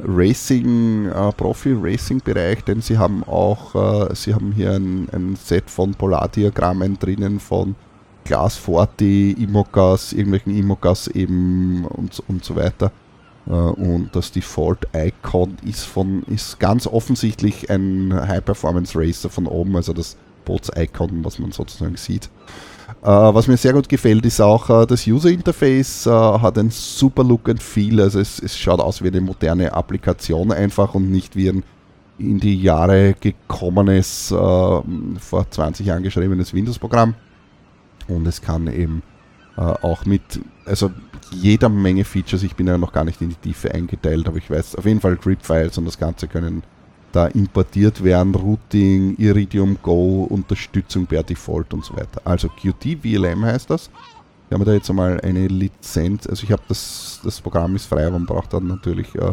Racing, 0.00 1.06
äh, 1.06 1.32
Profi-Racing-Bereich, 1.32 2.64
denn 2.64 2.82
sie 2.82 2.98
haben 2.98 3.24
auch, 3.24 3.74
äh, 4.10 4.14
sie 4.14 4.34
haben 4.34 4.52
hier 4.52 4.72
ein, 4.72 5.08
ein 5.12 5.36
Set 5.36 5.70
von 5.70 5.94
Polardiagrammen 5.94 6.98
drinnen 6.98 7.40
von 7.40 7.74
Glas 8.26 8.56
40, 8.56 9.38
Imogas, 9.38 10.12
irgendwelchen 10.12 10.56
Imogas 10.56 11.08
eben 11.08 11.84
und, 11.86 12.22
und 12.28 12.44
so 12.44 12.56
weiter. 12.56 12.92
Äh, 13.46 13.50
und 13.50 14.10
das 14.12 14.32
Default-Icon 14.32 15.56
ist 15.64 15.84
von, 15.84 16.22
ist 16.24 16.58
ganz 16.58 16.86
offensichtlich 16.86 17.70
ein 17.70 18.12
High-Performance-Racer 18.12 19.30
von 19.30 19.46
oben, 19.46 19.76
also 19.76 19.92
das 19.92 20.16
Boots-Icon, 20.44 21.24
was 21.24 21.38
man 21.38 21.52
sozusagen 21.52 21.96
sieht. 21.96 22.28
Uh, 23.02 23.34
was 23.34 23.46
mir 23.46 23.56
sehr 23.56 23.72
gut 23.72 23.88
gefällt, 23.88 24.24
ist 24.26 24.40
auch 24.40 24.68
uh, 24.70 24.84
das 24.84 25.06
User 25.06 25.28
Interface, 25.28 26.06
uh, 26.06 26.40
hat 26.40 26.58
einen 26.58 26.70
super 26.70 27.22
Look 27.22 27.48
and 27.48 27.62
Feel. 27.62 28.00
Also 28.00 28.18
es, 28.20 28.40
es, 28.40 28.56
schaut 28.58 28.80
aus 28.80 29.02
wie 29.02 29.08
eine 29.08 29.20
moderne 29.20 29.72
Applikation 29.72 30.50
einfach 30.50 30.94
und 30.94 31.10
nicht 31.10 31.36
wie 31.36 31.48
ein 31.48 31.62
in 32.18 32.40
die 32.40 32.62
Jahre 32.62 33.14
gekommenes, 33.20 34.28
vor 34.28 34.84
20 35.50 35.84
Jahren 35.84 36.02
geschriebenes 36.02 36.54
Windows-Programm. 36.54 37.14
Und 38.08 38.26
es 38.26 38.40
kann 38.40 38.66
eben 38.68 39.02
auch 39.56 40.04
mit, 40.04 40.20
also 40.66 40.90
jeder 41.30 41.70
Menge 41.70 42.04
Features, 42.04 42.42
ich 42.42 42.54
bin 42.54 42.66
ja 42.66 42.76
noch 42.76 42.92
gar 42.92 43.04
nicht 43.04 43.22
in 43.22 43.30
die 43.30 43.36
Tiefe 43.36 43.72
eingeteilt, 43.72 44.28
aber 44.28 44.36
ich 44.36 44.50
weiß 44.50 44.76
auf 44.76 44.84
jeden 44.84 45.00
Fall 45.00 45.16
Grip-Files 45.16 45.78
und 45.78 45.86
das 45.86 45.98
Ganze 45.98 46.28
können 46.28 46.62
da 47.12 47.26
importiert 47.28 48.04
werden, 48.04 48.34
Routing, 48.34 49.16
Iridium 49.16 49.78
Go, 49.82 50.24
Unterstützung 50.24 51.06
per 51.06 51.22
Default 51.22 51.72
und 51.72 51.84
so 51.84 51.96
weiter. 51.96 52.20
Also 52.24 52.48
Qt 52.48 52.98
VLM 53.02 53.44
heißt 53.44 53.70
das. 53.70 53.90
Wir 54.48 54.58
haben 54.58 54.64
da 54.64 54.74
jetzt 54.74 54.90
einmal 54.90 55.20
eine 55.22 55.48
Lizenz, 55.48 56.26
also 56.26 56.44
ich 56.44 56.52
habe 56.52 56.62
das, 56.68 57.20
das 57.24 57.40
Programm 57.40 57.74
ist 57.74 57.86
frei, 57.86 58.08
man 58.10 58.26
braucht 58.26 58.52
dann 58.52 58.66
natürlich 58.68 59.12
äh, 59.16 59.32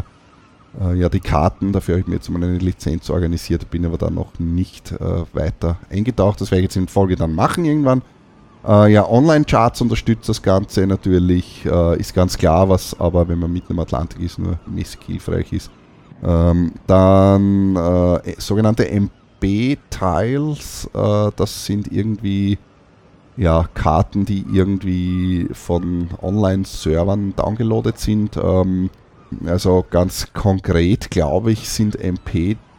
äh, 0.82 0.96
ja 0.96 1.08
die 1.08 1.20
Karten, 1.20 1.72
dafür 1.72 1.96
habe 1.96 2.02
ich 2.02 2.08
mir 2.08 2.16
jetzt 2.16 2.30
mal 2.30 2.44
eine 2.44 2.58
Lizenz 2.58 3.12
organisiert, 3.12 3.70
bin 3.70 3.86
aber 3.86 3.98
da 3.98 4.10
noch 4.10 4.40
nicht 4.40 4.92
äh, 4.94 5.24
weiter 5.34 5.78
eingetaucht, 5.92 6.42
das 6.42 6.50
werde 6.50 6.62
ich 6.62 6.66
jetzt 6.66 6.78
in 6.78 6.88
Folge 6.88 7.16
dann 7.16 7.36
machen 7.36 7.64
irgendwann. 7.66 8.02
Äh, 8.66 8.94
ja, 8.94 9.10
Online-Charts 9.10 9.82
unterstützt 9.82 10.30
das 10.30 10.42
Ganze 10.42 10.88
natürlich, 10.88 11.66
äh, 11.66 12.00
ist 12.00 12.14
ganz 12.14 12.38
klar, 12.38 12.70
was 12.70 12.98
aber, 13.00 13.28
wenn 13.28 13.40
man 13.40 13.52
mitten 13.52 13.74
im 13.74 13.80
Atlantik 13.80 14.22
ist, 14.22 14.40
nur 14.40 14.58
mäßig 14.66 15.02
hilfreich 15.06 15.52
ist. 15.52 15.70
Ähm, 16.24 16.72
dann 16.88 17.76
äh, 17.76 18.36
sogenannte 18.38 18.90
MB-Tiles, 18.90 20.90
äh, 20.94 21.32
das 21.36 21.66
sind 21.66 21.92
irgendwie 21.92 22.58
ja, 23.36 23.68
Karten, 23.74 24.26
die 24.26 24.46
irgendwie 24.52 25.50
von 25.52 26.10
Online-Servern 26.22 27.34
downgeloadet 27.36 28.00
sind. 28.00 28.38
Ähm, 28.38 28.90
also 29.46 29.84
ganz 29.90 30.32
konkret, 30.34 31.10
glaube 31.10 31.52
ich, 31.52 31.68
sind 31.68 31.98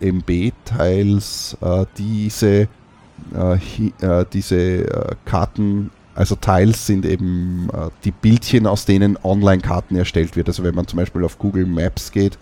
MB-Tiles 0.00 1.56
äh, 1.60 1.84
diese, 1.98 2.68
diese 4.32 4.56
äh, 4.56 5.14
Karten, 5.24 5.90
also 6.14 6.36
Tiles 6.36 6.86
sind 6.86 7.04
eben 7.04 7.68
die 8.04 8.12
Bildchen, 8.12 8.66
aus 8.66 8.84
denen 8.84 9.18
Online-Karten 9.22 9.96
erstellt 9.96 10.36
wird. 10.36 10.48
Also 10.48 10.62
wenn 10.62 10.74
man 10.74 10.86
zum 10.86 10.98
Beispiel 10.98 11.24
auf 11.24 11.38
Google 11.38 11.66
Maps 11.66 12.12
geht, 12.12 12.38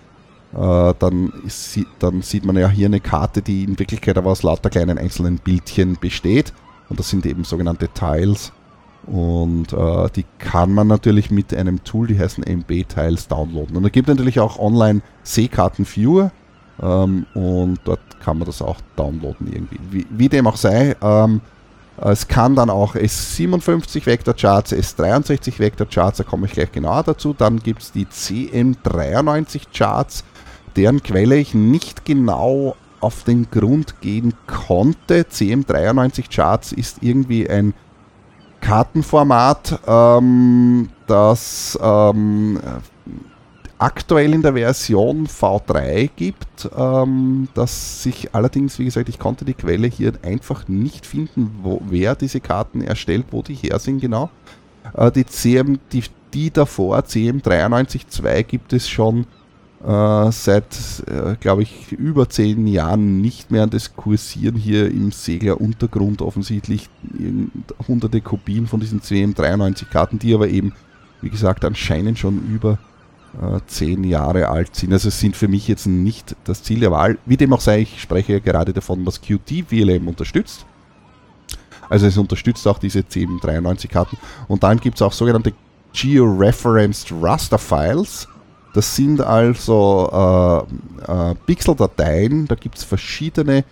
äh, 0.54 0.94
dann, 0.98 1.32
ist, 1.46 1.78
dann 1.98 2.22
sieht 2.22 2.44
man 2.44 2.56
ja 2.56 2.68
hier 2.68 2.86
eine 2.86 3.00
Karte, 3.00 3.40
die 3.40 3.64
in 3.64 3.78
Wirklichkeit 3.78 4.18
aber 4.18 4.30
aus 4.30 4.42
lauter 4.42 4.70
kleinen 4.70 4.98
einzelnen 4.98 5.38
Bildchen 5.38 5.96
besteht. 5.98 6.52
Und 6.88 6.98
das 6.98 7.08
sind 7.08 7.24
eben 7.24 7.44
sogenannte 7.44 7.88
Tiles. 7.88 8.52
Und 9.06 9.72
äh, 9.72 10.08
die 10.14 10.24
kann 10.38 10.72
man 10.74 10.86
natürlich 10.86 11.30
mit 11.30 11.54
einem 11.54 11.82
Tool, 11.84 12.06
die 12.06 12.18
heißen 12.18 12.44
MB-Tiles, 12.44 13.28
downloaden. 13.28 13.76
Und 13.76 13.84
es 13.84 13.92
gibt 13.92 14.08
natürlich 14.08 14.40
auch 14.40 14.58
online 14.58 15.00
Seekarten-Viewer. 15.22 16.30
Ähm, 16.82 17.26
und 17.34 17.78
dort 17.84 18.00
kann 18.20 18.38
man 18.38 18.46
das 18.46 18.60
auch 18.60 18.78
downloaden 18.96 19.52
irgendwie. 19.52 19.78
Wie, 19.90 20.06
wie 20.10 20.28
dem 20.28 20.46
auch 20.46 20.56
sei, 20.56 20.96
ähm, 21.00 21.40
es 21.98 22.26
kann 22.26 22.56
dann 22.56 22.70
auch 22.70 22.96
S57 22.96 24.06
Vector 24.06 24.34
Charts, 24.34 24.72
S63 24.72 25.58
Vector 25.58 25.86
Charts, 25.86 26.18
da 26.18 26.24
komme 26.24 26.46
ich 26.46 26.52
gleich 26.52 26.72
genauer 26.72 27.04
dazu. 27.04 27.34
Dann 27.36 27.58
gibt 27.58 27.82
es 27.82 27.92
die 27.92 28.06
CM93 28.06 29.66
Charts, 29.72 30.24
deren 30.74 31.02
Quelle 31.02 31.36
ich 31.36 31.54
nicht 31.54 32.04
genau 32.04 32.76
auf 33.00 33.24
den 33.24 33.50
Grund 33.50 34.00
gehen 34.00 34.34
konnte. 34.46 35.26
CM93 35.30 36.34
Charts 36.34 36.72
ist 36.72 36.98
irgendwie 37.02 37.48
ein 37.48 37.74
Kartenformat, 38.60 39.80
ähm, 39.86 40.88
das 41.06 41.78
ähm, 41.82 42.58
aktuell 43.82 44.32
in 44.32 44.42
der 44.42 44.52
Version 44.52 45.26
V3 45.26 46.08
gibt, 46.14 46.70
ähm, 46.76 47.48
das 47.54 48.04
sich 48.04 48.32
allerdings, 48.32 48.78
wie 48.78 48.84
gesagt, 48.84 49.08
ich 49.08 49.18
konnte 49.18 49.44
die 49.44 49.54
Quelle 49.54 49.88
hier 49.88 50.12
einfach 50.22 50.68
nicht 50.68 51.04
finden, 51.04 51.50
wo, 51.62 51.82
wer 51.88 52.14
diese 52.14 52.40
Karten 52.40 52.80
erstellt, 52.80 53.26
wo 53.32 53.42
die 53.42 53.54
her 53.54 53.80
sind 53.80 54.00
genau. 54.00 54.30
Äh, 54.94 55.10
die, 55.10 55.26
CM, 55.26 55.80
die, 55.90 56.04
die 56.32 56.52
davor, 56.52 57.00
CM932 57.00 58.44
gibt 58.44 58.72
es 58.72 58.88
schon 58.88 59.26
äh, 59.84 60.30
seit, 60.30 61.02
äh, 61.08 61.34
glaube 61.40 61.62
ich, 61.62 61.90
über 61.90 62.28
zehn 62.28 62.68
Jahren 62.68 63.20
nicht 63.20 63.50
mehr. 63.50 63.66
Das 63.66 63.96
kursieren 63.96 64.54
hier 64.54 64.86
im 64.92 65.10
Segleruntergrund 65.10 66.22
offensichtlich 66.22 66.88
hunderte 67.88 68.20
Kopien 68.20 68.68
von 68.68 68.78
diesen 68.78 69.00
CM93-Karten, 69.00 70.20
die 70.20 70.34
aber 70.34 70.46
eben, 70.46 70.72
wie 71.20 71.30
gesagt, 71.30 71.64
anscheinend 71.64 72.20
schon 72.20 72.46
über 72.46 72.78
zehn 73.66 74.04
Jahre 74.04 74.48
alt 74.48 74.76
sind. 74.76 74.92
Also 74.92 75.08
es 75.08 75.18
sind 75.18 75.36
für 75.36 75.48
mich 75.48 75.66
jetzt 75.66 75.86
nicht 75.86 76.36
das 76.44 76.62
Ziel 76.62 76.80
der 76.80 76.90
Wahl. 76.90 77.18
Wie 77.24 77.38
dem 77.38 77.52
auch 77.52 77.60
sei, 77.60 77.80
ich 77.80 78.02
spreche 78.02 78.40
gerade 78.40 78.72
davon, 78.72 79.04
was 79.06 79.20
Qt 79.20 79.64
VLM 79.68 80.06
unterstützt. 80.06 80.66
Also 81.88 82.06
es 82.06 82.16
unterstützt 82.16 82.68
auch 82.68 82.78
diese 82.78 83.00
1093-Karten. 83.00 84.16
Und 84.48 84.62
dann 84.62 84.80
gibt 84.80 84.96
es 84.96 85.02
auch 85.02 85.12
sogenannte 85.12 85.52
Georeferenced 85.92 87.12
Raster 87.20 87.58
Files. 87.58 88.28
Das 88.72 88.96
sind 88.96 89.20
also 89.20 90.08
äh, 90.10 90.60
äh, 91.12 91.34
Pixel-Dateien, 91.46 92.48
da 92.48 92.54
gibt 92.54 92.78
es 92.78 92.84
verschiedene, 92.84 93.66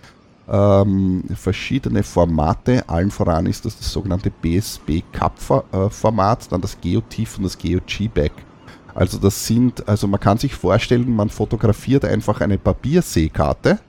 ähm, 0.47 1.23
verschiedene 1.33 2.03
Formate. 2.03 2.87
Allen 2.87 3.09
voran 3.09 3.47
ist 3.47 3.65
das 3.65 3.75
das 3.77 3.91
sogenannte 3.91 4.29
BSB-CAP-Format, 4.29 6.43
äh, 6.43 6.47
dann 6.51 6.61
das 6.61 6.79
GeoTIFF 6.79 7.39
und 7.39 7.45
das 7.45 7.57
GeoGBAC. 7.57 8.31
Also 8.93 9.17
das 9.17 9.45
sind, 9.45 9.87
also 9.87 10.07
man 10.07 10.19
kann 10.19 10.37
sich 10.37 10.53
vorstellen, 10.53 11.15
man 11.15 11.29
fotografiert 11.29 12.05
einfach 12.05 12.41
eine 12.41 12.57
Papierseekarte 12.57 13.79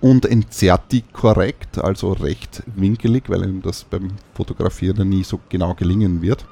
und 0.00 0.26
entzerrt 0.26 0.92
die 0.92 1.02
korrekt, 1.02 1.78
also 1.78 2.12
recht 2.12 2.62
winkelig, 2.76 3.24
weil 3.28 3.44
ihm 3.44 3.62
das 3.62 3.84
beim 3.84 4.12
Fotografieren 4.34 5.08
nie 5.08 5.24
so 5.24 5.40
genau 5.48 5.74
gelingen 5.74 6.22
wird. 6.22 6.46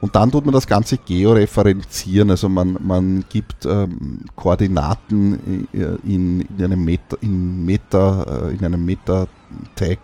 Und 0.00 0.14
dann 0.14 0.30
tut 0.30 0.44
man 0.44 0.52
das 0.52 0.66
Ganze 0.66 0.98
georeferenzieren, 0.98 2.30
also 2.30 2.48
man, 2.48 2.76
man 2.80 3.24
gibt 3.30 3.64
ähm, 3.64 4.20
Koordinaten 4.34 5.66
in, 5.72 6.40
in, 6.40 6.64
einem 6.64 6.84
Meta, 6.84 7.16
in, 7.22 7.64
Meta, 7.64 8.48
äh, 8.48 8.54
in 8.54 8.64
einem 8.64 8.84
Meta-Tag 8.84 9.98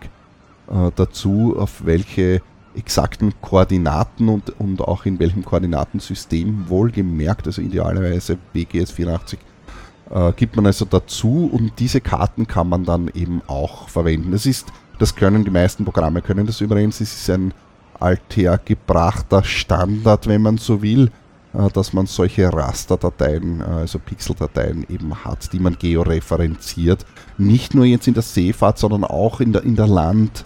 äh, 0.67 0.91
dazu, 0.95 1.55
auf 1.57 1.85
welche 1.85 2.41
exakten 2.75 3.33
Koordinaten 3.41 4.29
und, 4.29 4.49
und 4.59 4.81
auch 4.81 5.05
in 5.05 5.19
welchem 5.19 5.45
Koordinatensystem 5.45 6.69
wohlgemerkt, 6.69 7.47
also 7.47 7.61
idealerweise 7.61 8.37
BGS 8.53 8.91
84, 8.91 9.39
äh, 10.11 10.31
gibt 10.33 10.55
man 10.55 10.65
also 10.65 10.85
dazu 10.85 11.49
und 11.51 11.79
diese 11.79 12.01
Karten 12.01 12.47
kann 12.47 12.69
man 12.69 12.85
dann 12.85 13.09
eben 13.13 13.41
auch 13.47 13.89
verwenden. 13.89 14.31
Das 14.31 14.45
ist, 14.45 14.67
das 14.99 15.15
können 15.15 15.43
die 15.43 15.51
meisten 15.51 15.85
Programme 15.85 16.21
können 16.21 16.45
das 16.45 16.61
übrigens, 16.61 17.01
es 17.01 17.13
ist 17.13 17.29
ein 17.29 17.53
althergebrachter 17.99 19.43
Standard, 19.43 20.27
wenn 20.27 20.41
man 20.41 20.57
so 20.57 20.81
will, 20.81 21.11
äh, 21.53 21.69
dass 21.71 21.93
man 21.93 22.05
solche 22.05 22.51
Rasterdateien, 22.51 23.61
äh, 23.61 23.63
also 23.63 23.99
Pixeldateien 23.99 24.85
eben 24.89 25.23
hat, 25.23 25.53
die 25.53 25.59
man 25.59 25.77
georeferenziert. 25.77 27.05
Nicht 27.37 27.73
nur 27.73 27.85
jetzt 27.85 28.07
in 28.07 28.13
der 28.13 28.23
Seefahrt, 28.23 28.77
sondern 28.77 29.03
auch 29.03 29.39
in 29.39 29.53
der, 29.53 29.63
in 29.63 29.75
der 29.75 29.87
Land- 29.87 30.45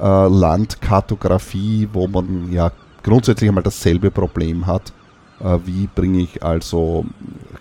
äh, 0.00 0.28
Landkartografie, 0.28 1.88
wo 1.92 2.06
man 2.06 2.52
ja 2.52 2.72
grundsätzlich 3.02 3.48
einmal 3.48 3.64
dasselbe 3.64 4.10
Problem 4.10 4.66
hat. 4.66 4.92
Äh, 5.40 5.58
wie 5.64 5.88
bringe 5.94 6.20
ich 6.20 6.42
also 6.42 7.04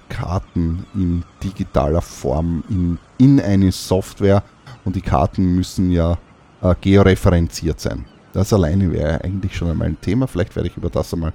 Karten 0.09 0.85
in 0.93 1.23
digitaler 1.43 2.01
Form 2.01 2.63
in, 2.69 2.97
in 3.17 3.39
eine 3.39 3.71
Software 3.71 4.43
und 4.85 4.95
die 4.95 5.01
Karten 5.01 5.55
müssen 5.55 5.91
ja 5.91 6.17
äh, 6.61 6.75
georeferenziert 6.81 7.79
sein. 7.79 8.05
Das 8.33 8.53
alleine 8.53 8.91
wäre 8.91 9.23
eigentlich 9.23 9.55
schon 9.55 9.69
einmal 9.69 9.87
ein 9.87 10.01
Thema. 10.01 10.27
Vielleicht 10.27 10.55
werde 10.55 10.69
ich 10.69 10.77
über 10.77 10.89
das 10.89 11.13
einmal 11.13 11.33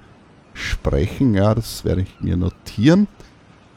sprechen. 0.53 1.33
Ja, 1.33 1.53
das 1.53 1.83
werde 1.83 2.01
ich 2.01 2.21
mir 2.21 2.37
notieren. 2.37 3.07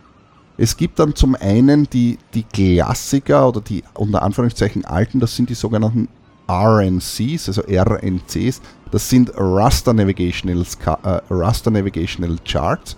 Es 0.56 0.76
gibt 0.76 0.98
dann 0.98 1.14
zum 1.14 1.34
einen 1.34 1.88
die, 1.88 2.18
die 2.34 2.42
Klassiker 2.42 3.48
oder 3.48 3.60
die 3.60 3.82
unter 3.94 4.22
Anführungszeichen 4.22 4.84
alten, 4.84 5.18
das 5.18 5.34
sind 5.34 5.48
die 5.48 5.54
sogenannten 5.54 6.08
RNCs, 6.48 7.48
also 7.48 7.62
RNCs, 7.62 8.60
das 8.90 9.08
sind 9.08 9.32
Raster 9.34 9.92
Navigational, 9.92 10.64
äh, 10.84 11.20
Raster 11.30 11.70
Navigational 11.70 12.36
Charts. 12.44 12.96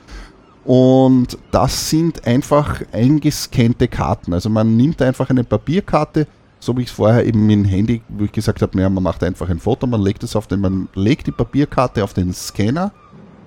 Und 0.65 1.39
das 1.51 1.91
sind 1.91 2.27
einfach 2.27 2.83
eingescannte 2.93 3.89
Karten. 3.89 4.33
Also 4.33 4.49
man 4.49 4.77
nimmt 4.77 5.03
einfach 5.03 5.29
eine 5.31 5.45
Papierkarte, 5.45 6.27
so 6.61 6.77
wie 6.77 6.83
ich 6.83 6.89
es 6.89 6.95
vorher 6.95 7.27
eben 7.27 7.49
dem 7.49 7.65
Handy, 7.65 8.03
wo 8.09 8.25
ich 8.25 8.33
gesagt 8.33 8.63
habe, 8.63 8.77
naja, 8.77 8.89
man 8.89 9.03
macht 9.03 9.25
einfach 9.25 9.49
ein 9.49 9.59
Foto, 9.59 9.87
man 9.87 10.01
legt 10.01 10.23
es 10.23 10.37
auf 10.37 10.47
den, 10.47 10.61
man 10.61 10.89
legt 10.95 11.27
die 11.27 11.33
Papierkarte 11.33 12.05
auf 12.05 12.15
den 12.15 12.33
Scanner, 12.33 12.93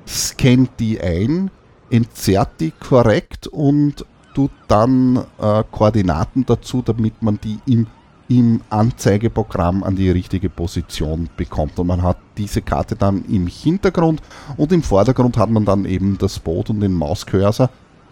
scannt 0.05 0.71
die 0.79 0.99
ein, 0.99 1.49
entzerrt 1.89 2.59
die 2.59 2.71
korrekt 2.71 3.47
und 3.47 4.05
tut 4.33 4.51
dann 4.67 5.23
äh, 5.39 5.63
Koordinaten 5.71 6.45
dazu, 6.45 6.81
damit 6.81 7.21
man 7.21 7.39
die 7.41 7.59
im 7.65 7.87
im 8.27 8.61
Anzeigeprogramm 8.69 9.83
an 9.83 9.95
die 9.95 10.09
richtige 10.09 10.49
Position 10.49 11.29
bekommt. 11.37 11.77
Und 11.77 11.87
man 11.87 12.01
hat 12.01 12.17
diese 12.37 12.61
Karte 12.61 12.95
dann 12.95 13.23
im 13.25 13.47
Hintergrund 13.47 14.21
und 14.57 14.71
im 14.71 14.81
Vordergrund 14.81 15.37
hat 15.37 15.49
man 15.49 15.65
dann 15.65 15.85
eben 15.85 16.17
das 16.17 16.39
Boot 16.39 16.69
und 16.69 16.79
den 16.79 16.93
Mauscursor 16.93 17.69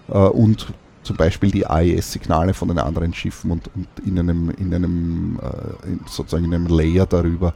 äh, 0.09 0.18
und 0.18 0.68
zum 1.01 1.18
Beispiel 1.18 1.51
die 1.51 1.66
AES-Signale 1.66 2.53
von 2.53 2.70
den 2.70 2.80
anderen 2.80 3.14
Schiffen 3.14 3.51
und, 3.51 3.70
und 3.76 3.88
in 4.05 4.20
einem, 4.20 4.49
in 4.51 4.74
einem 4.74 5.39
äh, 5.41 5.88
in 5.88 5.99
sozusagen 6.07 6.45
in 6.45 6.53
einem 6.53 6.68
Layer 6.68 7.05
darüber 7.05 7.53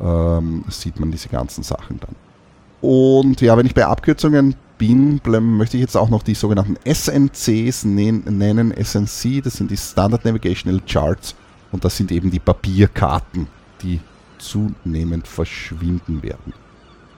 ähm, 0.00 0.64
sieht 0.68 0.98
man 0.98 1.10
diese 1.10 1.28
ganzen 1.28 1.62
Sachen 1.62 2.00
dann. 2.00 2.16
Und 2.80 3.40
ja, 3.40 3.56
wenn 3.56 3.66
ich 3.66 3.74
bei 3.74 3.86
Abkürzungen 3.86 4.54
bin, 4.78 5.20
möchte 5.24 5.76
ich 5.76 5.80
jetzt 5.80 5.96
auch 5.96 6.08
noch 6.08 6.22
die 6.22 6.34
sogenannten 6.34 6.76
SNCs 6.84 7.84
nennen. 7.84 8.72
SNC, 8.72 9.42
das 9.42 9.54
sind 9.54 9.70
die 9.70 9.76
Standard 9.76 10.24
Navigational 10.24 10.80
Charts 10.86 11.34
und 11.72 11.84
das 11.84 11.96
sind 11.96 12.12
eben 12.12 12.30
die 12.30 12.38
Papierkarten, 12.38 13.46
die 13.82 14.00
zunehmend 14.38 15.26
verschwinden 15.26 16.22
werden. 16.22 16.52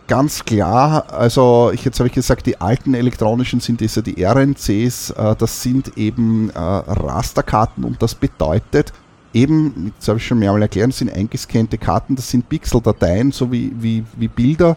Ganz 0.09 0.45
klar, 0.45 1.05
also 1.13 1.71
ich, 1.73 1.85
jetzt 1.85 2.01
habe 2.01 2.09
ich 2.09 2.15
gesagt, 2.15 2.45
die 2.47 2.61
alten 2.61 2.95
elektronischen 2.95 3.61
sind 3.61 3.81
diese 3.81 4.03
die 4.03 4.25
RNCs, 4.25 5.11
äh, 5.11 5.37
das 5.37 5.63
sind 5.63 5.97
eben 5.97 6.51
äh, 6.51 6.59
Rasterkarten 6.59 7.85
und 7.85 8.03
das 8.03 8.17
bedeutet, 8.17 8.93
eben, 9.33 9.93
jetzt 9.95 10.09
habe 10.09 10.19
ich 10.19 10.27
schon 10.27 10.41
mehrmals 10.41 10.63
erklärt, 10.63 10.93
sind 10.95 11.13
eingescannte 11.13 11.79
Karten, 11.79 12.17
das 12.17 12.29
sind 12.29 12.49
Pixeldateien, 12.49 13.31
so 13.31 13.53
wie, 13.53 13.73
wie, 13.79 14.05
wie 14.17 14.27
Bilder, 14.27 14.77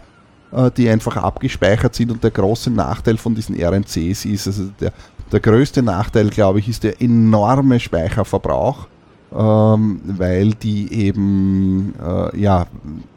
äh, 0.51 0.69
die 0.69 0.87
einfach 0.87 1.17
abgespeichert 1.17 1.95
sind 1.95 2.11
und 2.11 2.23
der 2.23 2.29
große 2.29 2.69
Nachteil 2.69 3.17
von 3.17 3.33
diesen 3.33 3.59
RNCs 3.59 4.25
ist, 4.25 4.45
also 4.45 4.65
der, 4.79 4.93
der 5.31 5.39
größte 5.39 5.81
Nachteil, 5.81 6.29
glaube 6.29 6.59
ich, 6.59 6.69
ist 6.69 6.83
der 6.83 7.01
enorme 7.01 7.79
Speicherverbrauch 7.79 8.85
ähm, 9.35 10.01
weil 10.03 10.51
die 10.51 10.91
eben 10.93 11.93
äh, 11.99 12.39
ja, 12.39 12.67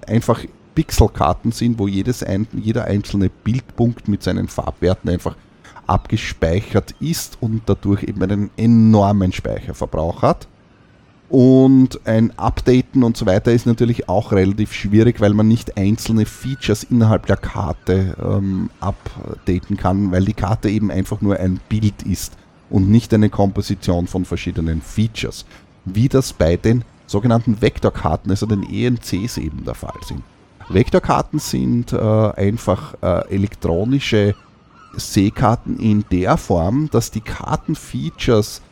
einfach 0.06 0.40
Pixelkarten 0.74 1.52
sind, 1.52 1.78
wo 1.78 1.88
jedes 1.88 2.22
ein, 2.22 2.46
jeder 2.52 2.84
einzelne 2.84 3.28
Bildpunkt 3.28 4.08
mit 4.08 4.22
seinen 4.22 4.48
Farbwerten 4.48 5.10
einfach 5.10 5.36
abgespeichert 5.86 6.94
ist 7.00 7.38
und 7.40 7.62
dadurch 7.66 8.02
eben 8.04 8.22
einen 8.22 8.50
enormen 8.56 9.32
Speicherverbrauch 9.32 10.22
hat. 10.22 10.48
Und 11.28 12.06
ein 12.06 12.38
Updaten 12.38 13.02
und 13.02 13.16
so 13.16 13.26
weiter 13.26 13.50
ist 13.50 13.66
natürlich 13.66 14.08
auch 14.08 14.30
relativ 14.30 14.72
schwierig, 14.72 15.20
weil 15.20 15.34
man 15.34 15.48
nicht 15.48 15.76
einzelne 15.76 16.24
Features 16.24 16.84
innerhalb 16.84 17.26
der 17.26 17.36
Karte 17.36 18.16
ähm, 18.22 18.70
updaten 18.78 19.76
kann, 19.76 20.12
weil 20.12 20.24
die 20.24 20.34
Karte 20.34 20.68
eben 20.68 20.90
einfach 20.92 21.20
nur 21.20 21.36
ein 21.38 21.58
Bild 21.68 22.02
ist 22.04 22.36
und 22.70 22.88
nicht 22.88 23.12
eine 23.12 23.28
Komposition 23.28 24.06
von 24.06 24.24
verschiedenen 24.24 24.80
Features 24.80 25.46
wie 25.86 26.08
das 26.08 26.32
bei 26.32 26.56
den 26.56 26.84
sogenannten 27.06 27.62
Vektorkarten, 27.62 28.30
also 28.30 28.46
den 28.46 28.62
ENCs 28.62 29.38
eben 29.38 29.64
der 29.64 29.74
Fall 29.74 29.98
sind. 30.02 30.22
Vektorkarten 30.68 31.38
sind 31.38 31.92
äh, 31.92 31.96
einfach 31.96 32.94
äh, 33.00 33.34
elektronische 33.34 34.34
Seekarten 34.96 35.78
in 35.78 36.04
der 36.10 36.36
Form, 36.36 36.90
dass 36.90 37.10
die 37.10 37.20
Kartenfeatures 37.20 38.62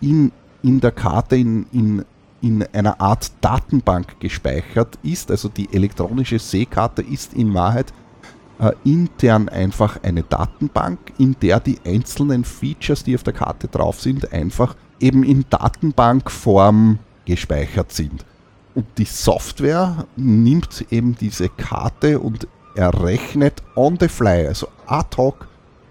in, 0.00 0.32
in 0.62 0.80
der 0.80 0.90
Karte 0.90 1.36
in, 1.36 1.66
in, 1.72 2.04
in 2.42 2.66
einer 2.72 3.00
Art 3.00 3.30
Datenbank 3.40 4.18
gespeichert 4.18 4.98
ist. 5.02 5.30
Also 5.30 5.48
die 5.48 5.72
elektronische 5.72 6.38
Seekarte 6.38 7.02
ist 7.02 7.34
in 7.34 7.54
Wahrheit 7.54 7.92
äh, 8.58 8.72
intern 8.84 9.48
einfach 9.48 10.02
eine 10.02 10.22
Datenbank, 10.22 10.98
in 11.18 11.36
der 11.40 11.60
die 11.60 11.78
einzelnen 11.84 12.44
Features, 12.44 13.04
die 13.04 13.14
auf 13.14 13.22
der 13.22 13.32
Karte 13.32 13.68
drauf 13.68 14.00
sind, 14.00 14.32
einfach 14.32 14.74
eben 15.00 15.22
in 15.22 15.44
Datenbankform 15.50 16.98
gespeichert 17.24 17.92
sind. 17.92 18.24
Und 18.74 18.86
die 18.98 19.04
Software 19.04 20.06
nimmt 20.16 20.86
eben 20.90 21.14
diese 21.14 21.48
Karte 21.48 22.18
und 22.18 22.48
errechnet 22.74 23.62
on 23.76 23.96
the 24.00 24.08
fly, 24.08 24.46
also 24.46 24.68
ad 24.86 25.16
hoc 25.16 25.46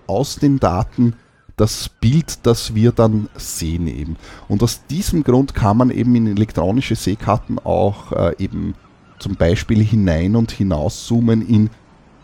aus 0.07 0.35
den 0.35 0.59
Daten 0.59 1.15
das 1.55 1.87
Bild, 1.87 2.39
das 2.43 2.75
wir 2.75 2.91
dann 2.91 3.29
sehen 3.35 3.87
eben. 3.87 4.17
Und 4.47 4.63
aus 4.63 4.85
diesem 4.87 5.23
Grund 5.23 5.53
kann 5.53 5.77
man 5.77 5.91
eben 5.91 6.15
in 6.15 6.27
elektronische 6.27 6.95
Seekarten 6.95 7.59
auch 7.59 8.11
äh, 8.11 8.35
eben 8.39 8.73
zum 9.19 9.35
Beispiel 9.35 9.83
hinein 9.83 10.35
und 10.35 10.51
hinaus 10.51 11.05
zoomen 11.05 11.47
in 11.47 11.69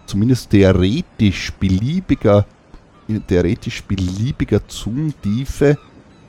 zumindest 0.06 0.50
theoretisch 0.50 1.54
beliebiger, 1.54 2.46
theoretisch 3.28 3.84
beliebiger 3.84 4.68
Zoomtiefe 4.68 5.78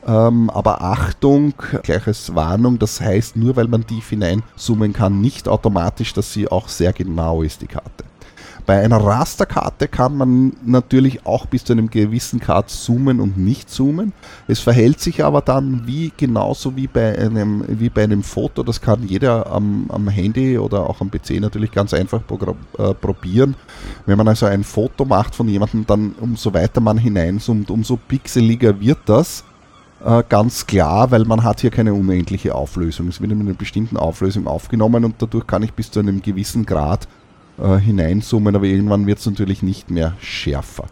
ähm, 0.06 0.50
aber 0.50 0.82
Achtung, 0.82 1.54
gleich 1.82 2.06
als 2.06 2.34
Warnung, 2.34 2.78
das 2.78 3.00
heißt 3.00 3.36
nur, 3.36 3.56
weil 3.56 3.68
man 3.68 3.86
tief 3.86 4.08
hineinzoomen 4.10 4.92
kann, 4.92 5.20
nicht 5.20 5.48
automatisch, 5.48 6.12
dass 6.12 6.32
sie 6.32 6.48
auch 6.48 6.68
sehr 6.68 6.92
genau 6.92 7.42
ist, 7.42 7.60
die 7.62 7.66
Karte. 7.66 8.04
Bei 8.70 8.84
einer 8.84 8.98
Rasterkarte 8.98 9.88
kann 9.88 10.16
man 10.16 10.52
natürlich 10.64 11.26
auch 11.26 11.46
bis 11.46 11.64
zu 11.64 11.72
einem 11.72 11.90
gewissen 11.90 12.38
Grad 12.38 12.70
zoomen 12.70 13.18
und 13.18 13.36
nicht 13.36 13.68
zoomen. 13.68 14.12
Es 14.46 14.60
verhält 14.60 15.00
sich 15.00 15.24
aber 15.24 15.40
dann 15.40 15.88
wie 15.88 16.12
genauso 16.16 16.76
wie 16.76 16.86
bei 16.86 17.18
einem, 17.18 17.64
wie 17.66 17.88
bei 17.88 18.04
einem 18.04 18.22
Foto. 18.22 18.62
Das 18.62 18.80
kann 18.80 19.08
jeder 19.08 19.50
am, 19.50 19.86
am 19.88 20.08
Handy 20.08 20.56
oder 20.56 20.88
auch 20.88 21.00
am 21.00 21.10
PC 21.10 21.40
natürlich 21.40 21.72
ganz 21.72 21.92
einfach 21.94 22.20
äh, 22.20 22.94
probieren. 22.94 23.56
Wenn 24.06 24.18
man 24.18 24.28
also 24.28 24.46
ein 24.46 24.62
Foto 24.62 25.04
macht 25.04 25.34
von 25.34 25.48
jemandem, 25.48 25.84
dann 25.86 26.14
umso 26.20 26.54
weiter 26.54 26.80
man 26.80 26.96
hineinzoomt, 26.96 27.70
umso 27.70 27.96
pixeliger 27.96 28.80
wird 28.80 28.98
das. 29.06 29.42
Äh, 30.04 30.22
ganz 30.28 30.66
klar, 30.66 31.10
weil 31.10 31.24
man 31.24 31.44
hat 31.44 31.60
hier 31.60 31.70
keine 31.70 31.92
unendliche 31.92 32.54
Auflösung. 32.54 33.08
Es 33.08 33.20
wird 33.20 33.32
in 33.32 33.40
einer 33.40 33.54
bestimmten 33.54 33.96
Auflösung 33.96 34.46
aufgenommen 34.46 35.04
und 35.04 35.16
dadurch 35.18 35.46
kann 35.46 35.62
ich 35.62 35.74
bis 35.74 35.90
zu 35.90 36.00
einem 36.00 36.22
gewissen 36.22 36.64
Grad 36.64 37.06
äh, 37.58 37.76
hineinzoomen, 37.76 38.56
aber 38.56 38.64
irgendwann 38.64 39.06
wird 39.06 39.18
es 39.18 39.26
natürlich 39.26 39.62
nicht 39.62 39.90
mehr 39.90 40.14
schärfer. 40.20 40.86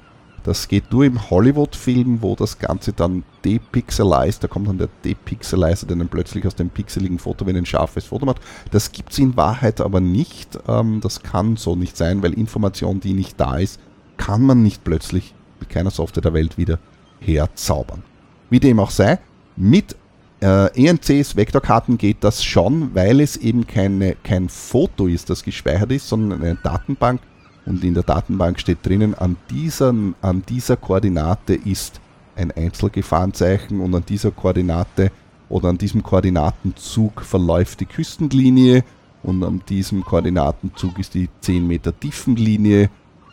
Das 0.44 0.68
geht 0.68 0.92
nur 0.92 1.04
im 1.04 1.30
Hollywood-Film, 1.30 2.22
wo 2.22 2.34
das 2.34 2.58
Ganze 2.58 2.92
dann 2.92 3.24
depixelized, 3.44 4.44
da 4.44 4.48
kommt 4.48 4.68
dann 4.68 4.78
der 4.78 4.88
Depixelizer, 5.04 5.86
der 5.86 5.96
dann 5.96 6.08
plötzlich 6.08 6.46
aus 6.46 6.54
dem 6.54 6.70
pixeligen 6.70 7.18
Foto 7.18 7.46
wie 7.46 7.56
ein 7.56 7.66
scharfes 7.66 8.06
Foto 8.06 8.24
macht. 8.24 8.40
Das 8.70 8.92
gibt 8.92 9.12
es 9.12 9.18
in 9.18 9.36
Wahrheit 9.36 9.80
aber 9.80 10.00
nicht. 10.00 10.58
Ähm, 10.68 11.00
das 11.00 11.22
kann 11.22 11.56
so 11.56 11.76
nicht 11.76 11.96
sein, 11.96 12.22
weil 12.22 12.34
Information, 12.34 13.00
die 13.00 13.14
nicht 13.14 13.40
da 13.40 13.56
ist, 13.56 13.80
kann 14.16 14.42
man 14.42 14.62
nicht 14.62 14.84
plötzlich 14.84 15.34
mit 15.60 15.70
keiner 15.70 15.90
Software 15.90 16.22
der 16.22 16.34
Welt 16.34 16.56
wieder 16.56 16.78
herzaubern. 17.20 18.02
Wie 18.50 18.60
dem 18.60 18.80
auch 18.80 18.90
sei, 18.90 19.18
mit 19.56 19.96
äh, 20.40 20.86
ENCs, 20.86 21.36
Vektorkarten 21.36 21.98
geht 21.98 22.18
das 22.20 22.44
schon, 22.44 22.94
weil 22.94 23.20
es 23.20 23.36
eben 23.36 23.66
keine, 23.66 24.16
kein 24.22 24.48
Foto 24.48 25.06
ist, 25.06 25.30
das 25.30 25.42
gespeichert 25.42 25.92
ist, 25.92 26.08
sondern 26.08 26.42
eine 26.42 26.56
Datenbank 26.56 27.20
und 27.68 27.84
in 27.84 27.94
der 27.94 28.02
Datenbank 28.02 28.58
steht 28.58 28.78
drinnen, 28.82 29.14
an 29.14 29.36
dieser, 29.50 29.92
an 30.22 30.42
dieser 30.48 30.76
Koordinate 30.76 31.54
ist 31.54 32.00
ein 32.34 32.50
Einzelgefahrenzeichen 32.50 33.80
und 33.80 33.94
an 33.94 34.04
dieser 34.08 34.30
Koordinate 34.30 35.10
oder 35.48 35.68
an 35.68 35.78
diesem 35.78 36.02
Koordinatenzug 36.02 37.20
verläuft 37.20 37.80
die 37.80 37.86
Küstenlinie 37.86 38.84
und 39.22 39.42
an 39.44 39.62
diesem 39.68 40.02
Koordinatenzug 40.02 40.98
ist 40.98 41.14
die 41.14 41.28
10 41.40 41.66
Meter 41.66 41.98
Tiefenlinie 41.98 42.88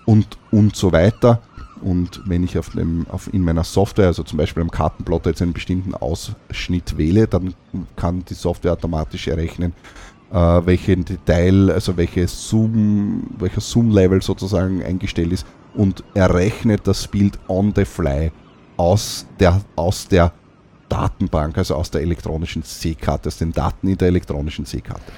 und, 0.06 0.38
und 0.52 0.76
so 0.76 0.92
weiter. 0.92 1.42
Und 1.86 2.24
wenn 2.26 2.44
ich 2.44 2.58
auf 2.58 2.72
dem, 2.72 3.06
auf 3.12 3.32
in 3.32 3.42
meiner 3.42 3.64
Software, 3.64 4.08
also 4.08 4.24
zum 4.24 4.38
Beispiel 4.38 4.64
am 4.64 4.72
Kartenplotter 4.72 5.30
jetzt 5.30 5.44
einen 5.44 5.54
bestimmten 5.54 5.94
Ausschnitt 5.94 6.98
wähle, 6.98 7.28
dann 7.28 7.54
kann 7.96 8.26
die 8.26 8.34
Software 8.34 8.74
automatisch 8.74 9.28
errechnen, 9.28 9.72
äh, 10.32 10.36
welchen 10.36 11.06
Detail, 11.06 11.70
also 11.70 11.96
welche 11.96 12.28
Zoom, 12.28 13.28
welcher 13.38 13.62
Zoom-Level 13.62 14.20
sozusagen 14.24 14.82
eingestellt 14.82 15.32
ist 15.32 15.46
und 15.76 16.04
errechnet 16.16 16.88
das 16.88 17.08
Bild 17.08 17.38
on 17.48 17.72
the 17.76 17.86
fly 17.86 18.32
aus 18.78 19.28
der, 19.40 19.62
aus 19.76 20.08
der 20.08 20.32
Datenbank, 20.90 21.56
also 21.56 21.76
aus 21.76 21.92
der 21.92 22.02
elektronischen 22.02 22.64
Seekarte, 22.64 23.28
aus 23.28 23.38
den 23.38 23.52
Daten 23.52 23.90
in 23.90 23.98
der 24.00 24.08
elektronischen 24.08 24.66
Seekarte. 24.66 25.12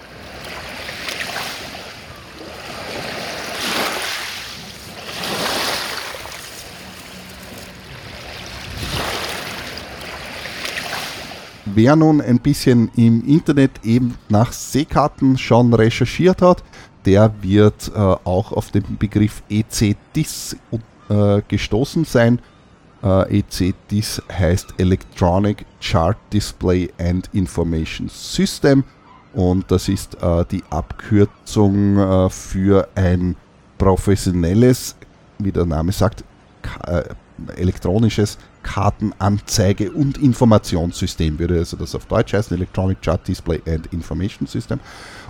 Wer 11.78 11.95
nun 11.95 12.21
ein 12.21 12.39
bisschen 12.39 12.89
im 12.95 13.23
Internet 13.23 13.71
eben 13.84 14.15
nach 14.30 14.51
Seekarten 14.51 15.38
schon 15.38 15.73
recherchiert 15.75 16.41
hat, 16.41 16.63
der 17.05 17.32
wird 17.41 17.91
äh, 17.95 17.99
auch 17.99 18.51
auf 18.51 18.71
den 18.71 18.97
Begriff 18.97 19.43
ECDIS 19.47 20.57
äh, 21.09 21.41
gestoßen 21.47 22.03
sein. 22.03 22.39
Äh, 23.03 23.41
ECDIS 23.41 24.23
heißt 24.28 24.73
Electronic 24.80 25.65
Chart 25.80 26.17
Display 26.34 26.89
and 26.97 27.30
Information 27.34 28.09
System 28.09 28.84
und 29.34 29.69
das 29.69 29.88
ist 29.88 30.15
äh, 30.19 30.45
die 30.49 30.63
Abkürzung 30.71 31.99
äh, 31.99 32.30
für 32.32 32.88
ein 32.95 33.36
professionelles, 33.78 34.95
wie 35.38 35.51
der 35.51 35.67
Name 35.67 35.91
sagt, 35.91 36.23
äh, 36.88 37.03
elektronisches 37.55 38.39
Kartenanzeige- 38.68 39.91
und 39.91 40.18
Informationssystem, 40.18 41.39
würde 41.39 41.57
also 41.57 41.78
das 41.78 41.95
auf 41.95 42.05
Deutsch 42.05 42.34
heißen, 42.34 42.53
Electronic 42.55 43.01
Chart 43.01 43.26
Display 43.26 43.61
and 43.65 43.88
Information 43.93 44.45
System. 44.45 44.82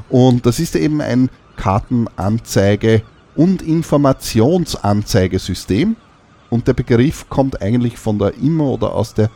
Und 0.09 0.43
das 0.45 0.59
ist 0.59 0.75
eben 0.75 0.99
ein 1.01 1.29
Kartenanzeige- 1.55 3.03
und 3.35 3.61
Informationsanzeigesystem. 3.61 5.95
Und 6.49 6.67
der 6.67 6.73
Begriff 6.73 7.29
kommt 7.29 7.61
eigentlich 7.61 7.97
von 7.97 8.17
der 8.17 8.35
IMO 8.37 8.73
oder 8.73 8.95
aus 8.95 9.13
der 9.13 9.29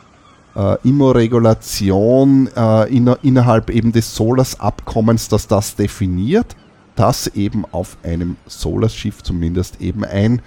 äh, 0.56 0.76
IMO-Regulation 0.82 2.48
äh, 2.56 2.92
in, 2.94 3.06
innerhalb 3.22 3.70
eben 3.70 3.92
des 3.92 4.16
SOLAS-Abkommens, 4.16 5.28
das 5.28 5.46
das 5.46 5.76
definiert, 5.76 6.56
dass 6.96 7.28
eben 7.28 7.64
auf 7.70 7.96
einem 8.02 8.36
SOLAS-Schiff 8.46 9.22
zumindest 9.22 9.80
eben 9.80 10.04
ein 10.04 10.42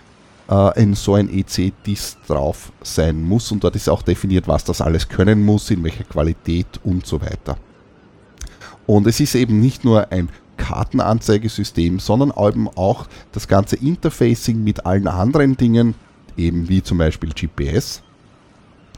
äh, 0.50 0.82
in 0.82 0.94
so 0.94 1.16
ein 1.16 1.30
EC-Disk 1.30 2.26
drauf 2.28 2.72
sein 2.82 3.22
muss 3.22 3.52
und 3.52 3.64
dort 3.64 3.76
ist 3.76 3.90
auch 3.90 4.02
definiert, 4.02 4.48
was 4.48 4.64
das 4.64 4.82
alles 4.82 5.08
können 5.08 5.44
muss, 5.44 5.72
in 5.72 5.84
welcher 5.84 6.04
Qualität 6.04 6.68
und 6.84 7.06
so 7.06 7.22
weiter. 7.22 7.58
Und 8.86 9.08
es 9.08 9.20
ist 9.20 9.36
eben 9.36 9.60
nicht 9.60 9.84
nur 9.84 10.12
ein 10.12 10.30
Kartenanzeigesystem, 10.58 12.00
sondern 12.00 12.32
eben 12.38 12.70
auch 12.70 13.08
das 13.32 13.48
ganze 13.48 13.76
Interfacing 13.76 14.64
mit 14.64 14.86
allen 14.86 15.08
anderen 15.08 15.58
Dingen, 15.58 15.96
eben 16.38 16.70
wie 16.70 16.82
zum 16.84 16.98
Beispiel 16.98 17.30
GPS, 17.30 18.02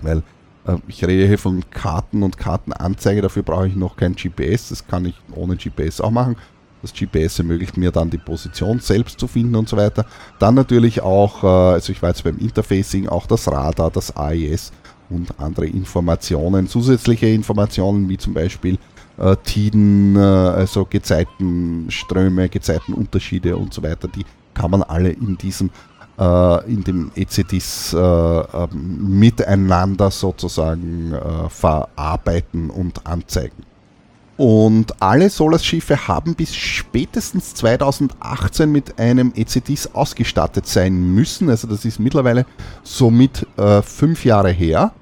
weil 0.01 0.23
äh, 0.67 0.77
ich 0.87 1.03
rede 1.03 1.27
hier 1.27 1.39
von 1.39 1.63
Karten 1.69 2.23
und 2.23 2.37
Kartenanzeige, 2.37 3.21
dafür 3.21 3.43
brauche 3.43 3.67
ich 3.67 3.75
noch 3.75 3.95
kein 3.95 4.15
GPS, 4.15 4.69
das 4.69 4.87
kann 4.87 5.05
ich 5.05 5.15
ohne 5.33 5.55
GPS 5.55 6.01
auch 6.01 6.11
machen. 6.11 6.35
Das 6.81 6.93
GPS 6.93 7.39
ermöglicht 7.39 7.77
mir 7.77 7.91
dann 7.91 8.09
die 8.09 8.17
Position 8.17 8.79
selbst 8.79 9.19
zu 9.19 9.27
finden 9.27 9.55
und 9.55 9.67
so 9.67 9.77
weiter. 9.77 10.05
Dann 10.39 10.55
natürlich 10.55 11.01
auch, 11.01 11.43
äh, 11.43 11.47
also 11.47 11.91
ich 11.91 12.01
war 12.01 12.09
jetzt 12.09 12.23
beim 12.23 12.37
Interfacing, 12.37 13.07
auch 13.07 13.25
das 13.25 13.51
Radar, 13.51 13.89
das 13.91 14.15
AIS 14.15 14.71
und 15.09 15.39
andere 15.39 15.65
Informationen, 15.67 16.67
zusätzliche 16.67 17.27
Informationen 17.27 18.09
wie 18.09 18.17
zum 18.17 18.33
Beispiel 18.33 18.77
äh, 19.17 19.35
Tiden, 19.43 20.15
äh, 20.15 20.19
also 20.19 20.85
Gezeitenströme, 20.85 22.49
Gezeitenunterschiede 22.49 23.55
und 23.57 23.73
so 23.73 23.81
weiter, 23.81 24.07
die 24.07 24.25
kann 24.53 24.71
man 24.71 24.83
alle 24.83 25.09
in 25.09 25.37
diesem 25.37 25.69
in 26.19 26.83
dem 26.83 27.11
ECDs 27.13 27.93
äh, 27.93 27.99
ähm, 27.99 29.19
miteinander 29.19 30.09
sozusagen 30.09 31.13
äh, 31.13 31.47
verarbeiten 31.47 32.71
und 32.71 33.05
anzeigen. 33.05 33.66
Und 34.37 35.01
alle 35.01 35.31
Solas-Schiffe 35.31 36.07
haben 36.07 36.35
bis 36.35 36.55
spätestens 36.55 37.55
2018 37.55 38.71
mit 38.71 38.99
einem 38.99 39.33
ECDs 39.35 39.95
ausgestattet 39.95 40.67
sein 40.67 41.15
müssen. 41.15 41.49
Also 41.49 41.67
das 41.67 41.85
ist 41.85 41.99
mittlerweile 41.99 42.45
somit 42.83 43.47
äh, 43.57 43.81
fünf 43.81 44.23
Jahre 44.25 44.51
her. 44.51 44.93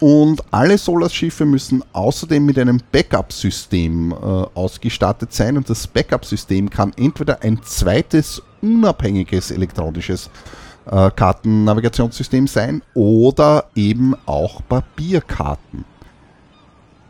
Und 0.00 0.44
alle 0.52 0.78
Solas-Schiffe 0.78 1.44
müssen 1.44 1.82
außerdem 1.92 2.44
mit 2.46 2.56
einem 2.56 2.80
Backup-System 2.92 4.12
äh, 4.12 4.14
ausgestattet 4.54 5.32
sein. 5.32 5.56
Und 5.56 5.68
das 5.68 5.88
Backup-System 5.88 6.70
kann 6.70 6.92
entweder 6.96 7.42
ein 7.42 7.60
zweites 7.64 8.40
unabhängiges 8.62 9.50
elektronisches 9.50 10.30
äh, 10.88 11.10
Kartennavigationssystem 11.10 12.46
sein 12.46 12.82
oder 12.94 13.64
eben 13.74 14.14
auch 14.24 14.62
Papierkarten. 14.68 15.84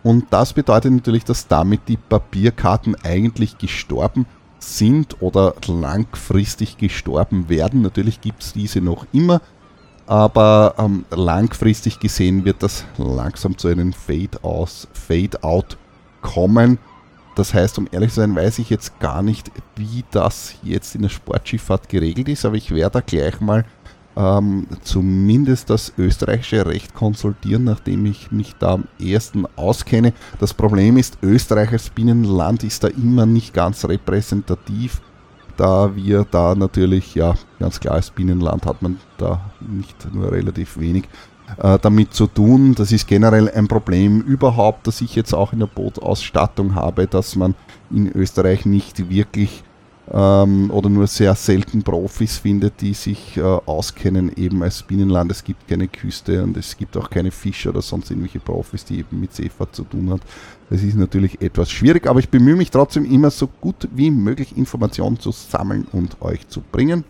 Und 0.08 0.28
das 0.30 0.54
bedeutet 0.54 0.90
natürlich, 0.90 1.26
dass 1.26 1.48
damit 1.48 1.82
die 1.86 1.98
Papierkarten 1.98 2.96
eigentlich 3.04 3.58
gestorben 3.58 4.24
sind 4.58 5.20
oder 5.20 5.54
langfristig 5.66 6.78
gestorben 6.78 7.50
werden. 7.50 7.82
Natürlich 7.82 8.22
gibt 8.22 8.42
es 8.42 8.54
diese 8.54 8.80
noch 8.80 9.04
immer, 9.12 9.42
aber 10.06 10.76
ähm, 10.78 11.04
langfristig 11.10 12.00
gesehen 12.00 12.46
wird 12.46 12.62
das 12.62 12.86
langsam 12.96 13.58
zu 13.58 13.68
einem 13.68 13.92
Fade-out 13.92 14.88
Fade 14.94 15.38
kommen. 16.22 16.78
Das 17.34 17.52
heißt, 17.52 17.76
um 17.78 17.86
ehrlich 17.92 18.14
zu 18.14 18.20
sein, 18.20 18.34
weiß 18.34 18.60
ich 18.60 18.70
jetzt 18.70 18.98
gar 19.00 19.20
nicht, 19.22 19.50
wie 19.76 20.06
das 20.10 20.54
jetzt 20.62 20.94
in 20.94 21.02
der 21.02 21.10
Sportschifffahrt 21.10 21.90
geregelt 21.90 22.30
ist, 22.30 22.46
aber 22.46 22.56
ich 22.56 22.74
werde 22.74 22.94
da 22.94 23.00
gleich 23.02 23.42
mal 23.42 23.66
ähm, 24.18 24.66
zumindest 24.82 25.70
das 25.70 25.92
österreichische 25.96 26.66
Recht 26.66 26.92
konsultieren, 26.92 27.64
nachdem 27.64 28.04
ich 28.04 28.32
mich 28.32 28.54
da 28.58 28.72
am 28.72 28.84
ersten 29.00 29.46
auskenne. 29.54 30.12
Das 30.40 30.52
Problem 30.52 30.96
ist, 30.96 31.18
Österreich 31.22 31.70
als 31.70 31.88
Binnenland 31.88 32.64
ist 32.64 32.82
da 32.82 32.88
immer 32.88 33.26
nicht 33.26 33.54
ganz 33.54 33.84
repräsentativ, 33.84 35.00
da 35.56 35.94
wir 35.94 36.26
da 36.28 36.56
natürlich, 36.56 37.14
ja, 37.14 37.34
ganz 37.60 37.78
klar 37.78 37.94
als 37.94 38.10
Binnenland 38.10 38.66
hat 38.66 38.82
man 38.82 38.98
da 39.18 39.40
nicht 39.60 40.12
nur 40.12 40.32
relativ 40.32 40.78
wenig 40.78 41.04
äh, 41.56 41.78
damit 41.80 42.12
zu 42.12 42.26
tun. 42.26 42.74
Das 42.74 42.90
ist 42.90 43.06
generell 43.06 43.48
ein 43.48 43.68
Problem 43.68 44.20
überhaupt, 44.22 44.88
das 44.88 45.00
ich 45.00 45.14
jetzt 45.14 45.32
auch 45.32 45.52
in 45.52 45.60
der 45.60 45.66
Bootausstattung 45.66 46.74
habe, 46.74 47.06
dass 47.06 47.36
man 47.36 47.54
in 47.90 48.10
Österreich 48.10 48.66
nicht 48.66 49.10
wirklich 49.10 49.62
ähm, 50.12 50.70
oder 50.70 50.88
nur 50.88 51.06
sehr 51.06 51.34
selten 51.34 51.82
Profis 51.82 52.38
findet, 52.38 52.80
die 52.80 52.94
sich 52.94 53.36
äh, 53.36 53.42
auskennen 53.42 54.32
eben 54.36 54.62
als 54.62 54.82
Binnenland. 54.82 55.30
Es 55.30 55.44
gibt 55.44 55.68
keine 55.68 55.88
Küste 55.88 56.42
und 56.42 56.56
es 56.56 56.76
gibt 56.76 56.96
auch 56.96 57.10
keine 57.10 57.30
Fischer 57.30 57.70
oder 57.70 57.82
sonst 57.82 58.10
irgendwelche 58.10 58.40
Profis, 58.40 58.84
die 58.84 58.98
eben 59.00 59.20
mit 59.20 59.34
Seefahrt 59.34 59.74
zu 59.74 59.84
tun 59.84 60.10
haben. 60.10 60.22
Das 60.70 60.82
ist 60.82 60.96
natürlich 60.96 61.40
etwas 61.40 61.70
schwierig, 61.70 62.06
aber 62.06 62.20
ich 62.20 62.28
bemühe 62.28 62.56
mich 62.56 62.70
trotzdem 62.70 63.04
immer 63.04 63.30
so 63.30 63.46
gut 63.46 63.88
wie 63.94 64.10
möglich 64.10 64.56
Informationen 64.56 65.18
zu 65.18 65.30
sammeln 65.30 65.86
und 65.92 66.20
euch 66.20 66.48
zu 66.48 66.60
bringen. 66.60 67.04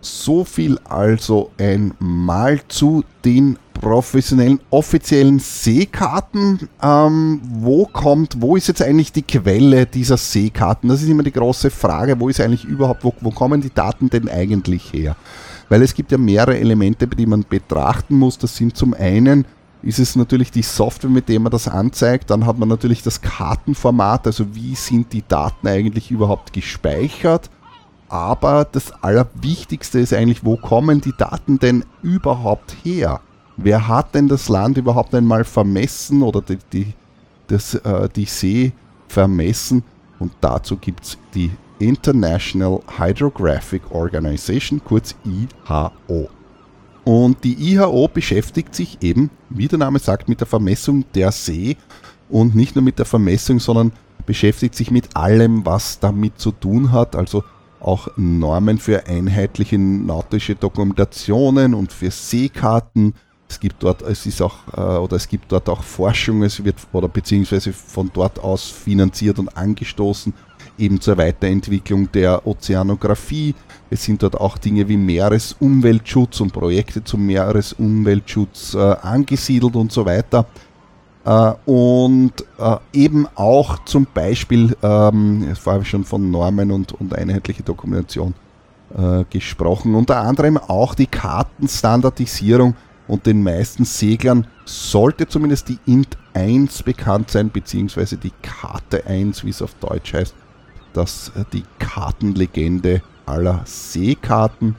So 0.00 0.44
viel 0.44 0.78
also 0.84 1.50
einmal 1.58 2.60
zu 2.68 3.04
den 3.24 3.58
professionellen 3.74 4.60
offiziellen 4.70 5.38
Seekarten. 5.38 6.68
Ähm, 6.82 7.40
wo 7.58 7.86
kommt, 7.86 8.40
wo 8.40 8.56
ist 8.56 8.68
jetzt 8.68 8.82
eigentlich 8.82 9.12
die 9.12 9.22
Quelle 9.22 9.86
dieser 9.86 10.16
Seekarten? 10.16 10.88
Das 10.88 11.02
ist 11.02 11.08
immer 11.08 11.22
die 11.22 11.32
große 11.32 11.70
Frage. 11.70 12.18
Wo 12.20 12.28
ist 12.28 12.40
eigentlich 12.40 12.64
überhaupt, 12.64 13.04
wo, 13.04 13.12
wo 13.20 13.30
kommen 13.30 13.60
die 13.60 13.74
Daten 13.74 14.08
denn 14.08 14.28
eigentlich 14.28 14.92
her? 14.92 15.16
weil 15.68 15.82
es 15.82 15.94
gibt 15.94 16.12
ja 16.12 16.18
mehrere 16.18 16.58
Elemente, 16.58 17.06
die 17.06 17.26
man 17.26 17.44
betrachten 17.48 18.16
muss. 18.16 18.38
Das 18.38 18.56
sind 18.56 18.76
zum 18.76 18.94
einen 18.94 19.44
ist 19.82 19.98
es 19.98 20.16
natürlich 20.16 20.50
die 20.50 20.62
Software, 20.62 21.10
mit 21.10 21.28
der 21.28 21.38
man 21.38 21.52
das 21.52 21.68
anzeigt. 21.68 22.30
Dann 22.30 22.46
hat 22.46 22.58
man 22.58 22.68
natürlich 22.68 23.02
das 23.02 23.20
Kartenformat, 23.20 24.26
also 24.26 24.54
wie 24.54 24.74
sind 24.74 25.12
die 25.12 25.22
Daten 25.26 25.68
eigentlich 25.68 26.10
überhaupt 26.10 26.52
gespeichert. 26.52 27.50
Aber 28.08 28.64
das 28.64 28.92
Allerwichtigste 29.02 29.98
ist 29.98 30.12
eigentlich, 30.12 30.44
wo 30.44 30.56
kommen 30.56 31.00
die 31.00 31.14
Daten 31.16 31.58
denn 31.58 31.84
überhaupt 32.02 32.76
her? 32.84 33.20
Wer 33.56 33.88
hat 33.88 34.14
denn 34.14 34.28
das 34.28 34.48
Land 34.48 34.76
überhaupt 34.76 35.14
einmal 35.14 35.44
vermessen 35.44 36.22
oder 36.22 36.42
die, 36.42 36.58
die, 36.72 36.94
das, 37.48 37.74
äh, 37.74 38.08
die 38.14 38.26
See 38.26 38.72
vermessen? 39.08 39.82
Und 40.18 40.32
dazu 40.40 40.76
gibt 40.76 41.04
es 41.04 41.18
die 41.34 41.50
International 41.78 42.80
Hydrographic 42.96 43.90
Organization, 43.90 44.80
kurz 44.84 45.14
IHO. 45.24 46.28
Und 47.04 47.44
die 47.44 47.72
IHO 47.72 48.08
beschäftigt 48.08 48.74
sich 48.74 48.98
eben, 49.02 49.30
wie 49.48 49.68
der 49.68 49.78
Name 49.78 49.98
sagt, 49.98 50.28
mit 50.28 50.40
der 50.40 50.46
Vermessung 50.46 51.04
der 51.14 51.32
See 51.32 51.76
und 52.28 52.54
nicht 52.54 52.74
nur 52.74 52.82
mit 52.82 52.98
der 52.98 53.06
Vermessung, 53.06 53.60
sondern 53.60 53.92
beschäftigt 54.26 54.74
sich 54.74 54.90
mit 54.90 55.14
allem, 55.16 55.64
was 55.64 56.00
damit 56.00 56.38
zu 56.40 56.50
tun 56.50 56.92
hat, 56.92 57.14
also 57.14 57.44
auch 57.80 58.08
Normen 58.16 58.78
für 58.78 59.06
einheitliche 59.06 59.78
nautische 59.78 60.54
Dokumentationen 60.54 61.74
und 61.74 61.92
für 61.92 62.10
Seekarten. 62.10 63.14
Es 63.48 63.60
gibt 63.60 63.82
dort, 63.82 64.02
es 64.02 64.26
ist 64.26 64.42
auch, 64.42 64.56
äh, 64.76 64.80
oder 64.80 65.16
es 65.16 65.28
gibt 65.28 65.52
dort 65.52 65.68
auch 65.68 65.82
Forschung, 65.82 66.42
es 66.42 66.64
wird 66.64 66.76
oder 66.92 67.08
beziehungsweise 67.08 67.72
von 67.72 68.10
dort 68.12 68.40
aus 68.40 68.64
finanziert 68.64 69.38
und 69.38 69.56
angestoßen, 69.56 70.34
eben 70.78 71.00
zur 71.00 71.16
Weiterentwicklung 71.16 72.10
der 72.10 72.46
Ozeanographie. 72.46 73.54
Es 73.88 74.02
sind 74.02 74.22
dort 74.22 74.34
auch 74.40 74.58
Dinge 74.58 74.88
wie 74.88 74.96
Meeresumweltschutz 74.96 76.40
und 76.40 76.52
Projekte 76.52 77.04
zum 77.04 77.24
Meeresumweltschutz 77.26 78.74
äh, 78.74 78.78
angesiedelt 78.78 79.76
und 79.76 79.92
so 79.92 80.04
weiter. 80.04 80.46
Äh, 81.26 81.54
und 81.66 82.32
äh, 82.58 82.76
eben 82.92 83.26
auch 83.34 83.84
zum 83.84 84.06
Beispiel, 84.14 84.76
ähm, 84.80 85.44
jetzt 85.48 85.66
habe 85.66 85.82
ich 85.82 85.90
schon 85.90 86.04
von 86.04 86.30
Normen 86.30 86.70
und, 86.70 86.92
und 86.92 87.14
einheitliche 87.14 87.64
Dokumentation 87.64 88.32
äh, 88.96 89.24
gesprochen, 89.28 89.96
unter 89.96 90.18
anderem 90.18 90.56
auch 90.56 90.94
die 90.94 91.08
Kartenstandardisierung 91.08 92.76
und 93.08 93.26
den 93.26 93.42
meisten 93.42 93.84
Seglern 93.84 94.46
sollte 94.64 95.26
zumindest 95.26 95.68
die 95.68 95.78
INT 95.86 96.16
1 96.34 96.84
bekannt 96.84 97.32
sein, 97.32 97.50
beziehungsweise 97.50 98.16
die 98.16 98.32
Karte 98.42 99.06
1, 99.06 99.44
wie 99.44 99.50
es 99.50 99.62
auf 99.62 99.74
Deutsch 99.74 100.14
heißt, 100.14 100.34
das 100.92 101.32
die 101.52 101.64
Kartenlegende 101.80 103.02
aller 103.26 103.62
Seekarten. 103.64 104.76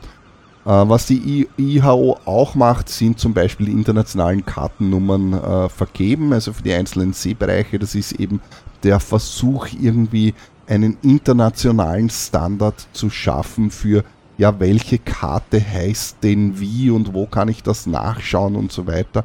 Äh, 0.67 0.89
was 0.89 1.05
die 1.05 1.47
IHO 1.57 2.19
auch 2.25 2.53
macht, 2.55 2.89
sind 2.89 3.17
zum 3.19 3.33
Beispiel 3.33 3.67
die 3.67 3.71
internationalen 3.71 4.45
Kartennummern 4.45 5.31
äh, 5.33 5.69
vergeben, 5.69 6.33
also 6.33 6.51
für 6.51 6.63
die 6.63 6.73
einzelnen 6.73 7.13
Seebereiche. 7.13 7.79
Das 7.79 7.95
ist 7.95 8.11
eben 8.11 8.41
der 8.83 8.99
Versuch, 8.99 9.67
irgendwie 9.79 10.33
einen 10.67 10.97
internationalen 11.01 12.09
Standard 12.09 12.85
zu 12.91 13.09
schaffen 13.09 13.71
für, 13.71 14.03
ja, 14.37 14.59
welche 14.59 14.99
Karte 14.99 15.61
heißt 15.61 16.17
denn 16.21 16.59
wie 16.59 16.89
und 16.89 17.13
wo 17.13 17.25
kann 17.27 17.47
ich 17.47 17.63
das 17.63 17.87
nachschauen 17.87 18.57
und 18.57 18.73
so 18.73 18.87
weiter. 18.87 19.23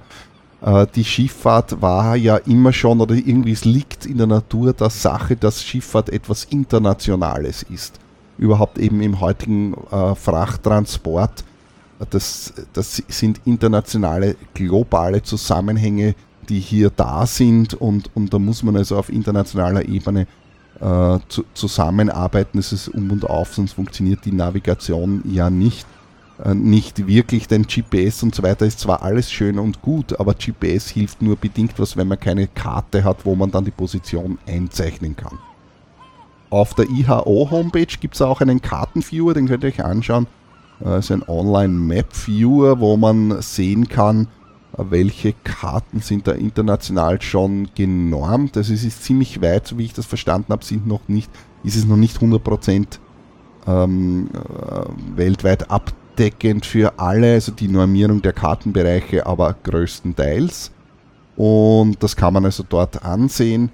Äh, 0.61 0.87
die 0.95 1.05
Schifffahrt 1.05 1.83
war 1.83 2.15
ja 2.15 2.37
immer 2.37 2.73
schon, 2.73 3.01
oder 3.01 3.17
irgendwie 3.17 3.51
es 3.51 3.65
liegt 3.65 4.07
in 4.07 4.19
der 4.19 4.29
Natur 4.29 4.75
der 4.75 4.91
Sache, 4.91 5.35
dass 5.35 5.65
Schifffahrt 5.65 6.09
etwas 6.09 6.45
Internationales 6.45 7.65
ist 7.65 7.99
überhaupt 8.43 8.79
eben 8.79 9.01
im 9.01 9.21
heutigen 9.21 9.75
äh, 9.91 10.15
Frachttransport. 10.15 11.45
Das, 12.11 12.53
das 12.73 13.03
sind 13.09 13.41
internationale, 13.45 14.37
globale 14.55 15.23
Zusammenhänge, 15.23 16.17
die 16.49 16.59
hier 16.59 16.91
da 16.91 17.27
sind 17.27 17.75
und, 17.75 18.11
und 18.15 18.35
da 18.35 18.41
muss 18.41 18.65
man 18.65 18.77
also 18.77 18.97
auf 18.97 19.09
internationaler 19.09 19.89
Ebene 19.89 20.27
äh, 20.81 21.19
zu, 21.29 21.45
zusammenarbeiten. 21.55 22.59
Es 22.59 22.73
ist 22.73 22.89
um 22.89 23.11
und 23.13 23.25
auf, 23.25 23.55
sonst 23.55 23.75
funktioniert 23.75 24.25
die 24.25 24.33
Navigation 24.33 25.23
ja 25.25 25.49
nicht. 25.49 25.87
Äh, 26.45 26.55
nicht 26.55 27.07
wirklich, 27.07 27.47
denn 27.47 27.63
GPS 27.63 28.25
und 28.25 28.35
so 28.35 28.43
weiter 28.43 28.67
ist 28.67 28.81
zwar 28.81 29.03
alles 29.03 29.31
schön 29.31 29.61
und 29.61 29.81
gut, 29.81 30.19
aber 30.19 30.35
GPS 30.35 30.89
hilft 30.89 31.23
nur 31.23 31.37
bedingt 31.37 31.79
was, 31.79 31.97
wenn 31.97 32.09
man 32.09 32.19
keine 32.19 32.49
Karte 32.49 33.05
hat, 33.05 33.25
wo 33.25 33.37
man 33.37 33.53
dann 33.53 33.65
die 33.65 33.71
Position 33.71 34.39
einzeichnen 34.47 35.15
kann. 35.15 35.39
Auf 36.53 36.75
der 36.75 36.91
IHO-Homepage 36.91 37.97
gibt 37.99 38.15
es 38.15 38.21
auch 38.21 38.43
einen 38.43 38.61
Kartenviewer, 38.61 39.33
den 39.33 39.49
könnt 39.49 39.65
ihr 39.65 39.71
euch 39.71 39.83
anschauen. 39.83 40.27
Das 40.81 41.07
ist 41.07 41.11
ein 41.11 41.27
Online-Map-Viewer, 41.27 42.79
wo 42.79 42.99
man 42.99 43.41
sehen 43.41 43.89
kann, 43.89 44.29
welche 44.77 45.33
Karten 45.45 46.01
sind 46.01 46.29
da 46.29 46.33
international 46.33 47.23
schon 47.23 47.71
genormt. 47.75 48.59
Also 48.59 48.75
es 48.75 48.85
ist 48.85 49.03
ziemlich 49.03 49.41
weit, 49.41 49.67
so 49.67 49.79
wie 49.79 49.87
ich 49.87 49.95
das 49.95 50.05
verstanden 50.05 50.53
habe, 50.53 50.63
sind 50.63 50.87
noch 50.87 51.09
nicht, 51.09 51.31
ist 51.65 51.77
es 51.77 51.87
noch 51.87 51.97
nicht 51.97 52.19
100% 52.19 52.99
ähm, 53.67 54.29
äh, 54.35 55.17
weltweit 55.17 55.71
abdeckend 55.71 56.67
für 56.67 56.99
alle, 56.99 57.33
also 57.33 57.53
die 57.53 57.69
Normierung 57.69 58.21
der 58.21 58.35
Kartenbereiche, 58.35 59.25
aber 59.25 59.57
größtenteils. 59.63 60.71
Und 61.35 62.03
das 62.03 62.15
kann 62.15 62.35
man 62.35 62.45
also 62.45 62.63
dort 62.69 63.03
ansehen. 63.07 63.71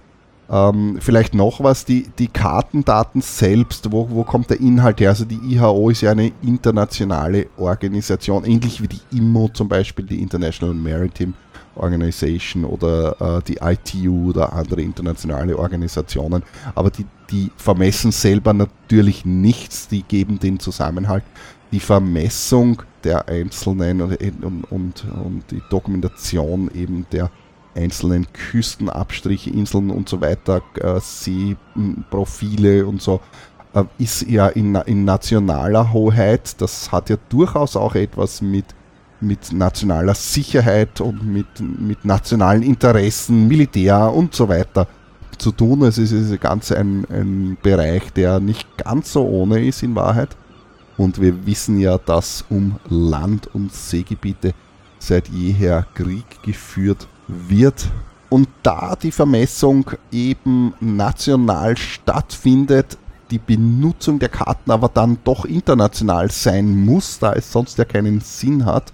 Ähm, 0.50 0.96
vielleicht 1.00 1.34
noch 1.34 1.62
was, 1.62 1.84
die, 1.84 2.08
die 2.18 2.28
Kartendaten 2.28 3.20
selbst, 3.20 3.92
wo, 3.92 4.08
wo 4.10 4.24
kommt 4.24 4.48
der 4.48 4.60
Inhalt 4.60 5.00
her? 5.00 5.10
Also 5.10 5.26
die 5.26 5.36
IHO 5.36 5.90
ist 5.90 6.00
ja 6.00 6.12
eine 6.12 6.32
internationale 6.42 7.48
Organisation, 7.58 8.44
ähnlich 8.44 8.82
wie 8.82 8.88
die 8.88 9.00
IMO 9.12 9.50
zum 9.52 9.68
Beispiel, 9.68 10.06
die 10.06 10.22
International 10.22 10.74
Maritime 10.74 11.34
Organization 11.78 12.64
oder 12.64 13.38
äh, 13.38 13.42
die 13.46 13.58
ITU 13.62 14.30
oder 14.30 14.52
andere 14.52 14.82
internationale 14.82 15.56
Organisationen. 15.56 16.42
Aber 16.74 16.90
die, 16.90 17.06
die 17.30 17.50
vermessen 17.56 18.12
selber 18.12 18.52
natürlich 18.52 19.24
nichts, 19.24 19.88
die 19.88 20.02
geben 20.02 20.38
den 20.38 20.58
Zusammenhalt. 20.58 21.24
Die 21.72 21.80
Vermessung 21.80 22.82
der 23.04 23.28
einzelnen 23.28 24.00
und, 24.00 24.42
und, 24.42 24.64
und, 24.72 25.04
und 25.04 25.50
die 25.50 25.62
Dokumentation 25.70 26.70
eben 26.74 27.06
der 27.12 27.30
einzelnen 27.78 28.26
Küstenabstriche, 28.32 29.50
Inseln 29.50 29.90
und 29.90 30.08
so 30.08 30.20
weiter, 30.20 30.62
äh, 30.74 31.00
Seeprofile 31.00 32.86
und 32.86 33.00
so, 33.00 33.20
äh, 33.74 33.84
ist 33.98 34.22
ja 34.22 34.48
in, 34.48 34.74
in 34.74 35.04
nationaler 35.04 35.92
Hoheit. 35.92 36.60
Das 36.60 36.90
hat 36.92 37.10
ja 37.10 37.16
durchaus 37.28 37.76
auch 37.76 37.94
etwas 37.94 38.42
mit, 38.42 38.66
mit 39.20 39.52
nationaler 39.52 40.14
Sicherheit 40.14 41.00
und 41.00 41.24
mit, 41.24 41.46
mit 41.60 42.04
nationalen 42.04 42.62
Interessen, 42.62 43.48
Militär 43.48 44.12
und 44.12 44.34
so 44.34 44.48
weiter 44.48 44.86
zu 45.38 45.52
tun. 45.52 45.82
Es 45.82 45.98
ist, 45.98 46.12
ist 46.12 46.40
ganz 46.40 46.72
ein, 46.72 47.06
ein 47.10 47.56
Bereich, 47.62 48.12
der 48.12 48.40
nicht 48.40 48.76
ganz 48.76 49.12
so 49.12 49.26
ohne 49.26 49.64
ist 49.64 49.82
in 49.82 49.94
Wahrheit. 49.94 50.36
Und 50.96 51.20
wir 51.20 51.46
wissen 51.46 51.78
ja, 51.78 51.96
dass 51.96 52.44
um 52.50 52.76
Land- 52.88 53.54
und 53.54 53.72
Seegebiete 53.72 54.52
seit 54.98 55.28
jeher 55.28 55.86
Krieg 55.94 56.24
geführt 56.42 57.06
wird. 57.28 57.88
Und 58.30 58.48
da 58.62 58.96
die 58.96 59.12
Vermessung 59.12 59.90
eben 60.12 60.74
national 60.80 61.76
stattfindet, 61.76 62.98
die 63.30 63.38
Benutzung 63.38 64.18
der 64.18 64.28
Karten 64.28 64.70
aber 64.70 64.88
dann 64.88 65.18
doch 65.24 65.44
international 65.44 66.30
sein 66.30 66.84
muss, 66.84 67.18
da 67.18 67.32
es 67.32 67.52
sonst 67.52 67.78
ja 67.78 67.84
keinen 67.84 68.20
Sinn 68.20 68.64
hat, 68.64 68.92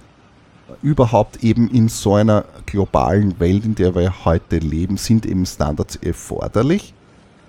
überhaupt 0.83 1.43
eben 1.43 1.69
in 1.71 1.89
so 1.89 2.15
einer 2.15 2.45
globalen 2.67 3.39
Welt, 3.41 3.65
in 3.65 3.75
der 3.75 3.95
wir 3.95 4.25
heute 4.25 4.59
leben, 4.59 4.97
sind 4.97 5.27
eben 5.27 5.47
Standards 5.47 5.97
erforderlich. 5.97 6.95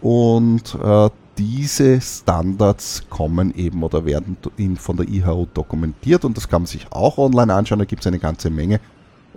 Und 0.02 0.76
äh, 0.84 1.10
diese 1.38 2.00
Standards 2.00 3.04
kommen 3.10 3.54
eben 3.56 3.84
oder 3.84 4.06
werden 4.06 4.38
von 4.78 4.98
der 4.98 5.08
IHO 5.08 5.48
dokumentiert 5.54 6.24
und 6.24 6.38
das 6.38 6.48
kann 6.48 6.62
man 6.62 6.68
sich 6.68 6.88
auch 6.92 7.18
online 7.18 7.54
anschauen, 7.54 7.80
da 7.80 7.86
gibt 7.86 8.02
es 8.02 8.08
eine 8.08 8.20
ganze 8.20 8.50
Menge. 8.50 8.80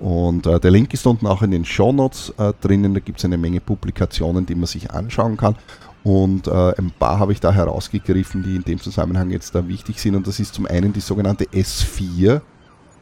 Und 0.00 0.46
äh, 0.46 0.60
der 0.60 0.70
Link 0.70 0.94
ist 0.94 1.06
unten 1.06 1.26
auch 1.26 1.42
in 1.42 1.50
den 1.50 1.64
Show 1.64 1.92
Notes 1.92 2.32
äh, 2.38 2.52
drinnen. 2.60 2.94
Da 2.94 3.00
gibt 3.00 3.18
es 3.18 3.24
eine 3.24 3.38
Menge 3.38 3.60
Publikationen, 3.60 4.46
die 4.46 4.54
man 4.54 4.66
sich 4.66 4.90
anschauen 4.90 5.36
kann. 5.36 5.56
Und 6.04 6.46
äh, 6.46 6.74
ein 6.78 6.92
paar 6.98 7.18
habe 7.18 7.32
ich 7.32 7.40
da 7.40 7.52
herausgegriffen, 7.52 8.42
die 8.42 8.56
in 8.56 8.62
dem 8.62 8.80
Zusammenhang 8.80 9.30
jetzt 9.30 9.54
da 9.54 9.66
wichtig 9.66 10.00
sind. 10.00 10.14
Und 10.14 10.26
das 10.26 10.40
ist 10.40 10.54
zum 10.54 10.66
einen 10.66 10.92
die 10.92 11.00
sogenannte 11.00 11.44
S4. 11.46 12.42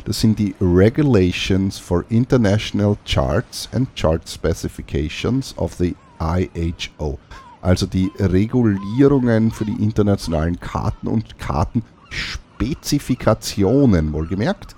Das 0.05 0.20
sind 0.20 0.38
die 0.38 0.55
Regulations 0.61 1.78
for 1.78 2.05
International 2.09 2.97
Charts 3.05 3.68
and 3.72 3.88
Chart 3.94 4.22
Specifications 4.28 5.57
of 5.59 5.74
the 5.74 5.94
IHO. 6.20 7.18
Also 7.61 7.86
die 7.86 8.12
Regulierungen 8.18 9.51
für 9.51 9.64
die 9.64 9.82
internationalen 9.82 10.61
Karten 10.61 11.09
und 11.09 11.36
Kartenspezifikationen, 11.38 14.12
wohlgemerkt. 14.12 14.76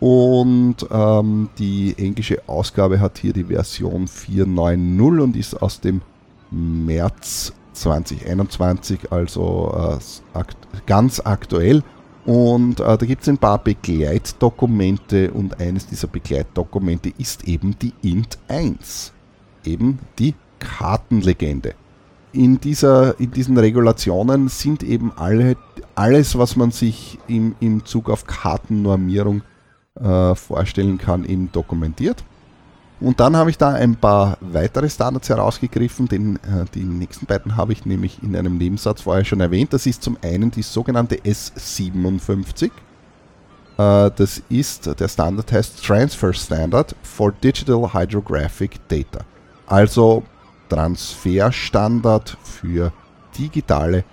Und 0.00 0.76
ähm, 0.90 1.48
die 1.58 1.94
englische 1.98 2.40
Ausgabe 2.46 3.00
hat 3.00 3.18
hier 3.18 3.32
die 3.32 3.44
Version 3.44 4.06
4.9.0 4.06 5.20
und 5.20 5.36
ist 5.36 5.60
aus 5.60 5.80
dem 5.80 6.02
März 6.50 7.52
2021, 7.72 9.10
also 9.10 9.72
äh, 9.74 10.38
akt 10.38 10.56
ganz 10.86 11.20
aktuell. 11.20 11.82
Und 12.26 12.80
äh, 12.80 12.98
da 12.98 13.06
gibt 13.06 13.22
es 13.22 13.28
ein 13.28 13.38
paar 13.38 13.58
Begleitdokumente 13.58 15.30
und 15.32 15.60
eines 15.60 15.86
dieser 15.86 16.08
Begleitdokumente 16.08 17.12
ist 17.16 17.48
eben 17.48 17.76
die 17.78 17.94
Int 18.02 18.38
1, 18.48 19.12
eben 19.64 19.98
die 20.18 20.34
Kartenlegende. 20.58 21.74
In, 22.32 22.60
dieser, 22.60 23.18
in 23.18 23.30
diesen 23.30 23.56
Regulationen 23.56 24.48
sind 24.48 24.82
eben 24.82 25.12
alle, 25.16 25.56
alles, 25.94 26.36
was 26.36 26.56
man 26.56 26.70
sich 26.70 27.18
im, 27.26 27.54
im 27.60 27.84
Zug 27.86 28.10
auf 28.10 28.26
Kartennormierung 28.26 29.42
äh, 30.00 30.34
vorstellen 30.34 30.98
kann, 30.98 31.24
eben 31.24 31.50
dokumentiert. 31.52 32.24
Und 33.00 33.20
dann 33.20 33.36
habe 33.36 33.50
ich 33.50 33.58
da 33.58 33.70
ein 33.70 33.94
paar 33.94 34.38
weitere 34.40 34.88
Standards 34.90 35.28
herausgegriffen. 35.28 36.08
Den, 36.08 36.36
äh, 36.36 36.64
die 36.74 36.82
nächsten 36.82 37.26
beiden 37.26 37.56
habe 37.56 37.72
ich 37.72 37.86
nämlich 37.86 38.22
in 38.22 38.34
einem 38.34 38.58
Nebensatz 38.58 39.02
vorher 39.02 39.24
schon 39.24 39.40
erwähnt. 39.40 39.72
Das 39.72 39.86
ist 39.86 40.02
zum 40.02 40.18
einen 40.22 40.50
die 40.50 40.62
sogenannte 40.62 41.16
S57. 41.16 42.66
Äh, 42.66 42.70
das 43.76 44.42
ist, 44.48 45.00
der 45.00 45.08
Standard 45.08 45.52
heißt 45.52 45.84
Transfer 45.84 46.32
Standard 46.32 46.96
for 47.02 47.30
Digital 47.32 47.92
Hydrographic 47.92 48.88
Data. 48.88 49.20
Also 49.66 50.24
Transferstandard 50.68 52.36
für 52.42 52.92
digitale 53.38 54.04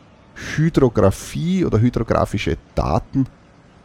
Hydrographie 0.55 1.65
oder 1.65 1.79
hydrographische 1.79 2.57
Daten 2.75 3.25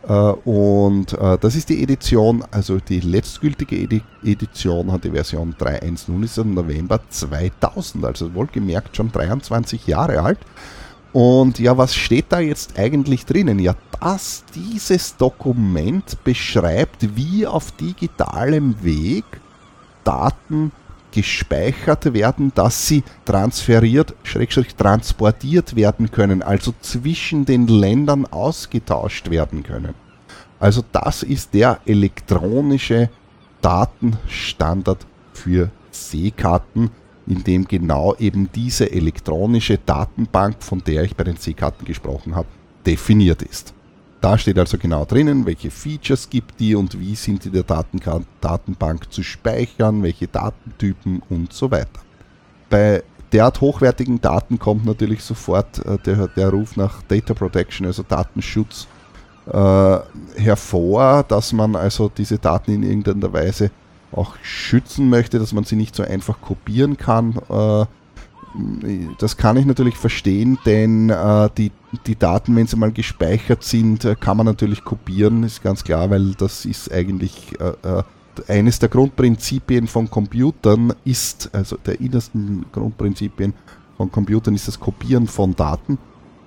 und 0.06 1.12
äh, 1.12 1.38
das 1.38 1.54
ist 1.56 1.68
die 1.68 1.82
Edition, 1.82 2.42
also 2.50 2.78
die 2.78 3.00
letztgültige 3.00 4.02
Edition 4.24 4.90
hat 4.90 5.04
die 5.04 5.10
Version 5.10 5.54
3.1.0 5.58 6.24
ist 6.24 6.38
im 6.38 6.54
November 6.54 7.00
2000, 7.08 8.04
also 8.04 8.32
wohlgemerkt 8.34 8.96
schon 8.96 9.12
23 9.12 9.86
Jahre 9.86 10.22
alt. 10.22 10.38
Und 11.12 11.58
ja, 11.58 11.76
was 11.76 11.94
steht 11.94 12.26
da 12.28 12.38
jetzt 12.38 12.78
eigentlich 12.78 13.26
drinnen? 13.26 13.58
Ja, 13.58 13.74
dass 14.00 14.44
dieses 14.54 15.16
Dokument 15.16 16.22
beschreibt, 16.24 17.16
wie 17.16 17.46
auf 17.46 17.72
digitalem 17.72 18.82
Weg 18.82 19.24
Daten 20.04 20.72
gespeichert 21.12 22.12
werden, 22.12 22.52
dass 22.54 22.86
sie 22.86 23.02
transferiert, 23.24 24.14
schrägstrich 24.22 24.74
transportiert 24.74 25.76
werden 25.76 26.10
können, 26.10 26.42
also 26.42 26.72
zwischen 26.80 27.44
den 27.44 27.66
Ländern 27.66 28.26
ausgetauscht 28.26 29.30
werden 29.30 29.62
können. 29.62 29.94
Also 30.58 30.82
das 30.92 31.22
ist 31.22 31.54
der 31.54 31.80
elektronische 31.86 33.08
Datenstandard 33.62 35.06
für 35.32 35.70
Seekarten, 35.90 36.90
in 37.26 37.44
dem 37.44 37.66
genau 37.66 38.14
eben 38.18 38.50
diese 38.52 38.90
elektronische 38.90 39.78
Datenbank, 39.78 40.56
von 40.60 40.82
der 40.84 41.04
ich 41.04 41.16
bei 41.16 41.24
den 41.24 41.36
Seekarten 41.36 41.86
gesprochen 41.86 42.34
habe, 42.34 42.48
definiert 42.84 43.42
ist. 43.42 43.74
Da 44.20 44.36
steht 44.36 44.58
also 44.58 44.76
genau 44.76 45.06
drinnen, 45.06 45.46
welche 45.46 45.70
Features 45.70 46.28
gibt 46.28 46.60
die 46.60 46.74
und 46.74 46.98
wie 47.00 47.14
sind 47.14 47.44
die 47.44 47.50
der 47.50 47.64
Datenbank 47.64 49.10
zu 49.10 49.22
speichern, 49.22 50.02
welche 50.02 50.26
Datentypen 50.28 51.22
und 51.30 51.52
so 51.52 51.70
weiter. 51.70 52.00
Bei 52.68 53.02
derart 53.32 53.60
hochwertigen 53.60 54.20
Daten 54.20 54.58
kommt 54.58 54.84
natürlich 54.84 55.22
sofort 55.22 55.84
äh, 55.86 55.96
der, 55.98 56.28
der 56.28 56.50
Ruf 56.50 56.76
nach 56.76 57.02
Data 57.02 57.32
Protection, 57.32 57.86
also 57.86 58.02
Datenschutz, 58.02 58.88
äh, 59.46 59.98
hervor, 60.36 61.24
dass 61.26 61.52
man 61.52 61.74
also 61.74 62.10
diese 62.14 62.38
Daten 62.38 62.72
in 62.72 62.82
irgendeiner 62.82 63.32
Weise 63.32 63.70
auch 64.12 64.36
schützen 64.42 65.08
möchte, 65.08 65.38
dass 65.38 65.52
man 65.52 65.64
sie 65.64 65.76
nicht 65.76 65.94
so 65.94 66.02
einfach 66.02 66.40
kopieren 66.40 66.96
kann. 66.96 67.36
Äh, 67.48 67.86
das 69.18 69.36
kann 69.36 69.56
ich 69.56 69.66
natürlich 69.66 69.96
verstehen, 69.96 70.58
denn 70.66 71.10
äh, 71.10 71.48
die, 71.56 71.70
die 72.06 72.16
Daten, 72.16 72.56
wenn 72.56 72.66
sie 72.66 72.76
mal 72.76 72.92
gespeichert 72.92 73.62
sind, 73.62 74.04
äh, 74.04 74.16
kann 74.16 74.36
man 74.36 74.46
natürlich 74.46 74.84
kopieren, 74.84 75.44
ist 75.44 75.62
ganz 75.62 75.84
klar, 75.84 76.10
weil 76.10 76.34
das 76.34 76.64
ist 76.64 76.90
eigentlich 76.90 77.58
äh, 77.60 77.98
äh, 77.98 78.02
eines 78.48 78.78
der 78.78 78.88
Grundprinzipien 78.88 79.86
von 79.86 80.10
Computern 80.10 80.94
ist, 81.04 81.50
also 81.54 81.76
der 81.76 82.00
innersten 82.00 82.66
Grundprinzipien 82.72 83.54
von 83.96 84.10
Computern 84.10 84.54
ist 84.54 84.66
das 84.66 84.80
Kopieren 84.80 85.26
von 85.26 85.54
Daten. 85.54 85.98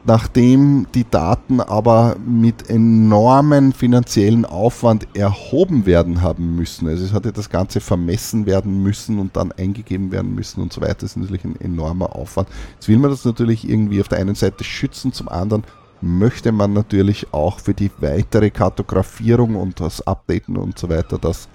Nachdem 0.06 0.88
die 0.94 1.10
Daten 1.10 1.62
aber 1.62 2.18
mit 2.26 2.70
enormen 2.70 3.72
finanziellen 3.72 4.44
Aufwand 4.44 5.08
erhoben 5.14 5.86
werden 5.86 6.22
haben 6.22 6.58
müssen, 6.58 6.90
also 6.90 7.06
es 7.06 7.14
hatte 7.14 7.32
das 7.32 7.50
Ganze 7.50 7.80
vermessen 7.80 8.46
werden 8.46 8.84
müssen 8.84 9.18
und 9.18 9.38
dann 9.38 9.54
eingegeben 9.54 10.12
werden 10.12 10.36
müssen 10.36 10.62
und 10.62 10.74
so 10.74 10.82
weiter, 10.82 10.96
das 10.96 11.12
ist 11.12 11.18
natürlich 11.18 11.46
ein 11.46 11.60
enormer 11.62 12.18
Aufwand. 12.18 12.50
Jetzt 12.74 12.90
will 12.90 12.98
man 12.98 13.12
das 13.12 13.24
natürlich 13.24 13.68
irgendwie 13.68 14.02
auf 14.02 14.10
der 14.10 14.20
einen 14.20 14.36
Seite 14.36 14.66
schützen, 14.66 15.14
zum 15.14 15.30
anderen 15.30 15.64
möchte 16.02 16.52
man 16.52 16.74
natürlich 16.74 17.32
auch 17.32 17.60
für 17.60 17.74
die 17.74 17.90
weitere 18.00 18.50
Kartografierung 18.50 19.56
und 19.56 19.80
das 19.80 20.06
Updaten 20.06 20.58
und 20.58 20.78
so 20.78 20.90
weiter 20.90 21.18
das 21.18 21.48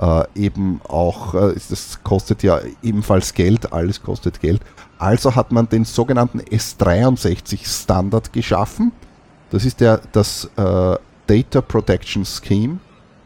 äh, 0.00 0.24
eben 0.36 0.80
auch, 0.88 1.34
äh, 1.34 1.54
das 1.68 1.98
kostet 2.04 2.42
ja 2.42 2.60
ebenfalls 2.82 3.34
Geld, 3.34 3.72
alles 3.72 4.02
kostet 4.02 4.40
Geld. 4.40 4.60
Also 4.98 5.36
hat 5.36 5.52
man 5.52 5.68
den 5.68 5.84
sogenannten 5.84 6.40
S63 6.40 7.66
Standard 7.66 8.32
geschaffen. 8.32 8.92
Das 9.50 9.64
ist 9.64 9.80
der, 9.80 10.00
das 10.12 10.50
äh, 10.56 10.96
Data 11.26 11.60
Protection 11.60 12.24
Scheme 12.24 12.78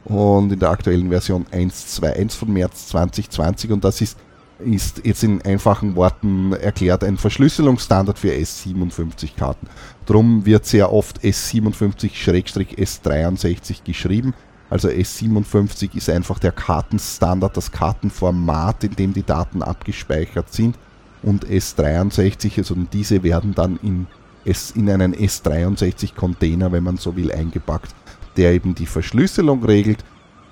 und 0.05 0.53
in 0.53 0.59
der 0.59 0.71
aktuellen 0.71 1.09
Version 1.09 1.47
1.2.1 1.47 2.37
von 2.37 2.53
März 2.53 2.89
2020 2.89 3.71
und 3.71 3.85
das 3.85 4.01
ist, 4.01 4.19
ist 4.59 5.01
jetzt 5.05 5.23
in 5.25 5.41
einfachen 5.43 5.95
Worten 5.97 6.53
erklärt 6.53 7.05
ein 7.05 7.17
Verschlüsselungsstandard 7.17 8.19
für 8.19 8.33
S57-Karten. 8.33 9.69
Darum 10.07 10.45
wird 10.45 10.67
sehr 10.67 10.93
oft 10.93 11.21
S57-S63 11.21 13.85
geschrieben. 13.85 14.35
Also 14.69 14.89
S57 14.89 15.97
ist 15.97 16.11
einfach 16.11 16.39
der 16.39 16.53
Kartenstandard, 16.53 17.57
das 17.57 17.73
Kartenformat, 17.73 18.85
in 18.85 18.97
dem 18.97 19.13
die 19.13 19.23
Daten 19.23 19.63
abgespeichert 19.63 20.53
sind. 20.53 20.77
Und 21.23 21.47
S63, 21.47 22.59
also 22.59 22.75
diese 22.93 23.23
werden 23.23 23.55
dann 23.55 23.79
in, 23.83 24.07
S, 24.45 24.73
in 24.73 24.91
einen 24.91 25.15
S63-Container, 25.15 26.73
wenn 26.73 26.85
man 26.85 26.97
so 26.97 27.15
will, 27.17 27.31
eingepackt, 27.31 27.95
der 28.37 28.53
eben 28.53 28.75
die 28.75 28.87
Verschlüsselung 28.87 29.65
regelt. 29.65 30.05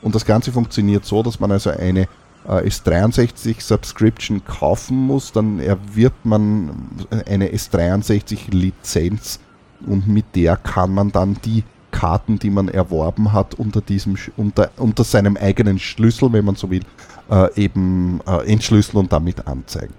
Und 0.03 0.15
das 0.15 0.25
Ganze 0.25 0.53
funktioniert 0.53 1.05
so, 1.05 1.23
dass 1.23 1.41
man 1.41 1.51
also 1.51 1.71
eine 1.71 2.09
äh, 2.47 2.69
S63 2.69 3.61
Subscription 3.61 4.45
kaufen 4.45 4.97
muss, 4.97 5.33
dann 5.33 5.59
erwirbt 5.61 6.25
man 6.25 6.71
eine 7.27 7.49
S63 7.49 8.51
Lizenz 8.53 9.41
und 9.87 10.09
mit 10.09 10.25
der 10.35 10.57
kann 10.57 10.93
man 10.93 11.13
dann 11.13 11.37
die 11.45 11.65
Karten, 11.91 12.39
die 12.39 12.51
man 12.51 12.69
erworben 12.69 13.33
hat, 13.33 13.55
unter, 13.55 13.81
diesem, 13.81 14.17
unter, 14.37 14.71
unter 14.77 15.05
seinem 15.05 15.37
eigenen 15.37 15.79
Schlüssel, 15.79 16.33
wenn 16.33 16.45
man 16.45 16.55
so 16.55 16.71
will, 16.71 16.85
äh, 17.31 17.63
eben 17.63 18.21
äh, 18.27 18.51
entschlüsseln 18.51 18.99
und 18.99 19.13
damit 19.13 19.47
anzeigen. 19.47 19.95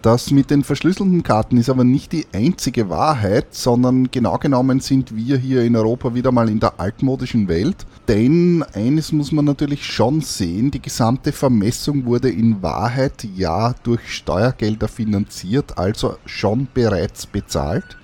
Das 0.00 0.30
mit 0.30 0.52
den 0.52 0.62
verschlüsselten 0.62 1.24
Karten 1.24 1.56
ist 1.56 1.68
aber 1.68 1.82
nicht 1.82 2.12
die 2.12 2.24
einzige 2.32 2.88
Wahrheit, 2.88 3.46
sondern 3.50 4.08
genau 4.12 4.38
genommen 4.38 4.78
sind 4.78 5.16
wir 5.16 5.36
hier 5.36 5.64
in 5.64 5.74
Europa 5.74 6.14
wieder 6.14 6.30
mal 6.30 6.48
in 6.48 6.60
der 6.60 6.78
altmodischen 6.78 7.48
Welt. 7.48 7.84
Denn 8.06 8.64
eines 8.74 9.10
muss 9.10 9.32
man 9.32 9.44
natürlich 9.44 9.84
schon 9.84 10.20
sehen, 10.20 10.70
die 10.70 10.80
gesamte 10.80 11.32
Vermessung 11.32 12.04
wurde 12.04 12.30
in 12.30 12.62
Wahrheit 12.62 13.26
ja 13.34 13.74
durch 13.82 14.14
Steuergelder 14.14 14.86
finanziert, 14.86 15.76
also 15.76 16.16
schon 16.26 16.68
bereits 16.72 17.26
bezahlt. 17.26 17.96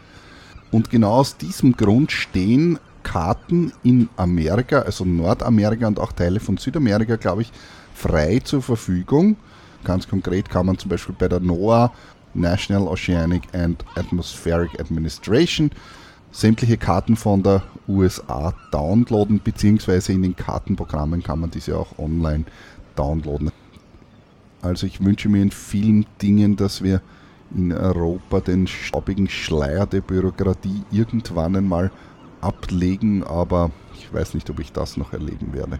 Und 0.72 0.90
genau 0.90 1.12
aus 1.12 1.36
diesem 1.36 1.76
Grund 1.76 2.10
stehen 2.10 2.80
Karten 3.04 3.72
in 3.84 4.08
Amerika, 4.16 4.80
also 4.80 5.04
Nordamerika 5.04 5.86
und 5.86 6.00
auch 6.00 6.10
Teile 6.10 6.40
von 6.40 6.56
Südamerika, 6.56 7.14
glaube 7.14 7.42
ich, 7.42 7.52
frei 7.94 8.40
zur 8.42 8.62
Verfügung. 8.62 9.36
Ganz 9.84 10.08
konkret 10.08 10.48
kann 10.48 10.66
man 10.66 10.78
zum 10.78 10.88
Beispiel 10.88 11.14
bei 11.18 11.28
der 11.28 11.40
NOAA, 11.40 11.92
National 12.34 12.88
Oceanic 12.88 13.42
and 13.54 13.84
Atmospheric 13.94 14.80
Administration, 14.80 15.70
sämtliche 16.32 16.76
Karten 16.76 17.16
von 17.16 17.42
der 17.42 17.62
USA 17.86 18.52
downloaden, 18.72 19.40
beziehungsweise 19.42 20.12
in 20.12 20.22
den 20.22 20.34
Kartenprogrammen 20.34 21.22
kann 21.22 21.40
man 21.40 21.50
diese 21.50 21.78
auch 21.78 21.98
online 21.98 22.44
downloaden. 22.96 23.52
Also 24.62 24.86
ich 24.86 25.04
wünsche 25.04 25.28
mir 25.28 25.42
in 25.42 25.50
vielen 25.50 26.06
Dingen, 26.20 26.56
dass 26.56 26.82
wir 26.82 27.02
in 27.54 27.72
Europa 27.72 28.40
den 28.40 28.66
staubigen 28.66 29.28
Schleier 29.28 29.86
der 29.86 30.00
Bürokratie 30.00 30.82
irgendwann 30.90 31.54
einmal 31.54 31.90
ablegen, 32.40 33.22
aber 33.22 33.70
ich 33.94 34.12
weiß 34.12 34.34
nicht, 34.34 34.48
ob 34.50 34.58
ich 34.58 34.72
das 34.72 34.96
noch 34.96 35.12
erleben 35.12 35.52
werde. 35.52 35.78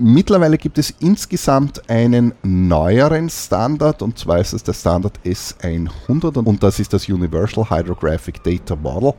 Mittlerweile 0.00 0.58
gibt 0.58 0.78
es 0.78 0.94
insgesamt 1.00 1.90
einen 1.90 2.32
neueren 2.44 3.28
Standard 3.28 4.00
und 4.00 4.16
zwar 4.16 4.38
ist 4.38 4.52
es 4.52 4.62
der 4.62 4.72
Standard 4.72 5.18
S100 5.24 6.38
und 6.38 6.62
das 6.62 6.78
ist 6.78 6.92
das 6.92 7.08
Universal 7.08 7.68
Hydrographic 7.68 8.40
Data 8.44 8.76
Model. 8.76 9.14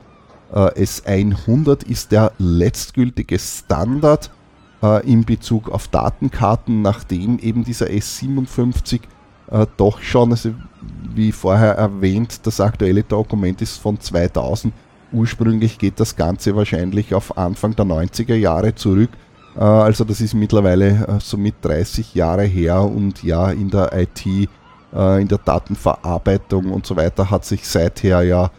Äh, 0.54 0.82
S100 0.82 1.86
ist 1.86 2.14
der 2.14 2.32
letztgültige 2.38 3.38
Standard 3.38 4.32
äh, 4.82 5.06
in 5.06 5.26
Bezug 5.26 5.70
auf 5.70 5.90
Datenkarten, 5.90 6.82
nachdem 6.82 7.40
eben 7.40 7.66
dieser 7.66 7.88
S57 7.88 9.02
äh, 9.52 9.68
doch 9.76 10.02
schon, 10.02 10.32
also 10.32 10.54
wie 11.14 11.34
vorher 11.34 11.74
erwähnt, 11.74 12.40
das 12.48 12.62
aktuelle 12.62 13.04
Dokument 13.04 13.62
ist 13.62 13.82
von 13.82 14.00
2000, 14.00 14.74
Ursprünglich 15.12 15.80
geht 15.80 16.00
das 16.00 16.16
Ganze 16.16 16.56
wahrscheinlich 16.56 17.16
auf 17.16 17.36
Anfang 17.38 17.76
der 17.76 17.86
90er 17.86 18.36
Jahre 18.36 18.76
zurück. 18.76 19.10
Äh, 19.56 19.60
also 19.60 20.04
das 20.04 20.22
ist 20.22 20.34
mittlerweile 20.34 20.88
äh, 21.08 21.20
somit 21.20 21.56
30 21.62 22.16
Jahre 22.16 22.44
her 22.44 22.82
und 22.82 23.24
ja, 23.24 23.52
in 23.52 23.70
der 23.70 23.92
IT, 23.94 24.26
äh, 24.26 25.22
in 25.22 25.28
der 25.28 25.38
Datenverarbeitung 25.40 26.72
und 26.72 26.86
so 26.86 26.96
weiter 26.96 27.30
hat 27.30 27.46
sich 27.46 27.68
seither 27.68 28.22
ja 28.24 28.52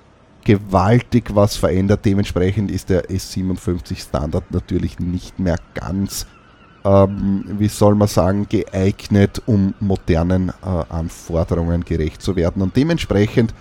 gewaltig 0.45 1.34
was 1.34 1.57
verändert. 1.57 2.05
Dementsprechend 2.05 2.70
ist 2.70 2.91
der 2.91 3.11
S57 3.11 4.01
Standard 4.01 4.51
natürlich 4.51 4.99
nicht 4.99 5.38
mehr 5.38 5.57
ganz, 5.74 6.26
ähm, 6.84 7.45
wie 7.59 7.68
soll 7.68 7.95
man 7.95 8.09
sagen, 8.09 8.47
geeignet, 8.49 9.43
um 9.45 9.74
modernen 9.80 10.51
Anforderungen 10.62 11.84
gerecht 11.84 12.22
zu 12.22 12.36
werden. 12.36 12.62
Und 12.62 12.74
dementsprechend 12.74 13.55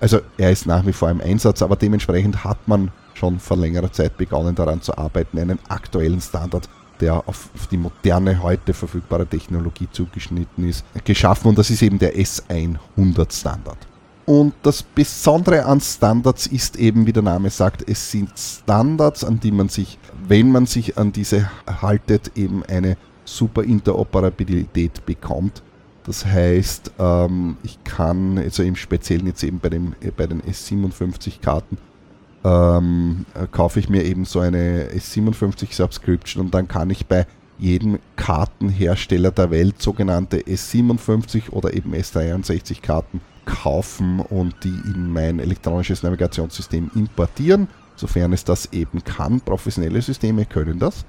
also 0.00 0.20
er 0.36 0.52
ist 0.52 0.66
nach 0.66 0.84
wie 0.86 0.92
vor 0.92 1.10
im 1.10 1.20
Einsatz, 1.20 1.62
aber 1.62 1.76
dementsprechend 1.76 2.44
hat 2.44 2.68
man 2.68 2.90
schon 3.14 3.40
vor 3.40 3.56
längerer 3.56 3.92
Zeit 3.92 4.16
begonnen 4.16 4.54
daran 4.54 4.82
zu 4.82 4.96
arbeiten, 4.96 5.38
einen 5.38 5.58
aktuellen 5.68 6.20
Standard, 6.20 6.68
der 7.00 7.16
auf, 7.28 7.48
auf 7.54 7.66
die 7.66 7.76
moderne, 7.76 8.42
heute 8.42 8.74
verfügbare 8.74 9.26
Technologie 9.26 9.88
zugeschnitten 9.90 10.68
ist, 10.68 10.84
geschaffen 11.04 11.48
und 11.48 11.58
das 11.58 11.70
ist 11.70 11.82
eben 11.82 11.98
der 11.98 12.16
S100 12.16 13.32
Standard. 13.32 13.78
Und 14.26 14.54
das 14.62 14.82
Besondere 14.82 15.64
an 15.64 15.80
Standards 15.80 16.48
ist 16.48 16.76
eben, 16.76 17.06
wie 17.06 17.12
der 17.12 17.22
Name 17.22 17.48
sagt, 17.48 17.88
es 17.88 18.10
sind 18.10 18.30
Standards, 18.36 19.22
an 19.22 19.38
die 19.38 19.52
man 19.52 19.68
sich, 19.68 19.98
wenn 20.26 20.50
man 20.50 20.66
sich 20.66 20.98
an 20.98 21.12
diese 21.12 21.48
haltet, 21.80 22.32
eben 22.34 22.64
eine 22.64 22.96
super 23.24 23.62
Interoperabilität 23.62 25.06
bekommt 25.06 25.62
das 26.06 26.24
heißt, 26.24 26.92
ähm, 26.98 27.56
ich 27.64 27.82
kann, 27.82 28.38
also 28.38 28.62
im 28.62 28.76
Speziellen 28.76 29.26
jetzt 29.26 29.42
eben 29.42 29.58
bei, 29.58 29.68
dem, 29.68 29.94
bei 30.16 30.26
den 30.26 30.40
S57-Karten, 30.42 31.78
ähm, 32.44 33.26
äh, 33.34 33.46
kaufe 33.50 33.80
ich 33.80 33.88
mir 33.88 34.04
eben 34.04 34.24
so 34.24 34.38
eine 34.38 34.88
S57 34.90 35.74
Subscription 35.74 36.44
und 36.44 36.54
dann 36.54 36.68
kann 36.68 36.90
ich 36.90 37.06
bei 37.06 37.26
jedem 37.58 37.98
Kartenhersteller 38.14 39.32
der 39.32 39.50
Welt 39.50 39.82
sogenannte 39.82 40.38
S57 40.38 41.50
oder 41.50 41.74
eben 41.74 41.92
S63 41.92 42.82
Karten 42.82 43.20
kaufen 43.44 44.20
und 44.20 44.54
die 44.62 44.80
in 44.84 45.12
mein 45.12 45.40
elektronisches 45.40 46.04
Navigationssystem 46.04 46.90
importieren, 46.94 47.66
sofern 47.96 48.32
es 48.32 48.44
das 48.44 48.72
eben 48.72 49.02
kann. 49.02 49.40
Professionelle 49.40 50.02
Systeme 50.02 50.44
können 50.44 50.78
das 50.78 51.04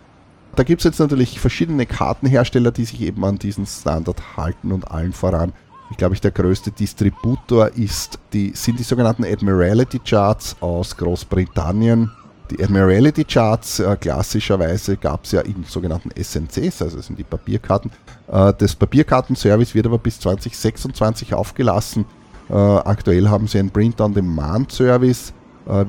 da 0.58 0.64
gibt 0.64 0.82
es 0.82 0.86
jetzt 0.86 1.00
natürlich 1.00 1.40
verschiedene 1.40 1.86
Kartenhersteller, 1.86 2.72
die 2.72 2.86
sich 2.86 3.02
eben 3.02 3.24
an 3.24 3.38
diesen 3.38 3.68
Standard 3.68 4.38
halten 4.38 4.72
und 4.72 4.90
allen 4.90 5.14
voran. 5.14 5.54
Ich 5.92 5.98
glaube, 5.98 6.16
der 6.16 6.32
größte 6.32 6.72
Distributor 6.72 7.70
ist 7.76 8.18
die, 8.34 8.52
sind 8.56 8.80
die 8.80 8.84
sogenannten 8.84 9.24
Admiralty 9.24 10.00
Charts 10.00 10.56
aus 10.60 10.98
Großbritannien. 10.98 12.12
Die 12.50 12.64
Admiralty 12.64 13.24
Charts, 13.24 13.80
äh, 13.80 13.96
klassischerweise 13.98 14.98
gab 14.98 15.26
es 15.26 15.32
ja 15.34 15.42
in 15.42 15.64
sogenannten 15.64 16.10
SNCs, 16.12 16.82
also 16.82 17.02
sind 17.02 17.20
die 17.20 17.24
Papierkarten. 17.24 17.92
Äh, 18.28 18.54
das 18.58 18.76
Papierkartenservice 18.76 19.76
wird 19.76 19.86
aber 19.86 20.00
bis 20.00 20.20
2026 20.20 21.36
aufgelassen. 21.36 22.06
Äh, 22.50 22.54
aktuell 22.54 23.30
haben 23.30 23.48
sie 23.48 23.60
einen 23.60 23.70
Print-on-Demand-Service 23.70 25.34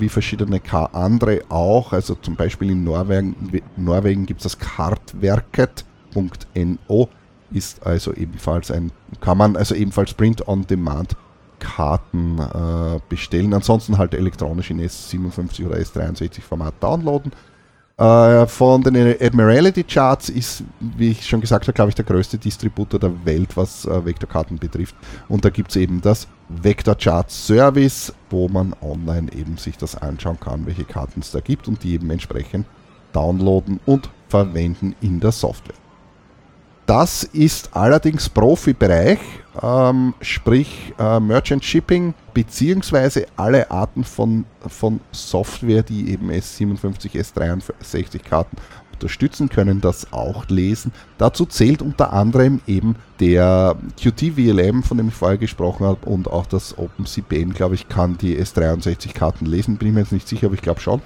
wie 0.01 0.09
verschiedene 0.09 0.61
andere 0.93 1.43
auch. 1.49 1.93
Also 1.93 2.14
zum 2.16 2.35
Beispiel 2.37 2.70
in 2.70 2.85
Norwegen, 2.85 3.62
Norwegen 3.76 4.26
gibt 4.26 4.41
es 4.41 4.45
das 4.45 4.59
Kartwerket.no, 4.59 7.09
ist 7.51 7.87
also 7.87 8.12
ebenfalls 8.14 8.70
ein, 8.70 8.93
kann 9.20 9.39
man 9.39 9.57
also 9.57 9.74
ebenfalls 9.74 10.14
Print-on-Demand 10.14 11.16
Karten 11.59 12.39
äh, 12.39 13.01
bestellen. 13.09 13.55
Ansonsten 13.55 13.99
halt 13.99 14.14
elektronisch 14.14 14.70
in 14.70 14.81
S57 14.81 15.66
oder 15.66 15.76
S63 15.76 16.41
Format 16.41 16.74
downloaden. 16.81 17.33
Äh, 17.99 18.46
von 18.46 18.80
den 18.82 18.96
Admiralty 18.96 19.82
Charts 19.82 20.28
ist, 20.28 20.62
wie 20.78 21.11
ich 21.11 21.26
schon 21.26 21.40
gesagt 21.40 21.66
habe, 21.66 21.72
glaube 21.72 21.88
ich, 21.88 21.96
der 21.96 22.05
größte 22.05 22.38
Distributor 22.38 23.01
der 23.01 23.12
Welt, 23.24 23.57
was 23.57 23.86
äh, 23.86 24.05
Vektorkarten 24.05 24.57
betrifft. 24.57 24.94
Und 25.28 25.44
da 25.44 25.51
gibt 25.51 25.70
es 25.70 25.76
eben 25.76 26.01
das 26.01 26.28
Vector 26.49 26.94
Chart 26.94 27.28
Service, 27.28 28.14
wo 28.30 28.49
man 28.49 28.72
online 28.80 29.32
eben 29.32 29.57
sich 29.57 29.76
das 29.76 29.96
anschauen 29.96 30.38
kann, 30.38 30.64
welche 30.64 30.84
Karten 30.84 31.20
es 31.20 31.32
da 31.32 31.40
gibt 31.40 31.66
und 31.66 31.82
die 31.82 31.94
eben 31.94 32.09
entsprechend 32.11 32.66
downloaden 33.12 33.80
und 33.84 34.09
verwenden 34.28 34.94
in 35.01 35.18
der 35.18 35.32
Software. 35.32 35.74
Das 36.86 37.24
ist 37.24 37.76
allerdings 37.76 38.28
Profibereich, 38.28 39.18
ähm, 39.61 40.14
sprich 40.20 40.94
äh, 41.01 41.18
Merchant 41.18 41.64
Shipping 41.64 42.14
beziehungsweise 42.39 43.26
alle 43.34 43.68
Arten 43.72 44.05
von, 44.05 44.45
von 44.64 45.01
Software, 45.11 45.82
die 45.82 46.12
eben 46.12 46.30
S57, 46.30 47.16
S63 47.16 48.20
Karten 48.20 48.57
unterstützen, 48.93 49.49
können 49.49 49.80
das 49.80 50.12
auch 50.12 50.47
lesen. 50.47 50.93
Dazu 51.18 51.47
zählt 51.47 51.82
unter 51.82 52.12
anderem 52.12 52.61
eben 52.68 52.95
der 53.18 53.74
Qt-VLM, 54.01 54.84
von 54.84 54.99
dem 54.99 55.09
ich 55.09 55.14
vorher 55.14 55.36
gesprochen 55.36 55.84
habe, 55.84 56.09
und 56.09 56.30
auch 56.30 56.47
das 56.47 56.78
OpenCPN, 56.78 57.55
glaube 57.55 57.74
ich, 57.74 57.89
kann 57.89 58.16
die 58.18 58.39
S63 58.39 59.14
Karten 59.14 59.45
lesen. 59.45 59.76
Bin 59.76 59.89
ich 59.89 59.95
mir 59.95 60.01
jetzt 60.03 60.12
nicht 60.12 60.28
sicher, 60.28 60.47
aber 60.47 60.55
ich 60.55 60.62
glaube 60.62 60.78
schon. 60.78 61.03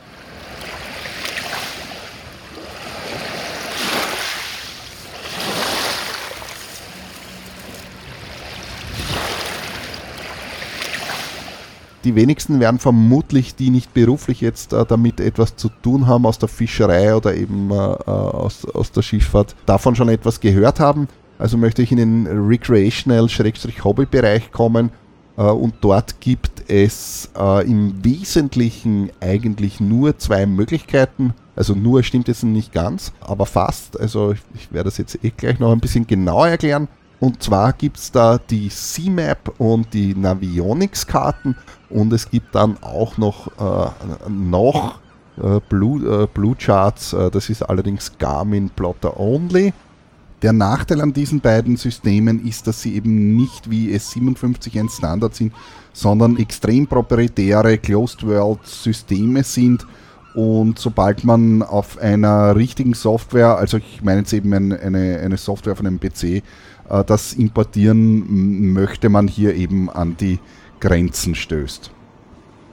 Die 12.04 12.14
wenigsten 12.14 12.60
werden 12.60 12.78
vermutlich, 12.78 13.54
die 13.54 13.70
nicht 13.70 13.94
beruflich 13.94 14.40
jetzt 14.40 14.72
äh, 14.72 14.86
damit 14.86 15.20
etwas 15.20 15.56
zu 15.56 15.68
tun 15.68 16.06
haben 16.06 16.24
aus 16.26 16.38
der 16.38 16.48
Fischerei 16.48 17.14
oder 17.14 17.34
eben 17.34 17.70
äh, 17.70 17.74
äh 17.74 18.10
aus, 18.10 18.64
aus 18.64 18.90
der 18.92 19.02
Schifffahrt, 19.02 19.54
davon 19.66 19.94
schon 19.94 20.08
etwas 20.08 20.40
gehört 20.40 20.80
haben. 20.80 21.08
Also 21.38 21.58
möchte 21.58 21.82
ich 21.82 21.90
in 21.90 21.98
den 21.98 22.26
Recreational-Hobby-Bereich 22.26 24.52
kommen 24.52 24.90
äh, 25.36 25.42
und 25.42 25.74
dort 25.80 26.20
gibt 26.20 26.70
es 26.70 27.30
äh, 27.36 27.68
im 27.68 28.04
Wesentlichen 28.04 29.10
eigentlich 29.20 29.80
nur 29.80 30.18
zwei 30.18 30.46
Möglichkeiten. 30.46 31.34
Also 31.56 31.74
nur 31.74 32.02
stimmt 32.02 32.28
jetzt 32.28 32.44
nicht 32.44 32.72
ganz, 32.72 33.12
aber 33.20 33.46
fast. 33.46 33.98
Also 34.00 34.32
ich, 34.32 34.40
ich 34.54 34.72
werde 34.72 34.88
das 34.88 34.98
jetzt 34.98 35.24
eh 35.24 35.30
gleich 35.30 35.58
noch 35.58 35.72
ein 35.72 35.80
bisschen 35.80 36.06
genauer 36.06 36.48
erklären. 36.48 36.88
Und 37.20 37.42
zwar 37.42 37.72
gibt 37.72 37.98
es 37.98 38.10
da 38.10 38.38
die 38.38 38.68
CMAP 38.68 39.54
und 39.58 39.94
die 39.94 40.14
Navionics-Karten 40.14 41.56
und 41.92 42.12
es 42.12 42.30
gibt 42.30 42.54
dann 42.54 42.76
auch 42.82 43.18
noch, 43.18 43.48
äh, 43.58 44.30
noch 44.30 44.98
äh, 45.36 45.60
Blue, 45.68 46.24
äh, 46.24 46.26
Blue 46.32 46.54
Charts, 46.56 47.12
äh, 47.12 47.30
das 47.30 47.48
ist 47.50 47.62
allerdings 47.62 48.12
Garmin 48.18 48.70
Plotter 48.70 49.18
Only. 49.18 49.72
Der 50.42 50.52
Nachteil 50.52 51.00
an 51.00 51.12
diesen 51.12 51.40
beiden 51.40 51.76
Systemen 51.76 52.44
ist, 52.46 52.66
dass 52.66 52.82
sie 52.82 52.96
eben 52.96 53.36
nicht 53.36 53.70
wie 53.70 53.94
S57 53.94 54.78
ein 54.80 54.88
Standard 54.88 55.36
sind, 55.36 55.52
sondern 55.92 56.36
extrem 56.36 56.86
proprietäre 56.86 57.78
Closed 57.78 58.26
World 58.26 58.66
Systeme 58.66 59.44
sind. 59.44 59.86
Und 60.34 60.78
sobald 60.78 61.24
man 61.24 61.62
auf 61.62 61.98
einer 61.98 62.56
richtigen 62.56 62.94
Software, 62.94 63.56
also 63.56 63.76
ich 63.76 64.02
meine 64.02 64.20
jetzt 64.20 64.32
eben 64.32 64.52
eine, 64.52 65.20
eine 65.20 65.36
Software 65.36 65.76
von 65.76 65.86
einem 65.86 66.00
PC, 66.00 66.24
äh, 66.24 66.42
das 67.06 67.34
importieren 67.34 68.72
möchte 68.72 69.08
man 69.08 69.28
hier 69.28 69.54
eben 69.54 69.90
an 69.90 70.16
die 70.18 70.38
Grenzen 70.82 71.34
stößt. 71.36 71.92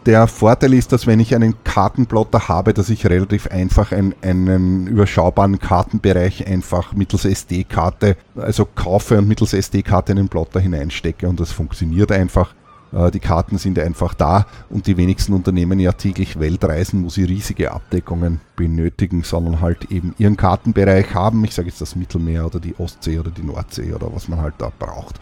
Der 0.05 0.25
Vorteil 0.27 0.73
ist, 0.73 0.91
dass 0.91 1.05
wenn 1.05 1.19
ich 1.19 1.35
einen 1.35 1.63
Kartenplotter 1.63 2.47
habe, 2.47 2.73
dass 2.73 2.89
ich 2.89 3.05
relativ 3.05 3.47
einfach 3.47 3.91
einen, 3.91 4.15
einen 4.21 4.87
überschaubaren 4.87 5.59
Kartenbereich 5.59 6.47
einfach 6.47 6.93
mittels 6.93 7.25
SD-Karte, 7.25 8.17
also 8.35 8.65
kaufe 8.65 9.19
und 9.19 9.27
mittels 9.27 9.53
SD-Karte 9.53 10.13
einen 10.13 10.27
Plotter 10.27 10.59
hineinstecke 10.59 11.29
und 11.29 11.39
das 11.39 11.51
funktioniert 11.51 12.11
einfach. 12.11 12.55
Äh, 12.91 13.11
die 13.11 13.19
Karten 13.19 13.59
sind 13.59 13.77
einfach 13.77 14.15
da 14.15 14.47
und 14.69 14.87
die 14.87 14.97
wenigsten 14.97 15.33
Unternehmen 15.33 15.79
ja 15.79 15.91
täglich 15.91 16.39
Weltreisen, 16.39 17.03
wo 17.03 17.09
sie 17.09 17.25
riesige 17.25 17.71
Abdeckungen 17.71 18.41
benötigen, 18.55 19.21
sondern 19.23 19.61
halt 19.61 19.91
eben 19.91 20.15
ihren 20.17 20.37
Kartenbereich 20.37 21.13
haben. 21.13 21.43
Ich 21.43 21.53
sage 21.53 21.67
jetzt 21.67 21.81
das 21.81 21.95
Mittelmeer 21.95 22.47
oder 22.47 22.59
die 22.59 22.73
Ostsee 22.79 23.19
oder 23.19 23.29
die 23.29 23.43
Nordsee 23.43 23.93
oder 23.93 24.11
was 24.11 24.27
man 24.27 24.41
halt 24.41 24.55
da 24.57 24.71
braucht 24.79 25.19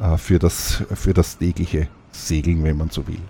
äh, 0.00 0.16
für 0.16 0.40
das, 0.40 0.82
für 0.94 1.14
das 1.14 1.38
tägliche 1.38 1.88
Segeln, 2.14 2.64
wenn 2.64 2.76
man 2.76 2.90
so 2.90 3.06
will. 3.06 3.20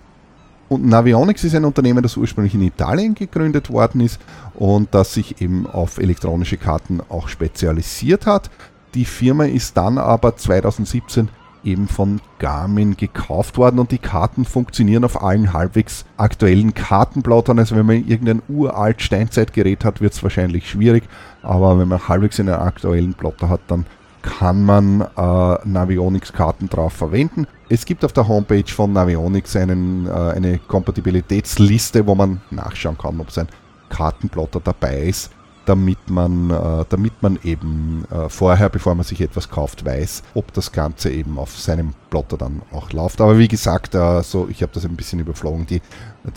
Und 0.67 0.85
Navionics 0.85 1.43
ist 1.43 1.53
ein 1.55 1.65
Unternehmen, 1.65 2.01
das 2.01 2.17
ursprünglich 2.17 2.55
in 2.55 2.61
Italien 2.61 3.13
gegründet 3.13 3.69
worden 3.69 4.01
ist 4.01 4.19
und 4.55 4.93
das 4.95 5.13
sich 5.13 5.41
eben 5.41 5.67
auf 5.67 5.99
elektronische 5.99 6.57
Karten 6.57 7.01
auch 7.09 7.27
spezialisiert 7.27 8.25
hat. 8.25 8.49
Die 8.95 9.05
Firma 9.05 9.45
ist 9.45 9.77
dann 9.77 9.97
aber 9.97 10.37
2017 10.37 11.29
eben 11.63 11.87
von 11.87 12.21
Garmin 12.39 12.95
gekauft 12.95 13.57
worden 13.57 13.79
und 13.79 13.91
die 13.91 13.97
Karten 13.97 14.45
funktionieren 14.45 15.03
auf 15.03 15.21
allen 15.21 15.51
halbwegs 15.53 16.05
aktuellen 16.17 16.73
Kartenplottern. 16.73 17.59
Also 17.59 17.75
wenn 17.75 17.85
man 17.85 18.07
irgendein 18.07 18.41
uralt 18.47 19.01
Steinzeitgerät 19.01 19.83
hat, 19.83 20.01
wird 20.01 20.13
es 20.13 20.23
wahrscheinlich 20.23 20.69
schwierig, 20.69 21.03
aber 21.41 21.77
wenn 21.77 21.87
man 21.87 22.07
halbwegs 22.07 22.39
einen 22.39 22.53
aktuellen 22.53 23.13
Plotter 23.13 23.49
hat, 23.49 23.61
dann 23.67 23.85
kann 24.21 24.63
man 24.63 25.01
äh, 25.01 25.67
Navionics 25.67 26.33
Karten 26.33 26.69
drauf 26.69 26.93
verwenden. 26.93 27.47
Es 27.67 27.85
gibt 27.85 28.05
auf 28.05 28.13
der 28.13 28.27
Homepage 28.27 28.67
von 28.67 28.93
Navionics 28.93 29.55
einen, 29.55 30.07
äh, 30.07 30.11
eine 30.11 30.59
Kompatibilitätsliste, 30.59 32.05
wo 32.05 32.13
man 32.13 32.41
nachschauen 32.51 32.97
kann, 32.97 33.19
ob 33.19 33.31
sein 33.31 33.47
Kartenplotter 33.89 34.59
dabei 34.59 34.99
ist, 34.99 35.31
damit 35.65 36.09
man, 36.09 36.51
äh, 36.51 36.85
damit 36.89 37.13
man 37.23 37.39
eben 37.43 38.05
äh, 38.11 38.29
vorher, 38.29 38.69
bevor 38.69 38.93
man 38.93 39.03
sich 39.03 39.19
etwas 39.19 39.49
kauft, 39.49 39.83
weiß, 39.83 40.21
ob 40.35 40.53
das 40.53 40.71
Ganze 40.71 41.09
eben 41.09 41.39
auf 41.39 41.57
seinem 41.57 41.93
Plotter 42.11 42.37
dann 42.37 42.61
auch 42.71 42.91
läuft. 42.91 43.19
Aber 43.19 43.39
wie 43.39 43.47
gesagt, 43.47 43.95
äh, 43.95 44.21
so, 44.21 44.47
ich 44.47 44.61
habe 44.61 44.71
das 44.73 44.85
ein 44.85 44.95
bisschen 44.95 45.19
überflogen, 45.19 45.65
die, 45.65 45.81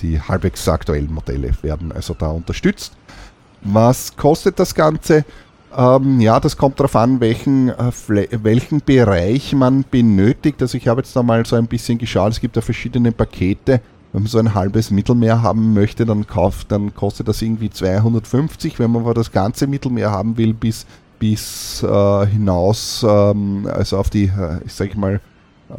die 0.01 0.19
halbwegs 0.19 0.67
aktuellen 0.67 1.13
Modelle 1.13 1.53
werden 1.61 1.93
also 1.93 2.15
da 2.15 2.29
unterstützt. 2.29 2.95
Was 3.63 4.17
kostet 4.17 4.59
das 4.59 4.75
Ganze? 4.75 5.25
Ähm, 5.77 6.21
ja, 6.21 6.41
das 6.41 6.57
kommt 6.57 6.81
darauf 6.81 6.97
an, 6.97 7.21
welchen, 7.21 7.69
äh, 7.69 7.93
welchen 8.43 8.81
Bereich 8.81 9.53
man 9.55 9.85
benötigt. 9.91 10.63
Also 10.63 10.79
ich 10.79 10.89
habe 10.89 11.01
jetzt 11.01 11.15
da 11.15 11.23
mal 11.23 11.45
so 11.45 11.57
ein 11.57 11.67
bisschen 11.67 11.99
geschaut, 11.99 12.33
es 12.33 12.41
gibt 12.41 12.57
ja 12.57 12.63
verschiedene 12.63 13.13
Pakete. 13.13 13.81
Wenn 14.13 14.23
man 14.23 14.31
so 14.31 14.39
ein 14.39 14.55
halbes 14.55 14.91
Mittelmeer 14.91 15.43
haben 15.43 15.75
möchte, 15.75 16.07
dann 16.07 16.27
kauft, 16.27 16.73
dann 16.73 16.95
kostet 16.95 17.29
das 17.29 17.43
irgendwie 17.43 17.69
250. 17.69 18.79
Wenn 18.79 18.91
man 18.91 19.03
aber 19.03 19.15
das 19.15 19.31
ganze 19.31 19.67
Mittelmeer 19.67 20.11
haben 20.11 20.39
will, 20.39 20.55
bis, 20.55 20.87
bis 21.19 21.83
äh, 21.83 22.27
hinaus, 22.27 23.05
ähm, 23.07 23.69
also 23.71 23.99
auf 23.99 24.09
die, 24.09 24.25
äh, 24.25 24.65
ich 24.65 24.73
sage 24.73 24.99
mal, 24.99 25.21
äh, 25.69 25.75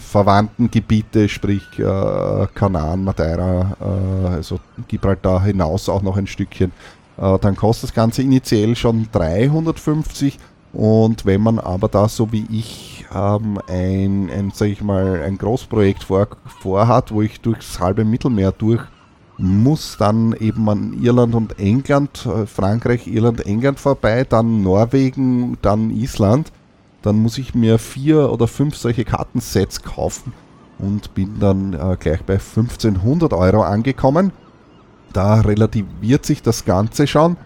verwandten 0.00 0.70
Gebiete, 0.70 1.28
sprich 1.28 1.62
äh, 1.78 2.46
Kanaren, 2.54 3.04
Madeira, 3.04 3.76
äh, 3.78 4.28
also 4.28 4.58
Gibraltar 4.88 5.42
hinaus 5.42 5.90
auch 5.90 6.00
noch 6.00 6.16
ein 6.16 6.26
Stückchen, 6.26 6.72
dann 7.16 7.56
kostet 7.56 7.90
das 7.90 7.94
Ganze 7.94 8.22
initiell 8.22 8.74
schon 8.74 9.08
350 9.12 10.38
und 10.74 11.24
wenn 11.24 11.40
man 11.40 11.60
aber 11.60 11.86
da 11.88 12.08
so 12.08 12.32
wie 12.32 12.46
ich 12.50 13.06
ähm, 13.14 13.60
ein, 13.68 14.28
ein, 14.28 14.50
sag 14.52 14.68
ich 14.68 14.82
mal, 14.82 15.22
ein 15.22 15.38
Großprojekt 15.38 16.02
vor, 16.02 16.26
vorhat, 16.60 17.12
wo 17.12 17.22
ich 17.22 17.40
durchs 17.40 17.78
halbe 17.78 18.04
Mittelmeer 18.04 18.50
durch 18.50 18.82
muss, 19.38 19.96
dann 19.98 20.32
eben 20.32 20.68
an 20.68 21.00
Irland 21.00 21.34
und 21.36 21.58
England, 21.60 22.26
äh, 22.26 22.46
Frankreich, 22.46 23.06
Irland, 23.06 23.46
England 23.46 23.78
vorbei, 23.78 24.24
dann 24.28 24.62
Norwegen, 24.62 25.58
dann 25.62 25.90
Island, 25.90 26.50
dann 27.02 27.16
muss 27.16 27.38
ich 27.38 27.54
mir 27.54 27.78
vier 27.78 28.32
oder 28.32 28.48
fünf 28.48 28.76
solche 28.76 29.04
Kartensets 29.04 29.82
kaufen 29.82 30.32
und 30.80 31.14
bin 31.14 31.38
dann 31.38 31.74
äh, 31.74 31.96
gleich 31.98 32.22
bei 32.24 32.34
1500 32.34 33.32
Euro 33.32 33.62
angekommen 33.62 34.32
da 35.14 35.40
relativiert 35.40 36.26
sich 36.26 36.42
das 36.42 36.64
Ganze 36.64 37.06
schon. 37.06 37.36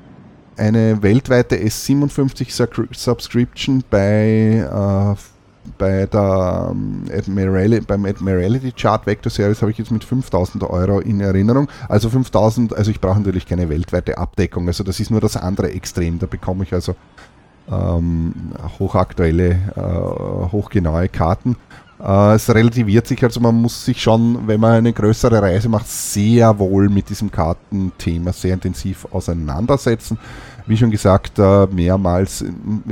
Eine 0.57 1.03
weltweite 1.03 1.57
S57 1.57 2.93
Subscription 2.93 3.85
bei, 3.89 4.67
äh, 4.69 5.15
bei 5.79 6.07
der 6.07 6.69
ähm, 6.73 7.05
Admiralty, 7.13 7.81
beim 7.83 8.05
Admiralty 8.07 8.73
Chart 8.73 9.07
Vector 9.07 9.31
Series 9.31 9.63
habe 9.63 9.71
ich 9.71 9.79
jetzt 9.79 9.93
mit 9.93 10.03
5000 10.03 10.65
Euro 10.65 10.99
in 10.99 11.21
Erinnerung. 11.21 11.69
Also 11.89 12.11
5000, 12.11 12.77
also 12.77 12.91
ich 12.91 13.01
brauche 13.01 13.19
natürlich 13.19 13.47
keine 13.47 13.69
weltweite 13.69 14.19
Abdeckung. 14.19 14.67
Also 14.67 14.83
das 14.83 14.99
ist 14.99 15.13
nur 15.13 15.21
das 15.21 15.37
andere 15.37 15.71
Extrem. 15.71 16.19
Da 16.19 16.27
bekomme 16.27 16.65
ich 16.65 16.75
also 16.75 16.97
ähm, 17.71 18.35
hochaktuelle, 18.79 19.51
äh, 19.77 20.51
hochgenaue 20.53 21.09
Karten. 21.09 21.57
Äh, 22.01 22.35
es 22.35 22.49
relativiert 22.49 23.07
sich, 23.07 23.23
also 23.23 23.41
man 23.41 23.55
muss 23.55 23.85
sich 23.85 24.01
schon, 24.01 24.47
wenn 24.47 24.61
man 24.61 24.73
eine 24.73 24.93
größere 24.93 25.43
Reise 25.43 25.69
macht, 25.69 25.89
sehr 25.89 26.59
wohl 26.59 26.89
mit 26.89 27.09
diesem 27.09 27.31
Kartenthema 27.31 28.33
sehr 28.33 28.55
intensiv 28.55 29.07
auseinandersetzen. 29.11 30.19
Wie 30.67 30.77
schon 30.77 30.91
gesagt, 30.91 31.39
äh, 31.39 31.67
mehrmals 31.67 32.45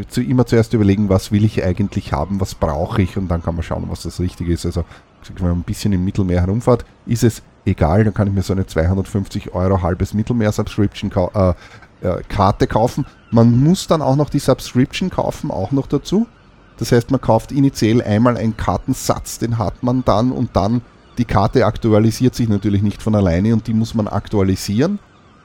zu, 0.08 0.22
immer 0.22 0.46
zuerst 0.46 0.72
überlegen, 0.72 1.08
was 1.08 1.30
will 1.30 1.44
ich 1.44 1.62
eigentlich 1.62 2.12
haben, 2.12 2.40
was 2.40 2.54
brauche 2.54 3.02
ich 3.02 3.16
und 3.16 3.28
dann 3.28 3.42
kann 3.42 3.54
man 3.54 3.62
schauen, 3.62 3.84
was 3.88 4.02
das 4.02 4.18
Richtige 4.18 4.52
ist. 4.52 4.66
Also 4.66 4.84
wenn 5.36 5.48
man 5.48 5.58
ein 5.58 5.62
bisschen 5.62 5.92
im 5.92 6.04
Mittelmeer 6.04 6.40
herumfahrt, 6.40 6.84
ist 7.04 7.24
es 7.24 7.42
egal, 7.64 8.04
dann 8.04 8.14
kann 8.14 8.28
ich 8.28 8.34
mir 8.34 8.42
so 8.42 8.52
eine 8.52 8.66
250 8.66 9.54
Euro 9.54 9.82
halbes 9.82 10.14
Mittelmeer-Subscription 10.14 11.10
äh, 11.34 11.52
äh, 12.00 12.22
Karte 12.28 12.66
kaufen. 12.66 13.06
Man 13.30 13.62
muss 13.62 13.86
dann 13.86 14.02
auch 14.02 14.16
noch 14.16 14.30
die 14.30 14.38
Subscription 14.38 15.10
kaufen, 15.10 15.50
auch 15.50 15.72
noch 15.72 15.86
dazu. 15.86 16.26
Das 16.78 16.92
heißt, 16.92 17.10
man 17.10 17.20
kauft 17.20 17.52
initiell 17.52 18.02
einmal 18.02 18.36
einen 18.36 18.56
Kartensatz, 18.56 19.38
den 19.38 19.58
hat 19.58 19.82
man 19.82 20.04
dann 20.04 20.32
und 20.32 20.54
dann 20.54 20.82
die 21.18 21.24
Karte 21.24 21.64
aktualisiert 21.64 22.34
sich 22.34 22.48
natürlich 22.48 22.82
nicht 22.82 23.02
von 23.02 23.14
alleine 23.14 23.54
und 23.54 23.66
die 23.66 23.72
muss 23.72 23.94
man 23.94 24.06
aktualisieren 24.06 24.98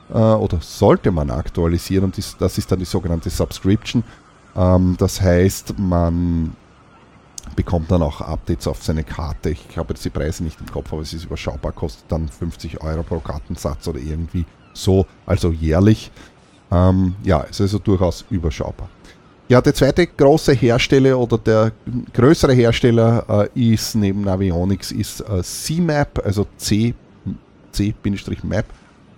äh, 0.09 0.17
oder 0.17 0.59
sollte 0.61 1.11
man 1.11 1.29
aktualisieren 1.29 2.05
und 2.05 2.17
das, 2.17 2.35
das 2.37 2.57
ist 2.57 2.71
dann 2.71 2.79
die 2.79 2.85
sogenannte 2.85 3.29
Subscription. 3.29 4.03
Ähm, 4.55 4.95
das 4.97 5.21
heißt, 5.21 5.79
man 5.79 6.55
bekommt 7.55 7.91
dann 7.91 8.01
auch 8.01 8.21
Updates 8.21 8.67
auf 8.67 8.83
seine 8.83 9.03
Karte. 9.03 9.49
Ich 9.49 9.77
habe 9.77 9.93
jetzt 9.93 10.05
die 10.05 10.09
Preise 10.09 10.43
nicht 10.43 10.59
im 10.59 10.71
Kopf, 10.71 10.91
aber 10.91 11.01
es 11.01 11.13
ist 11.13 11.25
überschaubar, 11.25 11.71
kostet 11.71 12.05
dann 12.09 12.27
50 12.27 12.81
Euro 12.81 13.03
pro 13.03 13.19
Kartensatz 13.19 13.87
oder 13.87 13.99
irgendwie 13.99 14.45
so, 14.73 15.05
also 15.25 15.51
jährlich. 15.51 16.11
Ähm, 16.71 17.15
ja, 17.23 17.41
ist 17.41 17.59
also 17.59 17.79
durchaus 17.79 18.25
überschaubar. 18.29 18.89
Ja, 19.51 19.59
der 19.59 19.73
zweite 19.73 20.07
große 20.07 20.53
Hersteller 20.53 21.19
oder 21.19 21.37
der 21.37 21.73
größere 22.13 22.53
Hersteller 22.53 23.49
äh, 23.53 23.73
ist 23.73 23.95
neben 23.95 24.21
Navionics 24.21 24.93
ist 24.93 25.19
äh, 25.19 25.43
CMAP, 25.43 26.21
also 26.23 26.47
C, 26.55 26.93
C-Map. 27.73 28.65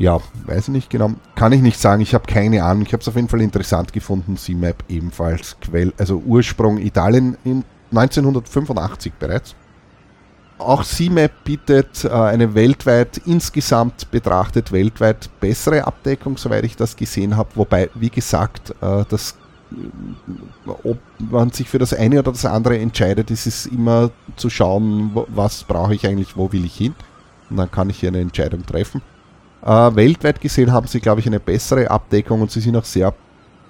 ja, 0.00 0.18
weiß 0.46 0.68
ich 0.68 0.72
nicht 0.72 0.90
genau, 0.90 1.10
kann 1.34 1.52
ich 1.52 1.60
nicht 1.60 1.78
sagen, 1.78 2.00
ich 2.00 2.14
habe 2.14 2.24
keine 2.26 2.64
Ahnung, 2.64 2.84
ich 2.86 2.92
habe 2.94 3.02
es 3.02 3.08
auf 3.08 3.16
jeden 3.16 3.28
Fall 3.28 3.42
interessant 3.42 3.92
gefunden, 3.92 4.38
CMAP 4.38 4.82
ebenfalls 4.88 5.58
Quell, 5.60 5.92
also 5.98 6.16
Ursprung 6.16 6.78
Italien 6.78 7.36
in 7.44 7.64
1985 7.90 9.12
bereits. 9.18 9.54
Auch 10.56 10.84
CMAP 10.84 11.44
bietet 11.44 12.04
äh, 12.04 12.08
eine 12.08 12.54
weltweit, 12.54 13.18
insgesamt 13.26 14.10
betrachtet 14.10 14.72
weltweit 14.72 15.28
bessere 15.38 15.86
Abdeckung, 15.86 16.38
soweit 16.38 16.64
ich 16.64 16.76
das 16.76 16.96
gesehen 16.96 17.36
habe. 17.36 17.50
Wobei, 17.56 17.90
wie 17.94 18.10
gesagt, 18.10 18.70
äh, 18.80 19.04
das, 19.06 19.36
äh, 19.70 20.70
ob 20.82 20.98
man 21.18 21.50
sich 21.50 21.68
für 21.68 21.78
das 21.78 21.92
eine 21.92 22.20
oder 22.20 22.32
das 22.32 22.46
andere 22.46 22.78
entscheidet, 22.78 23.30
ist 23.30 23.46
es 23.46 23.66
immer 23.66 24.10
zu 24.36 24.48
schauen, 24.48 25.10
was 25.28 25.64
brauche 25.64 25.94
ich 25.94 26.06
eigentlich, 26.06 26.38
wo 26.38 26.50
will 26.52 26.64
ich 26.64 26.76
hin. 26.76 26.94
Und 27.50 27.58
dann 27.58 27.70
kann 27.70 27.90
ich 27.90 28.00
hier 28.00 28.08
eine 28.08 28.20
Entscheidung 28.20 28.64
treffen. 28.64 29.02
Äh, 29.62 29.94
weltweit 29.94 30.40
gesehen 30.40 30.72
haben 30.72 30.86
sie, 30.86 31.00
glaube 31.00 31.20
ich, 31.20 31.26
eine 31.26 31.40
bessere 31.40 31.90
Abdeckung 31.90 32.42
und 32.42 32.50
sie 32.50 32.60
sind 32.60 32.76
auch 32.76 32.84
sehr 32.84 33.12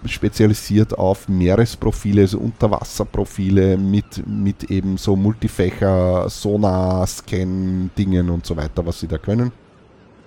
spezialisiert 0.04 0.98
auf 0.98 1.28
Meeresprofile, 1.28 2.22
also 2.22 2.38
Unterwasserprofile 2.38 3.76
mit, 3.76 4.26
mit 4.26 4.70
eben 4.70 4.96
so 4.96 5.14
Multifächer, 5.14 6.28
Sonar, 6.30 7.06
Scan-Dingen 7.06 8.30
und 8.30 8.46
so 8.46 8.56
weiter, 8.56 8.84
was 8.86 9.00
sie 9.00 9.08
da 9.08 9.18
können. 9.18 9.52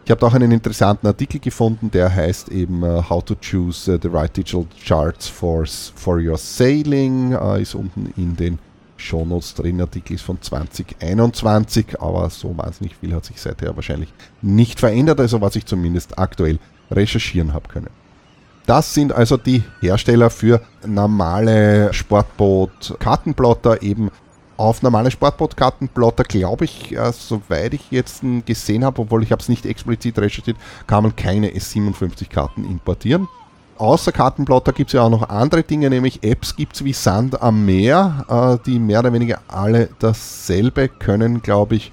Ich 0.05 0.11
habe 0.11 0.25
auch 0.25 0.33
einen 0.33 0.51
interessanten 0.51 1.07
Artikel 1.07 1.39
gefunden, 1.39 1.89
der 1.89 2.13
heißt 2.13 2.49
eben 2.49 2.83
uh, 2.83 3.09
How 3.09 3.23
to 3.23 3.35
Choose 3.35 3.89
uh, 3.89 3.97
the 4.01 4.09
Right 4.09 4.35
Digital 4.35 4.67
Charts 4.85 5.29
for, 5.29 5.65
for 5.65 6.19
Your 6.19 6.37
Sailing. 6.37 7.33
Uh, 7.33 7.55
ist 7.55 7.73
unten 7.73 8.13
in 8.17 8.35
den 8.35 8.59
Shownotes 9.03 9.53
drin. 9.53 9.81
Artikel 9.81 10.13
ist 10.13 10.23
von 10.23 10.41
2021, 10.41 12.01
aber 12.01 12.29
so 12.29 12.57
wahnsinnig 12.57 12.95
viel 12.95 13.13
hat 13.13 13.25
sich 13.25 13.39
seither 13.39 13.75
wahrscheinlich 13.75 14.13
nicht 14.41 14.79
verändert, 14.79 15.19
also 15.19 15.41
was 15.41 15.55
ich 15.55 15.65
zumindest 15.65 16.17
aktuell 16.17 16.59
recherchieren 16.89 17.53
habe 17.53 17.67
können. 17.67 17.89
Das 18.65 18.93
sind 18.93 19.11
also 19.11 19.35
die 19.35 19.63
Hersteller 19.81 20.29
für 20.29 20.61
normale 20.85 21.93
Sportboot-Kartenplotter, 21.93 23.81
eben 23.81 24.09
auf 24.55 24.81
normale 24.81 25.11
Sportboot-Kartenplotter, 25.11 26.23
glaube 26.23 26.65
ich, 26.65 26.95
äh, 26.95 27.11
soweit 27.11 27.73
ich 27.73 27.91
jetzt 27.91 28.23
gesehen 28.45 28.85
habe, 28.85 29.01
obwohl 29.01 29.23
ich 29.23 29.31
habe 29.31 29.41
es 29.41 29.49
nicht 29.49 29.65
explizit 29.65 30.17
recherchiert, 30.17 30.57
kann 30.87 31.03
man 31.03 31.15
keine 31.15 31.49
S57-Karten 31.49 32.63
importieren. 32.63 33.27
Außer 33.83 34.13
Kartenplotter 34.13 34.71
gibt 34.71 34.91
es 34.91 34.93
ja 34.93 35.01
auch 35.01 35.09
noch 35.09 35.27
andere 35.27 35.61
Dinge, 35.61 35.89
nämlich 35.89 36.23
Apps 36.23 36.55
gibt 36.55 36.77
es 36.77 36.85
wie 36.85 36.93
Sand 36.93 37.41
am 37.41 37.65
Meer, 37.65 38.25
äh, 38.29 38.65
die 38.65 38.79
mehr 38.79 38.99
oder 38.99 39.11
weniger 39.11 39.41
alle 39.49 39.89
dasselbe 39.99 40.87
können, 40.87 41.41
glaube 41.41 41.75
ich. 41.75 41.91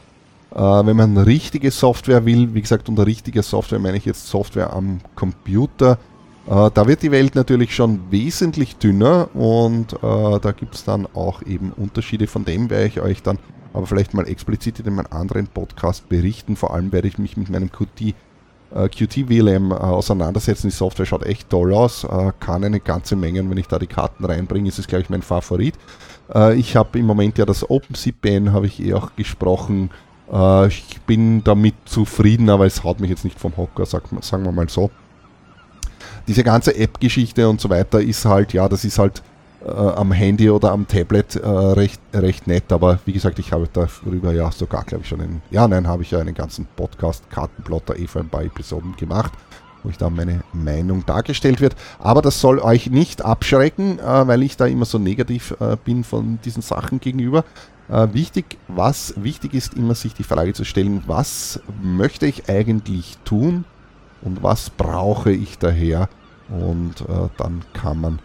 Äh, 0.55 0.57
wenn 0.61 0.97
man 0.97 1.19
richtige 1.19 1.73
Software 1.73 2.25
will, 2.25 2.55
wie 2.55 2.61
gesagt, 2.61 2.89
unter 2.89 3.07
richtiger 3.07 3.43
Software 3.43 3.81
meine 3.81 3.97
ich 3.97 4.05
jetzt 4.05 4.29
Software 4.29 4.73
am 4.73 5.01
Computer, 5.17 5.99
äh, 6.47 6.71
da 6.73 6.87
wird 6.87 7.03
die 7.03 7.11
Welt 7.11 7.35
natürlich 7.35 7.75
schon 7.75 7.99
wesentlich 8.13 8.77
dünner 8.77 9.29
und 9.35 9.95
äh, 9.95 10.39
da 10.41 10.53
gibt 10.53 10.77
es 10.77 10.85
dann 10.85 11.09
auch 11.13 11.43
eben 11.43 11.73
Unterschiede. 11.73 12.29
Von 12.29 12.45
dem 12.45 12.71
werde 12.71 12.87
ich 12.87 13.01
euch 13.01 13.21
dann 13.25 13.41
aber 13.73 13.89
vielleicht 13.89 14.15
mal 14.15 14.29
explizit 14.29 14.79
in 14.79 14.87
einem 14.87 15.07
anderen 15.11 15.49
Podcast 15.49 16.09
berichten. 16.09 16.55
Vor 16.55 16.73
allem 16.73 16.93
werde 16.93 17.09
ich 17.09 17.19
mich 17.19 17.37
mit 17.37 17.51
meinem 17.51 17.73
Qt, 17.73 18.15
äh, 18.75 18.89
Qt 18.89 19.27
VLM 19.29 19.71
äh, 19.71 19.75
auseinandersetzen. 19.75 20.69
Die 20.69 20.75
Software 20.75 21.07
schaut 21.07 21.25
echt 21.25 21.51
toll 21.51 21.75
aus, 21.75 22.05
äh, 22.05 22.33
kann 22.41 22.65
eine 22.65 22.81
ganze 22.81 23.17
Menge 23.17 23.41
und 23.41 23.51
wenn 23.51 23.59
ich 23.59 23.69
da 23.69 23.79
die 23.79 23.87
Karten 23.87 24.25
reinbringe, 24.25 24.69
ist 24.69 24.79
es 24.79 24.87
gleich 24.87 25.11
mein 25.11 25.23
Favorit. 25.23 25.75
Äh, 26.35 26.55
ich 26.57 26.77
habe 26.77 26.99
im 26.99 27.07
Moment 27.07 27.39
ja 27.39 27.47
das 27.47 27.69
OpenCPN, 27.69 28.53
habe 28.53 28.67
ich 28.67 28.83
eh 28.83 28.95
auch 28.95 29.15
gesprochen. 29.17 29.91
ich 30.69 31.01
bin 31.09 31.43
damit 31.43 31.75
zufrieden, 31.87 32.51
aber 32.51 32.65
es 32.65 32.85
haut 32.85 33.01
mich 33.01 33.11
jetzt 33.11 33.25
nicht 33.25 33.41
vom 33.41 33.57
Hocker, 33.57 33.85
sagen 33.85 34.45
wir 34.45 34.53
mal 34.53 34.69
so 34.69 34.89
diese 36.29 36.45
ganze 36.45 36.77
App-Geschichte 36.77 37.49
und 37.49 37.61
so 37.61 37.69
weiter 37.69 38.01
ist 38.01 38.25
halt, 38.25 38.53
ja, 38.53 38.69
das 38.69 38.85
ist 38.85 39.01
halt 39.01 39.23
äh, 39.65 39.71
am 39.71 40.13
Handy 40.13 40.51
oder 40.51 40.73
am 40.73 40.87
Tablet 40.87 41.37
äh, 41.37 41.49
recht, 41.49 42.01
recht 42.13 42.47
nett, 42.47 42.73
aber 42.73 42.99
wie 43.05 43.13
gesagt, 43.13 43.39
ich 43.39 43.53
habe 43.53 43.69
darüber 43.73 44.33
ja 44.33 44.51
sogar, 44.51 44.85
glaube 44.85 45.03
ich, 45.03 45.09
schon 45.09 45.21
einen, 45.21 45.43
ja, 45.51 45.67
nein, 45.69 45.87
habe 45.87 46.03
ich 46.03 46.11
ja 46.11 46.19
einen 46.19 46.35
ganzen 46.35 46.67
Podcast, 46.77 47.29
Kartenplotter, 47.31 47.97
eh 47.99 48.07
ein 48.15 48.29
paar 48.29 48.43
Episoden 48.43 48.97
gemacht, 48.97 49.33
wo 49.83 49.91
ich 49.91 49.99
da 49.99 50.11
meine 50.11 50.41
Meinung 50.53 51.05
dargestellt 51.07 51.61
wird. 51.61 51.77
Aber 51.99 52.23
das 52.23 52.41
soll 52.41 52.59
euch 52.59 52.91
nicht 52.91 53.25
abschrecken, 53.25 53.99
äh, 53.99 54.27
weil 54.27 54.43
ich 54.43 54.57
da 54.57 54.67
immer 54.67 54.85
so 54.85 54.99
negativ 54.99 55.55
äh, 55.61 55.77
bin 55.83 56.05
von 56.05 56.39
diesen 56.45 56.63
Sachen 56.63 57.01
gegenüber. 57.01 57.45
Äh, 57.89 58.09
wichtig, 58.13 58.59
was 58.69 59.15
wichtig 59.17 59.55
ist, 59.55 59.75
immer 59.75 59.95
sich 59.95 60.15
die 60.15 60.23
Frage 60.23 60.53
zu 60.53 60.65
stellen, 60.65 61.03
was 61.07 61.61
möchte 61.83 62.27
ich 62.27 62.49
eigentlich 62.49 63.19
tun? 63.25 63.65
und 64.23 64.43
was 64.43 64.71
brauche 64.71 65.33
ich 65.33 65.59
daher. 65.59 66.09
Und 66.49 67.03
äh, 67.03 67.29
dann 67.37 67.63
kann 67.73 68.01
man 68.01 68.19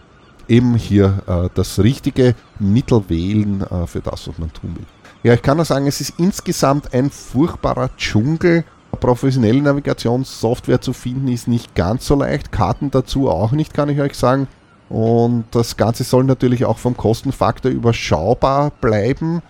eben 0.47 0.75
hier 0.75 1.23
äh, 1.27 1.49
das 1.53 1.79
richtige 1.79 2.35
Mittel 2.59 3.03
wählen 3.07 3.61
äh, 3.61 3.87
für 3.87 4.01
das, 4.01 4.27
was 4.27 4.37
man 4.37 4.51
tun 4.53 4.75
will. 4.75 4.85
Ja, 5.23 5.33
ich 5.33 5.41
kann 5.41 5.57
nur 5.57 5.65
sagen, 5.65 5.87
es 5.87 6.01
ist 6.01 6.19
insgesamt 6.19 6.93
ein 6.93 7.09
furchtbarer 7.09 7.89
Dschungel. 7.97 8.63
Professionelle 8.99 9.61
Navigationssoftware 9.61 10.81
zu 10.81 10.93
finden 10.93 11.27
ist 11.27 11.47
nicht 11.47 11.75
ganz 11.75 12.05
so 12.05 12.15
leicht. 12.15 12.51
Karten 12.51 12.91
dazu 12.91 13.29
auch 13.29 13.51
nicht, 13.51 13.73
kann 13.73 13.89
ich 13.89 13.99
euch 13.99 14.15
sagen. 14.15 14.47
Und 14.87 15.45
das 15.51 15.77
Ganze 15.77 16.03
soll 16.03 16.23
natürlich 16.25 16.65
auch 16.65 16.77
vom 16.77 16.95
Kostenfaktor 16.95 17.71
überschaubar 17.71 18.71
bleiben. 18.81 19.41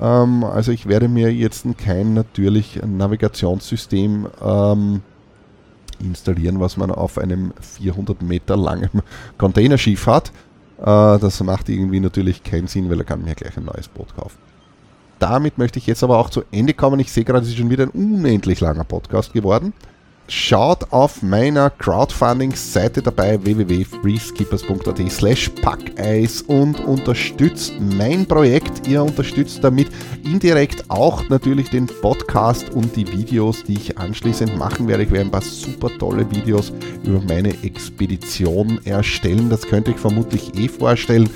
Ähm, 0.00 0.44
also 0.44 0.72
ich 0.72 0.86
werde 0.86 1.08
mir 1.08 1.32
jetzt 1.32 1.66
kein 1.78 2.14
natürlich 2.14 2.80
Navigationssystem 2.84 4.26
ähm, 4.42 5.02
installieren, 6.00 6.60
was 6.60 6.76
man 6.76 6.90
auf 6.90 7.18
einem 7.18 7.52
400 7.60 8.22
Meter 8.22 8.56
langen 8.56 8.90
Containerschiff 9.38 10.06
hat. 10.06 10.32
Äh, 10.78 10.84
das 10.84 11.42
macht 11.42 11.68
irgendwie 11.68 12.00
natürlich 12.00 12.42
keinen 12.42 12.66
Sinn, 12.66 12.90
weil 12.90 12.98
er 12.98 13.04
kann 13.04 13.22
mir 13.22 13.34
gleich 13.34 13.56
ein 13.56 13.64
neues 13.64 13.88
Boot 13.88 14.14
kaufen. 14.16 14.38
Damit 15.18 15.58
möchte 15.58 15.78
ich 15.78 15.86
jetzt 15.86 16.02
aber 16.02 16.18
auch 16.18 16.30
zu 16.30 16.42
Ende 16.50 16.72
kommen. 16.72 16.98
Ich 16.98 17.12
sehe 17.12 17.24
gerade, 17.24 17.40
es 17.40 17.48
ist 17.48 17.58
schon 17.58 17.70
wieder 17.70 17.84
ein 17.84 17.90
unendlich 17.90 18.60
langer 18.60 18.84
Podcast 18.84 19.34
geworden. 19.34 19.74
Schaut 20.32 20.92
auf 20.92 21.22
meiner 21.22 21.70
Crowdfunding-Seite 21.70 23.02
dabei 23.02 23.42
www.freeskippers.at 23.42 25.10
slash 25.10 25.48
packeis 25.60 26.42
und 26.42 26.78
unterstützt 26.78 27.72
mein 27.80 28.24
Projekt. 28.26 28.86
Ihr 28.86 29.02
unterstützt 29.02 29.58
damit 29.64 29.88
indirekt 30.22 30.84
auch 30.88 31.28
natürlich 31.30 31.70
den 31.70 31.88
Podcast 31.88 32.70
und 32.70 32.94
die 32.94 33.10
Videos, 33.10 33.64
die 33.64 33.74
ich 33.74 33.98
anschließend 33.98 34.56
machen 34.56 34.86
werde. 34.86 35.02
Ich 35.02 35.10
werde 35.10 35.26
ein 35.26 35.32
paar 35.32 35.42
super 35.42 35.90
tolle 35.98 36.30
Videos 36.30 36.72
über 37.02 37.20
meine 37.22 37.50
Expedition 37.64 38.78
erstellen. 38.84 39.50
Das 39.50 39.62
könnte 39.62 39.90
ich 39.90 39.96
vermutlich 39.96 40.54
eh 40.56 40.68
vorstellen. 40.68 41.28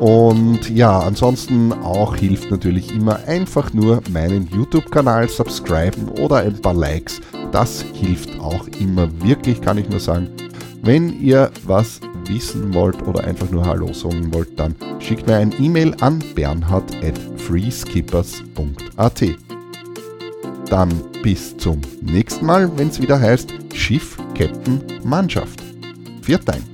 Und 0.00 0.70
ja, 0.70 0.98
ansonsten 0.98 1.72
auch 1.72 2.16
hilft 2.16 2.50
natürlich 2.50 2.94
immer 2.94 3.20
einfach 3.26 3.72
nur 3.74 4.00
meinen 4.10 4.48
YouTube-Kanal 4.48 5.28
subscriben 5.28 6.08
oder 6.08 6.36
ein 6.36 6.60
paar 6.60 6.74
Likes. 6.74 7.20
Das 7.52 7.84
hilft 7.92 8.38
auch 8.40 8.66
immer 8.80 9.08
wirklich, 9.22 9.60
kann 9.60 9.76
ich 9.78 9.88
nur 9.88 10.00
sagen. 10.00 10.30
Wenn 10.82 11.20
ihr 11.20 11.50
was 11.66 12.00
wissen 12.26 12.72
wollt 12.72 13.06
oder 13.06 13.24
einfach 13.24 13.50
nur 13.50 13.66
Hallo 13.66 13.92
sagen 13.92 14.32
wollt, 14.32 14.58
dann 14.58 14.74
schickt 14.98 15.26
mir 15.26 15.36
ein 15.36 15.54
E-Mail 15.60 15.94
an 16.00 16.22
bernhard 16.34 16.90
at 17.04 17.18
freeskippers.at. 17.36 19.24
Dann 20.70 20.88
bis 21.22 21.56
zum 21.56 21.80
nächsten 22.00 22.46
Mal, 22.46 22.70
wenn 22.78 22.88
es 22.88 23.02
wieder 23.02 23.20
heißt 23.20 23.52
Schiff, 23.74 24.16
Captain, 24.34 24.80
Mannschaft. 25.04 25.62
Viert 26.22 26.48
ein. 26.48 26.69